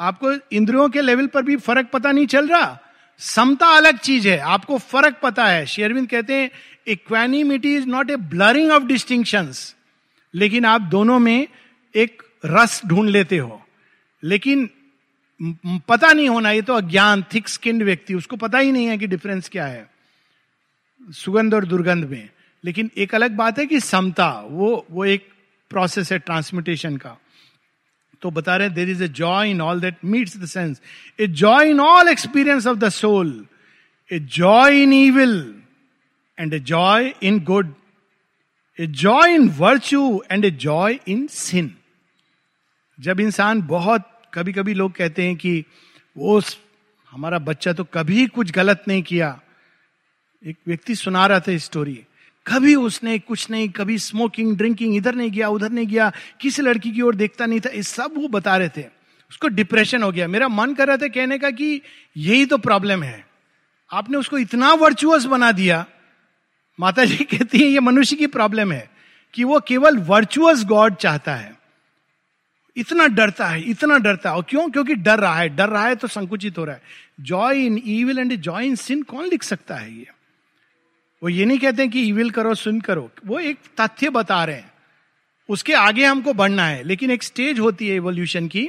आपको 0.00 0.32
इंद्रियों 0.52 0.88
के 0.88 1.00
लेवल 1.00 1.26
पर 1.26 1.42
भी 1.42 1.56
फ़र्क 1.56 1.88
पता 1.92 2.12
नहीं 2.12 2.26
चल 2.26 2.48
रहा। 2.48 2.78
समता 3.18 3.66
अलग 3.66 3.98
चीज़ 3.98 4.28
है। 4.28 4.38
आपको 4.38 4.78
फ़र्क 4.78 5.16
पता 5.22 5.46
है। 5.46 5.66
शेरविंद 5.66 6.08
कहते 6.08 6.34
हैं 6.34 6.50
equanimity 6.86 7.76
is 7.76 7.86
not 7.86 8.10
A 8.10 8.16
blurring 8.16 8.70
of 8.70 8.84
distinction 8.84 9.52
लेकिन 10.34 10.64
आप 10.64 10.80
दोनों 10.80 11.18
में 11.18 11.48
एक 11.96 12.22
रस 12.44 12.82
ढूंढ 12.86 13.08
लेते 13.08 13.38
हो। 13.38 13.66
लेकिन 14.24 14.70
पता 15.88 16.12
नहीं 16.12 16.28
होना। 16.28 16.50
ये 16.50 16.62
तो 16.62 16.74
अज्ञान 16.74 17.24
थिक 17.34 17.48
स्किन्ड 17.48 17.82
व्यक्ति, 17.82 18.14
उसको 18.14 18.36
पता 18.36 18.58
ही 18.58 18.72
नहीं 18.72 18.86
है 18.86 18.98
कि 18.98 19.06
डिफरेंस 19.06 19.48
क्या 19.48 19.66
है। 19.66 19.97
सुगंध 21.08 21.54
और 21.54 21.64
दुर्गंध 21.64 22.04
में। 22.04 22.28
लेकिन 22.64 22.90
एक 22.96 23.14
अलग 23.14 23.30
बात 23.30 23.58
है 23.58 23.66
कि 23.66 23.80
समता, 23.80 24.28
वो 24.40 24.86
वो 24.90 25.04
एक 25.04 25.28
प्रोसेस 25.70 26.12
है 26.12 26.18
ट्रांसमिटेशन 26.18 26.96
का। 26.96 27.16
तो 28.22 28.30
बता 28.30 28.56
रहे 28.56 28.70
there 28.70 28.88
is 28.90 29.02
a 29.04 29.08
joy 29.08 29.50
in 29.50 29.60
all 29.60 29.80
that 29.80 29.96
meets 30.04 30.36
the 30.36 30.46
sense 30.46 30.80
a 31.20 31.26
joy 31.26 31.70
in 31.70 31.80
all 31.80 32.08
experience 32.08 32.66
of 32.66 32.78
the 32.78 32.88
soul 32.88 33.46
a 34.10 34.18
joy 34.18 34.82
in 34.82 34.92
evil 34.92 35.54
and 36.38 36.54
a 36.54 36.58
joy 36.58 37.14
in 37.22 37.40
good 37.40 37.74
a 38.78 38.86
joy 38.86 39.34
in 39.34 39.48
virtue 39.48 40.22
and 40.30 40.44
a 40.44 40.50
joy 40.50 40.98
in 41.08 41.26
sin 41.26 41.74
जब 43.00 43.20
इंसान 43.20 43.62
बहुत 43.62 44.10
कभी 44.34 44.52
कभी 44.52 44.74
लोग 44.74 44.92
कहते 44.92 45.26
हैं 45.26 45.36
कि 45.36 45.64
वो 46.16 46.40
हमारा 47.10 47.38
बच्चा 47.38 47.72
तो 47.72 47.84
कभी 47.84 48.26
कुछ 48.26 48.50
गलत 48.50 48.84
नहीं 48.88 49.02
किया। 49.02 49.40
एक 50.46 50.56
व्यक्ति 50.66 50.94
सुना 50.94 51.26
रहा 51.26 51.40
था 51.40 51.58
स्टोरी 51.58 52.04
कभी 52.46 52.74
उसने 52.74 53.18
कुछ 53.18 53.50
नहीं, 53.50 53.68
कभी 53.68 53.98
स्मोकिंग 53.98 54.56
ड्रिंकिंग 54.56 54.96
इधर 54.96 55.14
नहीं 55.14 55.30
गया, 55.30 55.48
उधर 55.48 55.70
नहीं 55.70 55.86
गया, 55.86 56.12
किसी 56.40 56.62
लड़की 56.62 56.92
की 56.92 57.00
ओर 57.00 57.14
देखता 57.14 57.46
नहीं 57.46 57.60
था, 57.60 57.70
ये 57.70 57.82
सब 57.82 58.14
वो 58.16 58.28
बता 58.28 58.56
रहे 58.56 58.68
थे। 58.68 58.84
उसको 59.30 59.48
डिप्रेशन 59.48 60.02
हो 60.02 60.12
गया। 60.12 60.28
मेरा 60.28 60.48
मन 60.48 60.74
कर 60.74 60.88
रहा 60.88 60.96
था 60.96 61.08
कहने 61.08 61.38
का 61.38 61.50
कि 61.50 61.82
यही 62.16 62.46
तो 62.46 62.58
प्रॉब्लम 62.58 63.02
है। 63.02 63.26
आपने 63.92 64.18
उसको 64.18 64.38
इतना 64.38 64.72
वर्चुअस 64.72 65.24
बना 65.24 65.52
दिया। 65.52 65.86
माता 66.80 67.04
जी 67.04 67.16
कहती 67.16 67.58
है, 67.58 67.64
ये 67.64 67.80
मनुष्य 67.80 68.16
की 68.16 68.26
प्रॉब्लम 68.26 68.72
है 68.72 68.90
कि 69.34 69.44
वो 69.44 69.60
केवल 69.60 69.98
वर्चुअस 69.98 70.64
गॉड 70.64 70.94
चाहता 70.94 71.34
है। 71.34 71.56
इतना 72.76 73.06
डरता 73.06 73.46
है, 73.46 73.62
इतना 73.62 73.98
डरता 73.98 74.30
है। 74.30 74.36
और 74.36 74.44
क्यों? 74.48 74.70
क्योंकि 74.70 74.94
डर 74.94 75.18
रहा 75.18 75.34
है। 75.34 75.48
डर 75.48 75.68
रहा 75.68 75.86
है 75.86 75.94
तो 75.94 76.08
संकुचित 76.08 76.58
हो 76.58 76.64
रहा 76.64 76.74
है। 76.74 76.82
Joy 77.20 77.66
in 77.66 77.82
evil 77.86 78.18
and 78.18 78.36
joy 78.36 78.66
in 78.66 78.74
sin 78.74 79.02
कौन 79.02 79.26
लिख 79.26 79.42
सकता 79.42 79.76
है 79.76 79.98
ये? 79.98 80.06
वो 81.22 81.28
ये 81.28 81.44
नहीं 81.44 81.58
कहते 81.58 81.86
कि 81.88 82.00
ईविल 82.00 82.30
करो 82.30 82.54
सुन 82.54 82.80
करो। 82.80 83.10
वो 83.26 83.38
एक 83.38 83.58
तथ्य 83.80 84.10
बता 84.10 84.44
रहे 84.44 84.56
हैं। 84.56 84.70
उसके 85.48 85.72
आगे 85.72 86.04
हमको 86.04 86.32
बढ़ना 86.32 86.66
है। 86.66 86.82
लेकिन 86.82 87.10
एक 87.10 87.22
स्टेज 87.22 87.58
होती 87.58 87.88
है 87.88 87.96
एवोल्यूशन 87.96 88.48
की। 88.48 88.68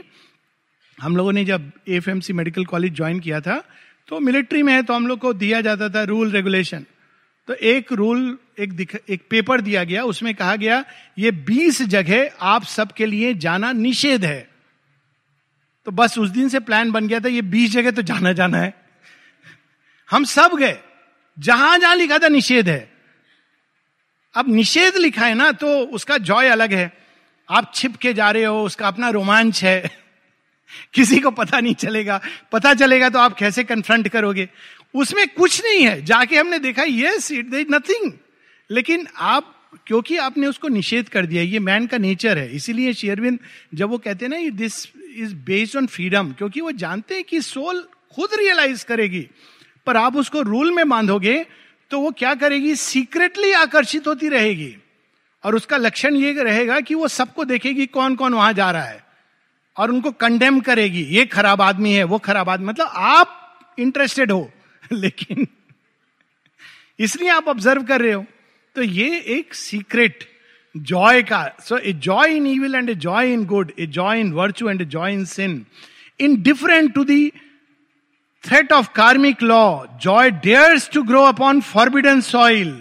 हम 0.97 1.17
लोगों 1.17 1.31
ने 1.33 1.45
जब 1.45 1.71
एफ़ 1.87 2.09
मेडिकल 2.33 2.65
कॉलेज 2.65 2.93
ज्वाइन 2.93 3.19
किया 3.19 3.41
था 3.41 3.63
तो 4.07 4.19
मिलिट्री 4.19 4.63
में 4.63 4.73
है 4.73 4.83
तो 4.83 4.93
हम 4.93 5.07
लोग 5.07 5.19
को 5.19 5.33
दिया 5.33 5.61
जाता 5.61 5.89
था 5.89 6.03
रूल 6.03 6.31
रेगुलेशन 6.31 6.85
तो 7.47 7.53
एक 7.53 7.91
रूल 7.93 8.37
एक 8.59 8.73
दिख, 8.73 8.95
एक 9.09 9.21
पेपर 9.29 9.61
दिया 9.61 9.83
गया। 9.83 10.03
उसमें 10.03 10.33
कहा 10.35 10.55
गया 10.55 10.83
ये 11.17 11.31
बीस 11.31 11.81
जगह 11.81 12.29
आप 12.41 12.63
सबके 12.63 13.05
लिए 13.05 13.33
जाना 13.33 13.71
निषेध 13.71 14.25
है। 14.25 14.49
तो 15.85 15.91
बस 15.91 16.17
उस 16.17 16.29
दिन 16.29 16.49
से 16.49 16.59
प्लान 16.59 16.91
बन 16.91 17.07
गया 17.07 17.19
था 17.19 17.27
ये 17.27 17.41
बीस 17.41 17.71
जगह 17.71 17.91
तो 17.91 18.01
जाना 18.01 18.33
जाना 18.33 18.57
है। 18.57 18.73
हम 20.09 20.23
सब 20.23 20.55
गए। 20.55 20.77
जहाँ 21.39 21.79
जहाँ 21.79 21.95
लिखा 21.95 22.17
था 22.17 22.27
निषेध 22.27 22.69
है। 22.69 22.91
अब 24.35 24.49
निषेध 24.49 24.97
लिखा 24.97 25.25
है 25.25 25.33
ना 25.33 25.51
तो 25.51 25.79
उसका 25.79 26.17
जॉय 26.17 26.47
अलग 26.47 26.73
है। 26.73 26.97
आप 27.49 27.71
छिप 27.75 27.95
के 27.95 28.13
जा 28.13 28.31
रहे 28.31 28.43
हो, 28.43 28.63
उसका 28.63 28.87
अपना 28.87 29.09
रोमांच 29.09 29.63
है। 29.63 29.91
किसी 30.93 31.19
को 31.19 31.31
पता 31.31 31.59
नहीं 31.59 31.75
चलेगा। 31.75 32.21
पता 32.51 32.73
चलेगा 32.73 33.09
तो 33.09 33.19
आप 33.19 33.33
कैसे 33.33 33.63
कन्फ्रंट 33.63 34.07
करोगे? 34.07 34.49
उसमें 34.95 35.27
कुछ 35.27 35.63
नहीं 35.65 35.85
है। 35.85 36.05
जाके 36.05 36.37
हमने 36.37 36.59
देखा 36.59 36.83
यस 36.87 37.31
इट 37.31 37.45
दे 37.45 37.65
नथिंग 37.71 38.13
लेकिन 38.71 39.07
आप, 39.17 39.71
क्योंकि 39.87 40.17
आपने 40.17 40.47
उसको 40.47 40.67
निषेध 40.67 41.09
कर 41.09 41.25
दिया, 41.25 41.43
ये 41.43 41.59
मैन 41.59 41.87
का 41.87 41.97
नेचर 41.97 42.37
है। 42.37 42.55
इसीलिए 42.55 42.93
शेयरविंद 42.93 43.39
जब 43.73 43.89
वो 43.89 43.97
कहते 43.97 44.25
हैं 44.25 44.43
ना 44.43 44.49
this 44.49 44.87
is 45.15 45.35
based 45.35 45.77
on 45.77 45.87
freedom 45.87 46.31
क्योंकि 46.31 46.61
वो 46.61 46.71
जानते 46.71 47.15
हैं 47.15 47.23
कि 47.23 47.41
सोल 47.41 47.87
खुद 48.15 48.29
रियलाइज़ 48.39 48.85
करेगी। 48.85 49.27
पर 49.89 49.97
आप 49.97 50.15
उसको 50.15 50.41
रूल 50.41 50.71
में 50.71 50.89
बांधोगे 50.89 51.45
तो 51.91 51.99
वो 51.99 52.11
क्या 52.11 52.33
करेगी? 52.35 52.75
सीक्रेटली 52.75 53.51
आकर्षित 53.51 54.07
होती 54.07 54.29
रहेगी। 54.29 54.75
और 55.43 55.55
उसका 55.55 55.77
लक्षण 55.77 56.15
ये 56.15 56.43
रहेगा 56.43 56.79
कि 56.79 56.95
वो 56.95 57.07
सबको 57.07 57.45
देखेगी 57.45 57.85
कौन 57.85 58.15
कौन 58.15 58.33
वहाँ 58.33 58.53
जा 58.53 58.71
रहा 58.71 58.83
है। 58.83 59.03
और 59.77 59.91
उनको 59.91 60.11
कंडेम 60.11 60.59
करेगी, 60.59 61.01
ये 61.01 61.25
खराब 61.25 61.61
आदमी 61.61 61.93
है, 61.93 62.03
वो 62.03 62.17
खराब 62.17 62.49
आदमी। 62.49 62.67
मतलब 62.67 62.87
आप 62.87 63.75
इंटरेस्टेड 63.79 64.31
हो, 64.31 64.51
लेकिन 64.91 65.47
इसलिए 66.99 67.29
आप 67.29 67.47
ऑब्ज़र्व 67.47 67.83
कर 67.83 68.01
रहे 68.01 68.11
हो। 68.11 68.25
तो 68.75 68.81
ये 68.81 69.19
एक 69.37 69.53
सीक्रेट 69.53 70.29
जॉय 70.77 71.23
का 71.23 71.43
so 71.63 71.77
a 71.77 71.93
joy 71.93 72.35
in 72.35 72.47
evil 72.47 72.75
and 72.75 72.89
a 72.89 72.95
joy 72.95 73.33
in 73.33 73.45
good 73.45 73.71
a 73.79 73.85
joy 73.87 74.19
in 74.19 74.31
virtue 74.33 74.69
and 74.69 74.81
a 74.81 74.85
joy 74.85 75.13
in 75.13 75.25
sin 75.25 75.65
indifferent 76.41 76.93
to 76.93 77.03
the 77.03 77.31
threat 78.43 78.71
of 78.71 78.93
karmic 78.93 79.41
law, 79.41 79.85
joy 79.97 80.31
dares 80.31 80.87
to 80.89 81.03
grow 81.03 81.27
upon 81.27 81.61
forbidden 81.61 82.21
soil. 82.21 82.73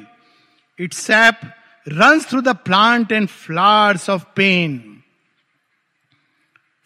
Its 0.79 0.99
sap 0.99 1.45
runs 1.87 2.27
through 2.27 2.43
the 2.43 2.55
plant 2.55 3.13
and 3.13 3.29
flowers 3.31 4.09
of 4.09 4.35
pain. 4.35 4.85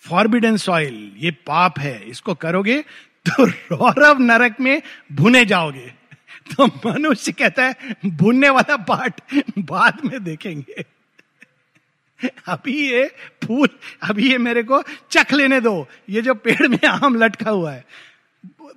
Forbidden 0.05 0.57
soil 0.57 0.95
ये 1.17 1.31
पाप 1.47 1.79
है 1.79 1.95
इसको 2.11 2.35
करोगे 2.35 2.81
तो 3.27 3.45
रौरव 3.45 4.19
नरक 4.21 4.57
में 4.61 4.81
भुने 5.15 5.45
जाओगे 5.47 5.87
तो 6.51 6.67
मनुष्य 6.67 7.33
कहता 7.33 7.65
है 7.65 7.95
भुनने 8.19 8.49
वाला 8.51 8.77
पार्ट 8.89 9.21
बाद 9.71 10.01
में 10.05 10.23
देखेंगे 10.25 10.85
अभी 12.49 12.77
ये 12.91 13.07
फूल 13.45 13.69
अभी 14.11 14.31
ये 14.31 14.39
मेरे 14.39 14.63
को 14.63 14.83
चख 15.11 15.33
लेने 15.33 15.61
दो 15.61 15.75
ये 16.11 16.23
जो 16.23 16.35
पेड़ 16.47 16.69
में 16.69 16.87
आम 16.89 17.17
लटका 17.23 17.51
हुआ 17.51 17.73
है 17.73 17.85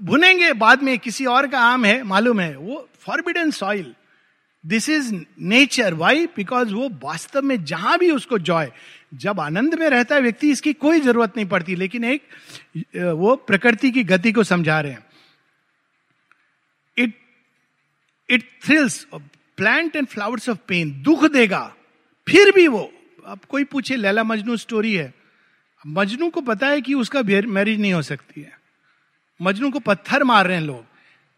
भुनेंगे 0.01 0.51
बाद 0.53 0.83
में 0.83 0.97
किसी 0.99 1.25
और 1.25 1.47
का 1.47 1.59
आम 1.61 1.85
है, 1.85 2.01
मालूम 2.03 2.39
है, 2.39 2.55
वो 2.57 2.87
forbidden 2.99 3.51
soil 3.51 3.93
this 4.63 4.89
is 4.89 5.13
nature 5.39 5.93
why 5.93 6.25
because 6.35 6.73
वो 6.73 6.89
वास्तव 7.03 7.41
में 7.41 7.63
जहाँ 7.65 7.97
भी 7.99 8.09
उसको 8.11 8.37
जॉय 8.39 8.71
जब 9.13 9.39
आनंद 9.39 9.73
में 9.73 9.87
रहता 9.89 10.15
है 10.15 10.21
व्यक्ति, 10.21 10.49
इसकी 10.51 10.73
कोई 10.75 10.99
ज़रूरत 11.01 11.33
नहीं 11.37 11.45
पड़ती, 11.45 11.75
लेकिन 11.75 12.03
एक 12.03 12.21
वो 13.15 13.35
प्रकृति 13.37 13.91
की 13.91 14.03
गति 14.03 14.31
को 14.31 14.43
समझा 14.43 14.79
रहे 14.81 14.91
हैं। 14.91 15.05
It 16.97 17.13
it 18.29 18.49
thrills 18.65 19.05
plant 19.13 19.95
and 19.95 20.07
flowers 20.07 20.49
of 20.49 20.57
pain 20.67 20.91
दुख 21.01 21.25
देगा, 21.25 21.75
फिर 22.27 22.51
भी 22.51 22.67
वो, 22.67 22.91
अब 23.25 23.39
कोई 23.49 23.63
पूछे, 23.63 23.95
लैला 23.95 24.23
मजनू 24.23 24.57
स्टोरी 24.57 24.93
है। 24.93 25.13
मजनू 25.85 26.29
को 26.29 26.41
पता 26.43 26.67
है 26.67 26.81
कि 26.81 26.93
उसका 26.95 27.21
मैरिज 27.23 27.79
नहीं 27.79 27.93
हो 27.93 28.01
सकती 28.01 28.41
है। 28.41 28.64
मजनू 29.39 29.69
को 29.71 29.79
पत्थर 29.79 30.23
मार 30.23 30.47
रहे 30.47 30.57
हैं 30.57 30.63
लोग। 30.63 30.85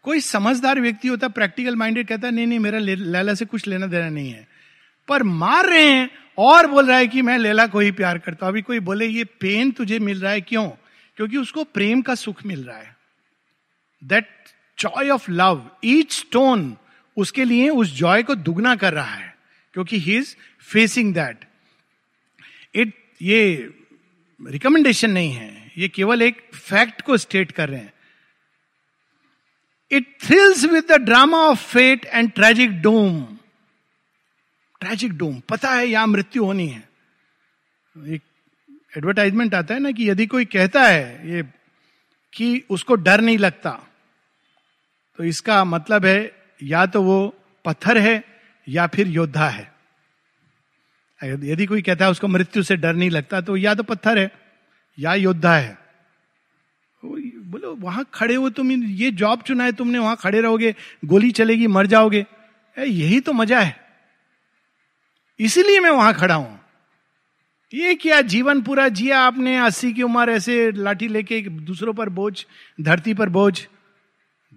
कोई 0.04 0.20
समझदार 0.20 0.80
व्यक्ति 0.80 1.08
होता 1.08 1.28
प्रैक्टिकल 1.28 1.76
माइंडेड 1.76 2.06
कहता, 2.06 2.30
नहीं 2.30 2.46
नहीं, 2.46 2.58
मेरा 2.58 2.78
लैला 2.78 3.34
से 3.34 3.44
कुछ 3.44 3.66
लेना 3.66 3.86
देना 3.86 4.08
नहीं 4.08 4.30
है। 4.30 4.46
पर 5.08 5.22
मार 5.22 5.66
रहे 5.66 5.84
हैं 5.84 6.10
और 6.38 6.66
बोल 6.66 6.86
रहा 6.86 6.98
है 6.98 7.06
कि 7.06 7.22
मैं 7.22 7.38
लैला 7.38 7.66
को 7.66 7.80
ही 7.80 7.90
प्यार 7.90 8.18
करता 8.18 8.46
हूँ। 8.46 8.52
अभी 8.52 8.62
कोई 8.62 8.80
बोले, 8.80 9.06
ये 9.06 9.24
पेन 9.24 9.70
तुझे 9.70 9.98
मिल 9.98 10.20
रहा 10.20 10.32
है 10.32 10.40
क्यों? 10.40 10.68
क्योंकि 11.16 11.36
उसको 11.36 11.64
प्रेम 11.64 12.02
का 12.02 12.14
सुख 12.14 12.44
मिल 12.46 12.64
रहा 12.64 12.78
है। 12.78 12.96
That 14.02 14.28
joy 14.78 15.08
of 15.10 15.30
love 15.30 15.70
each 15.84 16.12
stone 16.12 16.76
उसके 17.16 17.44
लिए 17.44 17.68
उस 17.68 17.96
जॉय 17.96 18.22
को 18.22 18.34
दुगना 18.34 18.74
कर 18.76 18.92
रहा 18.92 19.14
है, 19.14 19.34
क्योंकि 19.74 19.98
he 19.98 20.16
is 20.16 20.34
facing 20.68 21.14
that 21.14 21.44
it 22.74 22.92
ये 23.22 23.70
रिकमेंडेशन 24.40 25.10
नहीं 25.10 25.32
है। 25.32 25.67
ये 25.78 25.88
केवल 25.88 26.22
एक 26.22 26.40
फैक्ट 26.54 27.02
को 27.02 27.16
स्टेट 27.16 27.52
कर 27.52 27.68
रहे 27.68 27.80
हैं। 27.80 27.92
It 29.90 30.06
thrills 30.22 30.64
with 30.64 30.84
the 30.90 31.00
drama 31.02 31.38
of 31.40 31.66
fate 31.66 32.04
and 32.04 32.30
tragic 32.32 32.80
doom 32.82 33.22
tragic 34.80 35.12
doom 35.18 35.38
पता 35.48 35.70
है 35.70 35.86
यहाँ 35.86 36.06
मृत्यु 36.06 36.44
होनी 36.44 36.66
है। 36.68 36.88
एक 37.96 38.22
एडवर्टाइजमेंट 38.96 39.54
आता 39.54 39.74
है 39.74 39.80
ना 39.80 39.90
कि 39.90 40.08
यदि 40.10 40.26
कोई 40.26 40.44
कहता 40.46 40.82
है 40.82 41.30
ये 41.30 41.42
कि 42.32 42.64
उसको 42.70 42.94
डर 42.96 43.20
नहीं 43.20 43.38
लगता 43.38 43.70
तो 45.18 45.24
इसका 45.24 45.62
मतलब 45.64 46.04
है 46.06 46.18
या 46.62 46.84
तो 46.86 47.02
वो 47.02 47.18
पत्थर 47.64 47.98
है 47.98 48.22
या 48.66 48.86
फिर 48.86 49.08
योद्धा 49.08 49.48
है। 49.48 49.70
यदि 51.20 51.66
कोई 51.66 51.82
कहता 51.82 52.04
है 52.04 52.10
उसको 52.10 52.28
मृत्यु 52.28 52.62
से 52.62 52.76
डर 52.76 52.94
नहीं 52.94 53.10
लगता 53.10 53.40
तो 53.40 53.56
या 53.56 53.74
तो 53.74 53.82
पत्थर 53.82 54.18
है। 54.18 54.30
या 54.98 55.14
योद्धा 55.14 55.56
है। 55.56 55.78
बोलो, 57.04 57.74
वहाँ 57.74 58.06
खड़े 58.14 58.34
हो 58.34 58.50
तुम, 58.50 58.70
ये 58.72 59.10
जॉब 59.10 59.42
चुना 59.42 59.64
है 59.64 59.72
तुमने, 59.72 59.98
वहाँ 59.98 60.16
खड़े 60.16 60.40
रहोगे, 60.40 60.74
गोली 61.04 61.30
चलेगी, 61.30 61.66
मर 61.66 61.86
जाओगे। 61.86 62.26
यही 62.78 63.20
तो 63.20 63.32
मज़ा 63.32 63.60
है। 63.60 63.88
इसीलिए 65.40 65.80
मैं 65.80 65.90
वहाँ 65.90 66.14
खड़ा 66.14 66.34
हूँ। 66.34 66.60
ये 67.74 67.94
क्या 67.94 68.20
जीवन 68.20 68.62
पूरा 68.62 68.88
जिया 68.88 69.20
आपने, 69.20 69.58
अस्सी 69.58 69.92
की 69.92 70.02
उम्र, 70.02 70.30
ऐसे 70.30 70.72
लाठी 70.72 71.08
लेके 71.08 71.40
दूसरों 71.40 71.94
पर 71.94 72.08
बोझ, 72.08 72.44
धरती 72.80 73.14
पर 73.14 73.28
बोझ। 73.28 73.66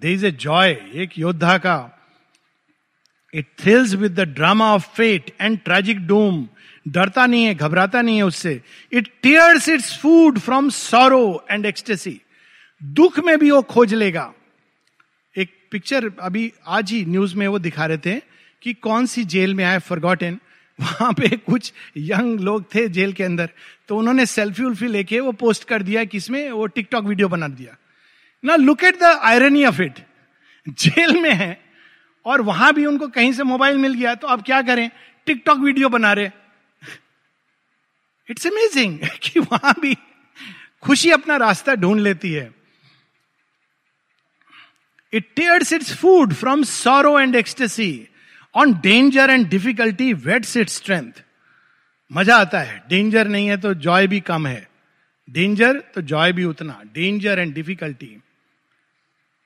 दे 0.02 0.14
इज़ 0.14 0.26
ए 0.26 0.32
जॉय 0.32 0.72
एक 0.94 1.20
योद्धा 1.20 1.58
का। 1.58 2.08
It 3.34 3.46
thrills 3.60 3.94
with 3.94 4.20
the 4.20 4.20
drama 4.20 4.74
of 4.74 4.90
fate 4.90 5.36
and 5.42 5.60
tragic 5.60 6.08
doom 6.08 6.48
डरता 6.86 7.26
नहीं 7.26 7.46
है, 7.46 7.56
घबराता 7.56 8.02
नहीं 8.02 8.18
है 8.18 8.24
उससे। 8.24 8.62
It 8.92 9.10
tears 9.24 9.70
its 9.70 9.98
food 10.00 10.40
from 10.40 10.70
sorrow 10.70 11.46
and 11.52 11.66
ecstasy 11.66 12.20
दुख 12.82 13.20
में 13.20 13.38
भी 13.40 13.52
वो 13.52 13.62
खोज 13.62 13.94
लेगा। 13.94 14.34
एक 15.36 15.54
पिक्चर 15.72 16.12
अभी 16.20 16.52
आज 16.68 16.92
ही 16.92 17.04
न्यूज़ 17.06 17.36
में 17.36 17.48
वो 17.48 17.60
दिखा 17.60 17.86
रहे 17.86 17.98
थे 17.98 18.20
कि 18.62 18.74
कौन 18.74 19.06
सी 19.06 19.24
जेल 19.26 19.54
में 19.56 19.64
आए 19.66 19.80
फॉरगॉटन 19.80 20.40
वहाँ 20.80 21.12
पे 21.14 21.28
कुछ 21.38 21.72
यंग 21.98 22.40
लोग 22.40 22.64
थे 22.76 22.88
जेल 22.90 23.14
के 23.14 23.24
अंदर। 23.24 23.50
तो 23.88 23.98
उन्होंने 23.98 24.26
सेल्फी 24.26 24.64
उल्फी 24.64 24.88
लेके 24.88 25.20
वो 25.20 25.32
पोस्ट 25.32 25.64
कर 25.64 25.84
दिया 25.84 26.04
किसमें 26.04 26.52
वो 26.52 26.66
टिकटॉक 26.68 27.06
वीडियो 27.06 27.28
बना 27.30 27.48
दिया। 27.48 27.76
ना 28.44 28.56
look 28.56 28.84
at 28.84 29.00
the 29.00 29.04
irony 29.04 29.66
of 29.66 29.82
it 29.82 30.00
jail 30.68 31.20
में 31.22 31.34
है 31.34 31.58
और 32.26 32.42
वहाँ 32.42 32.74
भी 32.74 32.86
उनको 32.86 33.08
कहीं 33.08 33.34
से 33.34 33.44
मोबाइल 33.44 33.78
मिल 33.78 33.94
गया 33.94 34.16
तो 34.16 34.28
अब 34.28 34.42
क्या 34.42 34.62
करें? 34.62 34.90
टिकटॉक 35.26 35.60
वीडियो 35.60 35.90
बना 35.90 36.14
रहे। 36.14 36.30
इट्स 38.32 38.48
अमेजिंग 38.48 39.00
कि 39.24 39.40
वहाँ 39.40 39.76
भी 39.80 39.98
खुशी 40.82 41.12
अपना 41.12 41.36
रास्ता 41.36 41.76
ढूंढ 41.76 42.00
लेती 42.00 42.34
है। 42.34 42.52
It 45.14 45.30
tears 45.36 45.74
its 45.74 45.96
food 45.96 46.34
from 46.34 46.64
sorrow 46.64 47.20
and 47.20 47.36
ecstasy 47.36 48.08
on 48.56 48.74
danger 48.74 49.30
and 49.30 49.50
difficulty 49.50 50.14
whets 50.14 50.58
its 50.58 50.76
strength 50.76 51.12
मज़ा 52.12 52.38
आता 52.38 52.60
है। 52.60 52.84
डेंजर 52.90 53.28
नहीं 53.28 53.48
है 53.48 53.58
तो 53.58 53.74
जॉय 53.74 54.08
भी 54.08 54.20
कम 54.20 54.48
है। 54.48 54.70
डेंजर 55.30 55.80
तो 55.80 56.02
जॉय 56.02 56.32
भी 56.32 56.44
उतना। 56.44 56.82
डेंजर 56.94 57.40
एंड 57.40 57.54
डिफिकल्टी 57.54 58.18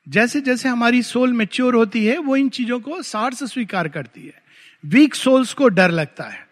जैसे 0.10 0.42
जैसे 0.42 0.70
हमारी 0.70 1.04
सोल 1.04 1.34
मेच्योर 1.34 1.76
होती 1.76 2.06
है, 2.06 2.18
वो 2.18 2.36
इन 2.36 2.50
चीज़ों 2.50 2.80
को 2.80 3.02
सार 3.02 3.34
से 3.34 3.48
स्वीकार 3.48 3.88
करती 3.88 4.26
है। 4.26 4.42
वीक 4.86 5.16
सोल्स 5.16 5.54
को 5.54 5.68
डर 5.68 5.92
लगता 5.92 6.24
है। 6.24 6.45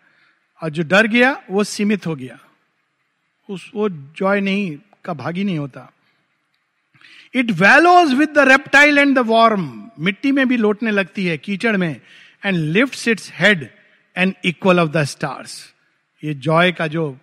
और 0.63 0.69
जो 0.69 0.83
डर 0.83 1.07
गया, 1.07 1.43
वो 1.51 1.63
सीमित 1.63 2.05
हो 2.07 2.15
गया। 2.15 2.39
उस, 3.49 3.71
वो 3.75 3.89
जॉय 3.89 4.41
नहीं, 4.41 4.77
का 5.03 5.13
भागी 5.13 5.43
नहीं 5.43 5.57
होता। 5.57 5.91
It 7.35 7.51
wallows 7.51 8.13
with 8.13 8.29
the 8.29 8.39
reptile 8.39 8.97
and 8.97 9.15
the 9.15 9.19
worm 9.19 9.91
मिट्टी 9.99 10.31
में 10.31 10.47
भी 10.47 10.57
लौटने 10.57 10.91
लगती 10.91 11.25
है 11.25 11.37
कीचड़ 11.37 11.75
में 11.77 12.01
and 12.45 12.55
lift 12.55 13.07
its 13.07 13.31
head 13.33 13.69
and 14.17 14.33
equal 14.45 14.79
of 14.79 14.89
the 14.89 15.03
stars 15.03 15.73
ये 16.23 16.33
जॉय 16.33 16.71
का 16.71 16.87
जो 16.87 17.17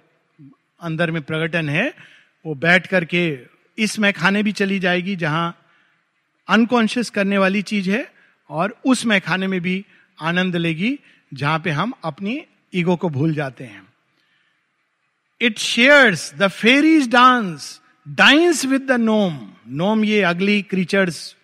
अंदर 0.80 1.10
में 1.10 1.22
प्रकटन 1.22 1.68
है, 1.68 1.94
वो 2.44 2.54
बैठ 2.54 2.86
करके 2.86 3.38
इस 3.78 3.98
मैखाने 3.98 4.42
भी 4.42 4.52
चली 4.52 4.78
जाएगी 4.78 5.16
जहाँ 5.16 5.56
अनकॉन्शियस 6.48 7.10
करने 7.10 7.38
वाली 7.38 7.62
चीज़ 7.62 7.90
है 7.90 8.06
और 8.50 8.76
उस 8.86 9.06
मैखाने 9.06 9.46
में 9.46 9.60
भी 9.60 9.84
आनंद 10.22 10.56
लेगी 10.56 10.98
जहाँ 11.34 11.58
पे 11.58 11.70
हम 11.70 11.92
अपनी 12.04 12.42
ईगो 12.72 12.96
को 12.96 13.08
भूल 13.08 13.34
जाते 13.34 13.64
हैं। 13.64 13.82
It 15.40 15.58
shares 15.58 16.32
the 16.34 16.48
fairies 16.48 17.08
dance 17.08 17.80
dance 18.06 18.64
with 18.64 18.82
the 18.82 18.92
gnome 18.92 19.38
gnome 19.68 20.04
ये 20.04 20.22
अगली 20.22 20.60
क्रीचर्स 20.62 21.36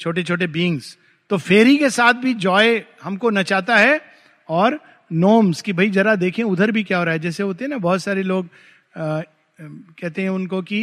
छोटे 0.00 0.22
छोटे 0.22 0.46
बींग्स 0.46 0.96
तो 1.30 1.36
फेरी 1.38 1.76
के 1.76 1.90
साथ 1.90 2.14
भी 2.14 2.34
जॉय 2.34 2.82
हमको 3.02 3.30
नचाता 3.30 3.76
है 3.76 4.00
और 4.48 4.78
नोम्स 5.12 5.62
की 5.62 5.72
भाई 5.72 5.90
जरा 5.90 6.14
देखें 6.16 6.42
उधर 6.44 6.70
भी 6.70 6.82
क्या 6.84 6.98
हो 6.98 7.04
रहा 7.04 7.12
है। 7.12 7.20
जैसे 7.20 7.42
होते 7.42 7.64
हैं 7.64 7.68
ना 7.70 7.78
बहुत 7.78 8.02
सारे 8.02 8.22
लोग 8.22 8.48
आ, 8.96 9.20
कहते 9.58 10.22
हैं 10.22 10.30
उनको 10.30 10.60
कि 10.62 10.80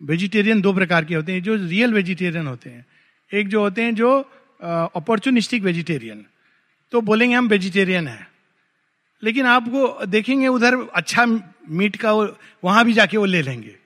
वेजिटेरियन 0.00 0.60
दो 0.60 0.72
प्रकार 0.72 1.04
के 1.04 1.14
होते 1.14 1.32
हैं। 1.32 1.42
जो 1.42 1.54
रियल 1.56 1.92
वेजिटेरियन 1.94 2.46
होते 2.46 2.70
हैं। 2.70 2.84
एक 3.30 3.48
जो 3.48 3.60
होते 3.60 3.82
हैं 3.82 3.94
जो 3.94 4.18
अपॉर्चुनिस्टिक 4.94 5.62
वेजिटेरियन 5.62 6.24
तो 6.92 7.00
बोलेंगे 7.00 7.36
हम 7.36 7.48
वेजिटेरियन 7.48 8.08
है। 8.08 8.26
लेकिन 9.22 9.46
आपको 9.46 10.06
देखेंगे 10.06 10.48
उधर 10.48 10.76
अच्छा 10.94 11.26
मीट 11.68 11.96
का 11.96 12.12
वहाँ 12.64 12.84
भी 12.84 12.92
जाके 12.92 13.16
वो 13.16 13.24
ले 13.24 13.42
लेंगे। 13.42 13.76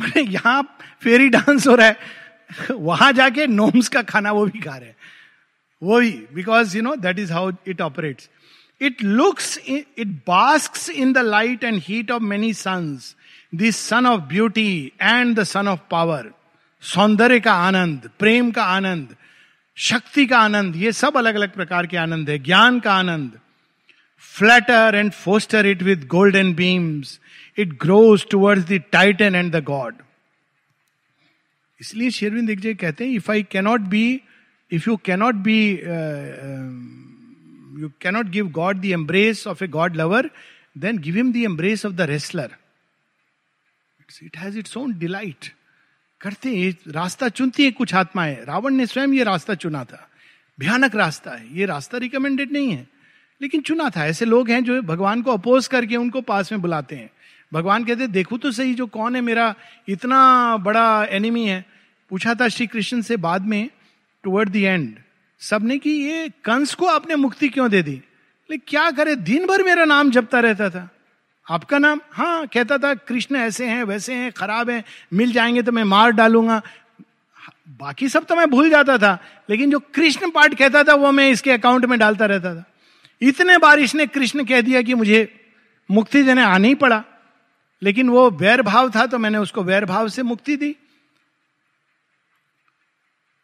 मैंने 0.00 0.22
यहाँ 0.22 0.62
फेरी 1.02 1.28
डांस 1.28 1.66
हो 1.66 1.74
रहा 1.74 1.86
है। 1.86 1.96
वहाँ 2.70 3.12
जाके 3.12 3.46
नोम्स 3.46 3.88
का 3.88 4.02
खाना 4.02 4.32
वो 4.32 4.46
भी 4.46 4.60
खा 4.60 4.76
रहे 4.76 4.88
हैं। 4.88 4.96
वो 5.82 6.00
भी 6.00 6.10
because 6.34 6.76
you 6.76 6.82
know 6.82 6.96
that 6.96 7.18
is 7.18 7.32
how 7.32 7.52
it 7.68 7.80
operates 7.80 8.30
it 8.80 9.02
looks 9.02 9.58
it 9.68 10.06
basks 10.26 10.90
in 10.90 11.12
the 11.12 11.18
light 11.18 11.64
and 11.64 11.80
heat 11.84 12.10
of 12.10 12.22
many 12.22 12.54
suns 12.54 13.16
this 13.54 13.76
sun 13.76 14.06
of 14.06 14.20
beauty 14.20 14.92
and 15.02 15.36
the 15.36 15.44
sun 15.44 15.68
of 15.68 15.80
power 15.90 16.30
सौंदर्य 16.82 17.40
का 17.40 17.52
आनंद, 17.52 18.10
प्रेम 18.18 18.50
का 18.50 18.64
आनंद 18.64 19.16
शक्ति 19.78 20.26
का 20.26 20.38
आनंद, 20.38 20.76
ये 20.76 20.92
सब 20.92 21.16
अलग 21.16 21.34
अलग 21.34 21.54
प्रकार 21.54 21.86
के 21.86 21.96
आनंद 21.96 22.30
है। 22.30 22.38
ज्ञान 22.38 22.80
का 22.80 22.92
आनंद। 22.92 23.38
Flatter 24.34 24.94
and 24.94 25.10
poster 25.12 25.66
it 25.66 25.82
with 25.82 26.06
golden 26.06 26.52
beams 26.54 27.18
it 27.58 27.72
grows 27.82 28.26
towards 28.30 28.64
the 28.68 28.82
Titan 28.92 29.34
and 29.34 29.52
the 29.54 29.62
God 29.64 29.94
इसलिए 31.80 32.10
शेरविंद 32.10 32.46
दिग्जय 32.46 32.74
कहते 32.74 33.04
हैं 33.04 33.12
if 33.12 33.30
I 33.32 33.42
cannot 33.42 33.80
be 33.94 34.04
if 34.70 34.88
you 34.88 34.96
cannot 35.04 35.34
be 35.46 35.58
you 37.80 37.90
cannot 38.00 38.26
give 38.28 38.48
God 38.52 38.80
the 38.80 38.84
embrace 38.98 39.46
of 39.46 39.64
a 39.64 39.68
god 39.68 39.96
lover 39.96 40.30
then 40.78 40.98
give 40.98 41.16
him 41.16 41.32
the 41.32 41.44
embrace 41.44 41.86
of 41.86 41.92
the 41.92 42.00
wrestler 42.10 42.56
it 44.22 44.36
has 44.36 44.58
its 44.58 44.76
own 44.76 44.98
delight 44.98 45.52
करते 46.20 46.56
हैं 46.56 46.76
रास्ता 46.88 47.28
चुनती 47.28 47.64
है 47.64 47.70
कुछ 47.70 47.94
आत्माएँ। 47.94 48.44
रावण 48.44 48.74
ने 48.74 48.86
स्वयं 48.86 49.08
ये 49.08 49.24
रास्ता 49.24 49.54
चुना 49.54 49.84
था। 49.84 50.10
भयानक 50.60 50.94
रास्ता 50.94 51.30
है। 51.30 51.58
ये 51.58 51.66
रास्ता 51.66 51.98
रिकमेंडेड 51.98 52.52
नहीं 52.52 52.70
है। 52.70 52.88
लेकिन 53.42 53.60
चुना 53.60 53.90
था। 53.90 54.06
ऐसे 54.06 54.24
लोग 54.24 54.50
हैं 54.50 54.64
जो 54.64 54.82
भगवान 54.82 55.22
को 55.22 55.32
अपोज 55.32 55.66
करके 55.66 55.96
उनको 55.96 56.20
पास 56.20 56.52
में 56.52 56.60
बुलाते 56.60 56.96
हैं। 56.96 57.10
भगवान 57.52 57.84
कहते 57.84 58.06
देखो 58.06 58.38
तो 58.38 58.50
सही 58.50 58.74
जो 58.74 58.86
कौन 58.86 59.16
है 59.16 59.22
मेरा 59.22 59.54
इतना 59.88 60.56
बड़ा 60.56 61.04
एनिमी 61.04 61.46
है। 61.46 61.66
पूछा 62.10 62.34
था 62.34 62.48
श्री 62.48 62.66
कृष्ण 62.66 63.00
से 63.00 63.16
बाद 63.16 63.42
में 63.42 63.70
टुवर्ड 64.22 64.48
द 64.48 64.56
एंड 64.56 64.94
सबने 65.40 65.78
कि, 65.78 65.90
ये 65.90 66.28
कंस 66.44 66.74
को 66.74 66.86
आपने 66.86 67.16
मुक्ति 67.16 67.48
क्यों 67.48 67.70
दे 67.70 67.82
दी? 67.82 68.02
लेकिन 68.50 68.60
क्या 68.68 68.90
करे? 68.90 69.16
दिन 69.16 69.46
भर 69.46 69.62
मेरा 69.62 69.84
नाम 69.84 70.10
जपता 70.10 70.40
रहता 70.40 70.70
था। 70.70 70.90
आपका 71.46 71.78
नाम? 71.78 72.00
हाँ 72.12 72.46
कहता 72.46 72.78
था, 72.78 72.92
कृष्ण 72.94 73.36
ऐसे 73.36 73.66
हैं, 73.66 73.82
वैसे 73.84 74.14
हैं, 74.14 74.32
खराब 74.32 74.70
हैं, 74.70 74.82
मिल 75.12 75.32
जाएँगे 75.32 75.62
तो 75.62 75.72
मैं 75.72 75.84
मार 75.84 76.10
डालूँगा। 76.12 76.60
बाकी 77.80 78.08
सब 78.08 78.24
तो 78.24 78.36
मैं 78.36 78.48
भूल 78.50 78.70
जाता 78.70 78.96
था, 78.98 79.18
लेकिन 79.50 79.70
जो 79.70 79.78
कृष्ण 79.94 80.30
पाठ 80.30 80.54
कहता 80.54 80.82
था, 80.84 80.94
वो 80.94 81.10
मैं 81.12 81.30
इसके 81.30 81.50
अकाउंट 81.50 81.84
में 81.84 81.98
डालता 81.98 82.26
रहता 82.26 82.54
था। 82.54 82.64
इतने 83.22 83.58
बार 83.58 83.78
इसने 83.78 84.06
कृष्ण 84.06 84.44
कह 84.44 84.60
दिया 84.60 84.82
कि 84.82 84.94
मुझे 84.94 85.28
मुक्ति 85.90 86.22
देने 86.22 86.42
आना 86.42 86.68
ही 86.68 86.74
पड़ा, 86.74 87.02
लेकिन 87.82 88.08
वो 88.08 88.30
वैर 88.32 88.62
भाव 88.62 88.90
था 88.90 89.06
तो 89.06 89.18
मैंने 89.18 89.38
उसको 89.38 89.62
वैर 89.62 89.84
भाव 89.84 90.08
से 90.08 90.22
मुक्ति 90.22 90.56
दी। 90.56 90.74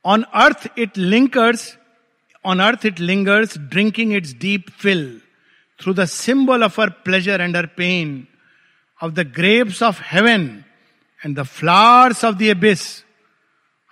On 0.05 0.23
earth 0.35 0.69
it 0.79 0.99
lingers 0.99 1.77
on 2.45 2.61
earth 2.61 2.87
it 2.87 3.01
lingers 3.01 3.59
drinking 3.59 4.15
its 4.15 4.33
deep 4.35 4.71
fill 4.71 5.21
through 5.83 5.95
the 5.95 6.05
symbol 6.05 6.65
of 6.65 6.81
her 6.81 6.91
pleasure 6.91 7.41
and 7.41 7.57
her 7.57 7.67
pain 7.67 8.27
of 9.03 9.13
the 9.13 9.21
graves 9.35 9.83
of 9.83 10.03
heaven 10.05 10.65
and 11.27 11.39
the 11.39 11.43
flowers 11.43 12.25
of 12.25 12.37
the 12.37 12.43
abyss 12.43 13.03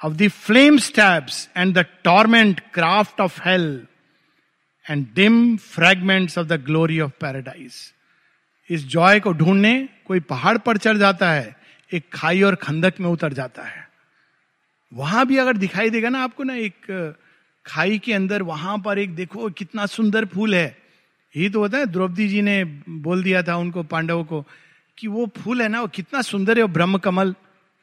of 0.00 0.16
the 0.16 0.28
flame 0.28 0.78
stabs 0.78 1.48
and 1.54 1.74
the 1.74 1.86
torment 2.02 2.72
craft 2.72 3.18
of 3.20 3.36
hell, 3.38 3.80
and 4.88 5.14
dim 5.14 5.58
fragments 5.58 6.36
of 6.36 6.48
the 6.48 6.56
glory 6.58 6.98
of 6.98 7.10
paradise. 7.18 7.92
इस 8.70 8.86
joy 8.86 9.20
को 9.20 9.32
ढूँढने 9.32 9.88
कोई 10.06 10.20
पहाड़ 10.20 10.58
पर 10.58 10.76
चढ़ 10.76 10.96
जाता 10.96 11.30
है, 11.30 11.56
एक 11.92 12.04
खाई 12.12 12.42
और 12.42 12.54
खंदक 12.54 13.00
में 13.00 13.08
उतर 13.08 13.32
जाता 13.32 13.62
है 13.62 13.88
वहाँ 14.92 15.26
भी 15.26 15.36
अगर 15.36 15.56
दिखाई 15.56 15.90
देगा 15.90 16.08
ना 16.08 16.22
आपको 16.24 16.44
ना, 16.44 16.54
एक 16.54 17.16
खाई 17.66 17.98
के 17.98 18.12
अंदर 18.12 18.42
वहाँ 18.42 18.78
पर 18.78 18.98
एक 18.98 19.14
देखो 19.14 19.50
कितना 19.50 19.86
सुंदर 19.86 20.24
फूल 20.24 20.54
है 20.54 20.79
यही 21.36 21.50
तो 21.50 21.60
होता 21.60 21.78
है, 21.78 21.86
द्रौपदी 21.86 22.28
जी 22.28 22.42
ने 22.42 22.64
बोल 22.88 23.22
दिया 23.22 23.42
था 23.42 23.56
उनको, 23.56 23.82
पांडवों 23.82 24.24
को, 24.24 24.46
कि 24.98 25.06
वो 25.08 25.30
फूल 25.36 25.62
है 25.62 25.68
ना, 25.68 25.80
वो 25.80 25.86
कितना 25.86 26.22
सुंदर 26.22 26.56
है, 26.56 26.62
वो 26.62 26.68
ब्रह्म 26.68 26.98
कमल 26.98 27.34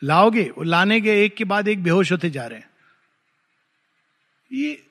लाओगे, 0.04 0.44
वो 0.58 0.64
लाने 0.64 1.02
के 1.02 1.26
एक 1.26 1.36
के 1.36 1.44
बाद 1.44 1.68
एक 1.68 1.84
बेहोश 1.84 2.12
होते 2.12 2.30
जा 2.30 2.48
रहे 2.48 2.60
हैं। 2.60 2.70
ये 4.54 4.84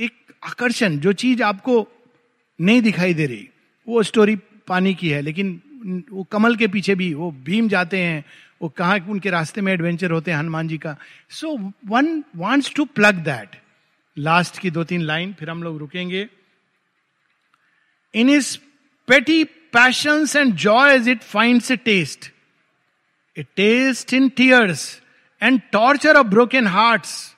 एक 0.00 0.12
आकर्षण, 0.44 0.98
जो 0.98 1.12
चीज़ 1.12 1.42
आपको 1.42 1.88
नहीं 2.60 2.82
दिखाई 2.82 3.14
दे 3.14 3.26
रही, 3.26 3.48
वो 3.88 4.02
स्टोरी 4.02 4.36
पानी 4.68 4.94
की 4.94 5.08
है, 5.08 5.20
लेकिन 5.20 5.62
वो 6.12 6.24
कमल 6.24 6.56
के 6.56 6.68
पीछे 6.68 6.94
भी, 6.94 7.14
वो 7.14 7.32
भीम 7.32 7.68
जाते 7.68 7.98
हैं, 7.98 8.24
वो 8.62 8.68
कहा 8.68 8.94
उनके 9.08 9.30
रास्ते 9.30 9.60
में 9.60 9.72
एडवेंचर 9.72 10.10
होते 10.10 10.30
हैं 10.30 10.38
हनुमान 10.38 10.68
जी 10.68 10.78
का। 10.78 10.96
So 11.30 11.72
one 11.86 12.24
wants 12.36 12.74
to 12.74 12.84
plug 12.84 13.14
that 13.14 13.56
last 14.18 14.58
की 14.58 14.70
दो 14.70 14.84
तीन 14.84 15.00
लाइन 15.00 15.32
फिर 15.32 15.50
हम 15.50 15.62
लोग 15.62 15.78
रुकेंगे। 15.78 16.28
In 18.14 18.30
his 18.30 18.58
petty 19.08 19.44
passions 19.44 20.36
and 20.36 20.54
joy 20.54 21.10
it 21.10 21.22
finds 21.22 21.70
a 21.70 21.76
taste 21.76 22.32
a 23.38 23.42
taste 23.42 24.14
in 24.14 24.28
tears 24.28 25.02
and 25.42 25.60
torture 25.72 26.16
of 26.16 26.26
broken 26.26 26.66
hearts 26.66 27.36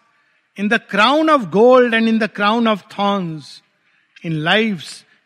in 0.59 0.68
the 0.68 0.75
crown 0.75 1.31
of 1.31 1.43
gold 1.43 1.95
and 1.95 2.09
in 2.09 2.18
the 2.18 2.27
crown 2.27 2.68
of 2.68 2.83
thorns 2.99 3.62
in 4.25 4.33
life 4.33 4.85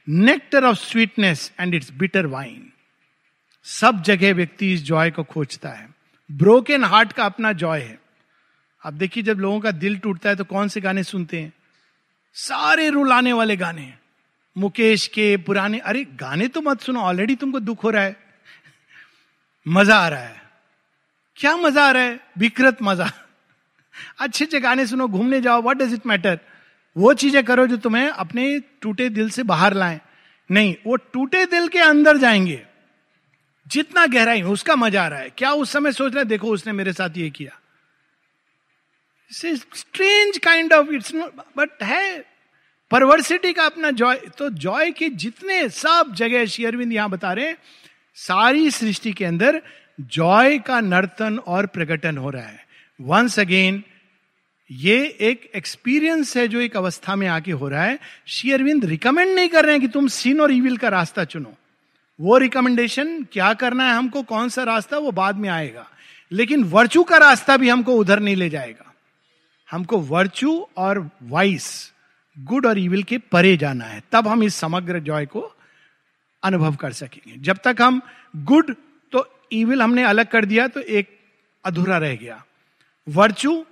nectar 0.09 0.64
of 0.64 0.76
sweetness 0.76 1.53
and 1.61 1.74
its 1.74 1.92
bitter 1.92 2.26
wine 2.26 2.72
सब 3.64 4.03
जगह 4.03 4.34
व्यक्ति 4.34 4.72
इस 4.72 4.82
joy 4.82 5.11
को 5.11 5.24
खोजता 5.24 5.68
है। 5.68 5.94
Broken 6.32 6.84
heart 6.84 7.12
का 7.12 7.24
अपना 7.24 7.53
Joy 7.53 7.80
है। 7.80 7.99
आप 8.84 8.92
देखिए, 8.92 9.22
जब 9.22 9.38
लोगों 9.38 9.61
का 9.61 9.70
दिल 9.70 9.99
टूटता 9.99 10.28
है 10.28 10.36
तो 10.36 10.44
कौन 10.44 10.68
से 10.68 10.80
गाने 10.80 11.03
सुनते 11.03 11.40
हैं? 11.40 11.53
सारे 12.34 12.88
रुलाने 12.88 13.32
वाले 13.32 13.57
गाने। 13.57 13.97
मुकेश 14.59 15.06
के 15.06 15.36
पुराने, 15.36 15.78
अरे 15.78 16.04
गाने 16.20 16.48
तो 16.48 16.61
मत 16.61 16.80
सुनो 16.80 17.00
ऑलरेडी 17.00 17.34
तुमको 17.36 17.61
दुख 17.61 17.84
हो 17.84 17.90
रहा 17.90 18.02
है। 18.02 18.16
मज़ा 19.66 19.96
आ 19.96 20.09
रहा 20.09 20.20
है। 20.20 20.40
क्या 21.36 21.56
मज़ा 21.56 21.86
आ 21.88 21.90
रहा 21.90 22.02
है? 22.02 22.20
विकृत 22.38 22.78
मज़ा। 22.82 23.11
अच्छे 24.18 24.44
अच्छे 24.44 24.61
गाने 24.61 24.86
सुनो, 24.86 25.09
घूमने 25.09 25.40
जाओ 25.40 25.62
व्हाट 25.62 25.76
डज 25.76 25.92
इट 25.94 26.06
मैटर 26.06 26.38
वो 26.96 27.12
चीज़ें 27.14 27.42
करो 27.44 27.66
जो 27.66 27.76
तुम्हें 27.76 28.09
अपने 28.09 28.59
टूटे 28.82 29.09
दिल 29.09 29.28
से 29.30 29.42
बाहर 29.42 29.74
लाए। 29.74 30.00
नहीं, 30.50 30.74
वो 30.86 30.96
टूटे 30.96 31.44
दिल 31.46 31.68
के 31.68 31.78
अंदर 31.78 32.16
जाएँगे। 32.16 32.64
जितना 33.66 34.06
गहराई 34.06 34.42
उसका 34.42 34.76
मज़ा 34.76 35.04
आ 35.04 35.09
रहा 35.09 35.20
है। 35.20 35.30
क्या 35.30 35.52
उस 35.52 35.72
समय 35.72 35.92
सोच 35.92 36.14
रहे 36.14 36.24
देखो, 36.24 36.48
उसने 36.48 36.72
मेरे 36.72 36.92
साथ 36.92 37.16
ये 37.16 37.30
किया। 37.30 37.59
Strange 39.30 40.38
kind 40.38 40.72
of 40.72 40.90
its 40.90 41.12
but 41.56 41.82
है 41.82 42.24
परवर्सिटी 42.91 43.53
का 43.53 43.64
अपना 43.64 43.91
जॉय 43.91 44.16
तो 44.39 44.51
जॉय 44.51 44.91
के 44.91 45.09
जितने 45.09 45.68
सब 45.68 46.14
जगह 46.14 46.47
शेयरविंद 46.47 46.93
यहाँ 46.93 47.11
बता 47.11 47.32
रहे 47.32 47.53
सारी 48.14 48.70
सृष्टि 48.70 49.12
के 49.12 49.24
अंदर 49.24 49.62
जॉय 50.01 50.59
का 50.59 50.80
नर्तन 50.80 51.39
और 51.39 51.66
प्रकटन 51.66 52.16
हो 52.16 52.30
रहा 52.30 52.43
है। 52.43 52.66
वंस 53.01 53.39
अगेन 53.41 53.82
ये 54.70 55.16
एक 55.20 55.51
एक्सपीरियंस 55.55 56.36
है 56.36 56.49
जो 56.49 56.61
एक 56.61 56.76
अवस्था 56.76 57.16
में 57.16 57.26
आके 57.28 57.53
हो 57.53 57.68
रहा 57.68 57.84
है। 57.84 57.99
शेयरविंद 58.26 58.84
रिकमेंड 58.84 59.34
नहीं 59.34 59.49
कर 59.49 59.64
रहे 59.64 59.72
हैं 59.72 59.80
कि 59.80 59.89
तुम 59.89 60.09
सीन 60.09 60.41
और 60.41 60.53
इविल 60.53 60.76
का 60.76 60.89
रास्ता 60.89 61.24
चुनो। 61.24 61.55
वो 62.20 62.39
रिकमेंडेशन 62.39 63.22
क्या 63.22 63.55
करना 63.55 63.84
है 63.84 63.95
हमको, 63.95 64.22
कौन 64.22 64.49
सा 64.49 64.62
रास्ता, 64.62 64.99
वो 64.99 65.11
बाद 65.11 65.36
में 65.36 65.49
आएगा। 65.49 65.91
लेकिन 66.32 66.64
वर्चू 66.64 67.03
का 67.03 67.16
रास्ता 67.16 67.57
भी 67.57 67.68
हमको 67.68 67.95
उधर 67.95 68.20
नहीं 68.20 68.36
ले 68.36 68.51
जाएगा। 68.51 68.95
हमको 69.70 69.99
वर्चू 69.99 70.68
और 70.76 71.11
वाइस 71.22 71.93
गुड 72.39 72.66
और 72.66 72.78
इविल 72.78 73.03
के 73.03 73.18
परे 73.18 73.57
जाना 73.57 73.84
है, 73.84 74.03
तब 74.12 74.28
हम 74.28 74.43
इस 74.43 74.55
समग्र 74.55 75.01
जॉय 75.01 75.26
को 75.26 75.41
अनुभव 76.43 76.74
कर 76.76 76.93
सकेंगे। 76.93 77.36
जब 77.39 77.59
तक 77.64 77.76
हम 77.80 78.01
गुड 78.36 78.74
तो 79.12 79.26
इविल 79.53 79.82
हमने 79.82 80.03
अलग 80.05 80.26
कर 80.26 80.45
दिया 80.45 80.66
तो 80.68 80.80
एक 80.80 81.16
अधूरा 81.64 81.99
रह 81.99 82.14
गया। 82.16 82.45
वर्चू, 83.07 83.64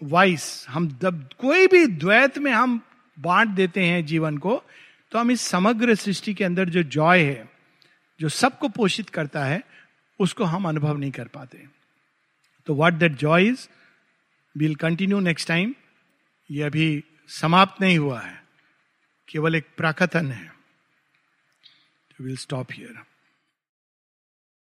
वाइस, 0.00 0.66
हम 0.68 0.88
जब 1.02 1.28
कोई 1.38 1.66
भी 1.66 1.86
द्वैत 1.86 2.38
में 2.38 2.52
हम 2.52 2.80
बांट 3.18 3.48
देते 3.48 3.84
हैं 3.84 4.04
जीवन 4.06 4.38
को 4.38 4.62
तो 5.12 5.18
हम 5.18 5.30
इस 5.30 5.40
समग्र 5.40 5.94
सृष्टि 5.94 6.34
के 6.34 6.44
अंदर 6.44 6.68
जो 6.68 6.82
जॉय 6.82 7.20
है, 7.20 7.48
जो 8.20 8.28
सबको 8.28 8.68
पोषित 8.68 9.10
करता 9.10 9.44
है, 9.44 9.62
उसको 10.20 10.44
हम 10.44 10.68
अनुभव 10.68 10.96
नहीं 10.96 11.10
कर 11.10 11.26
पाते। 11.26 11.64
तो 12.66 12.74
what 12.74 12.92
that 12.92 13.12
joy 13.12 13.46
is 13.46 13.66
will 14.56 14.74
continue 14.74 15.20
next 15.20 15.48
time 15.48 15.74
ये 16.50 16.62
अभी 16.62 17.04
समाप्त 17.28 17.82
नहीं 17.82 17.98
हुआ 17.98 18.20
है। 18.20 18.44
केवल 19.28 19.54
एक 19.54 19.66
प्राकथन 19.76 20.32
है। 20.32 20.52
Will 22.20 22.36
stop 22.36 22.66
here 22.72 23.15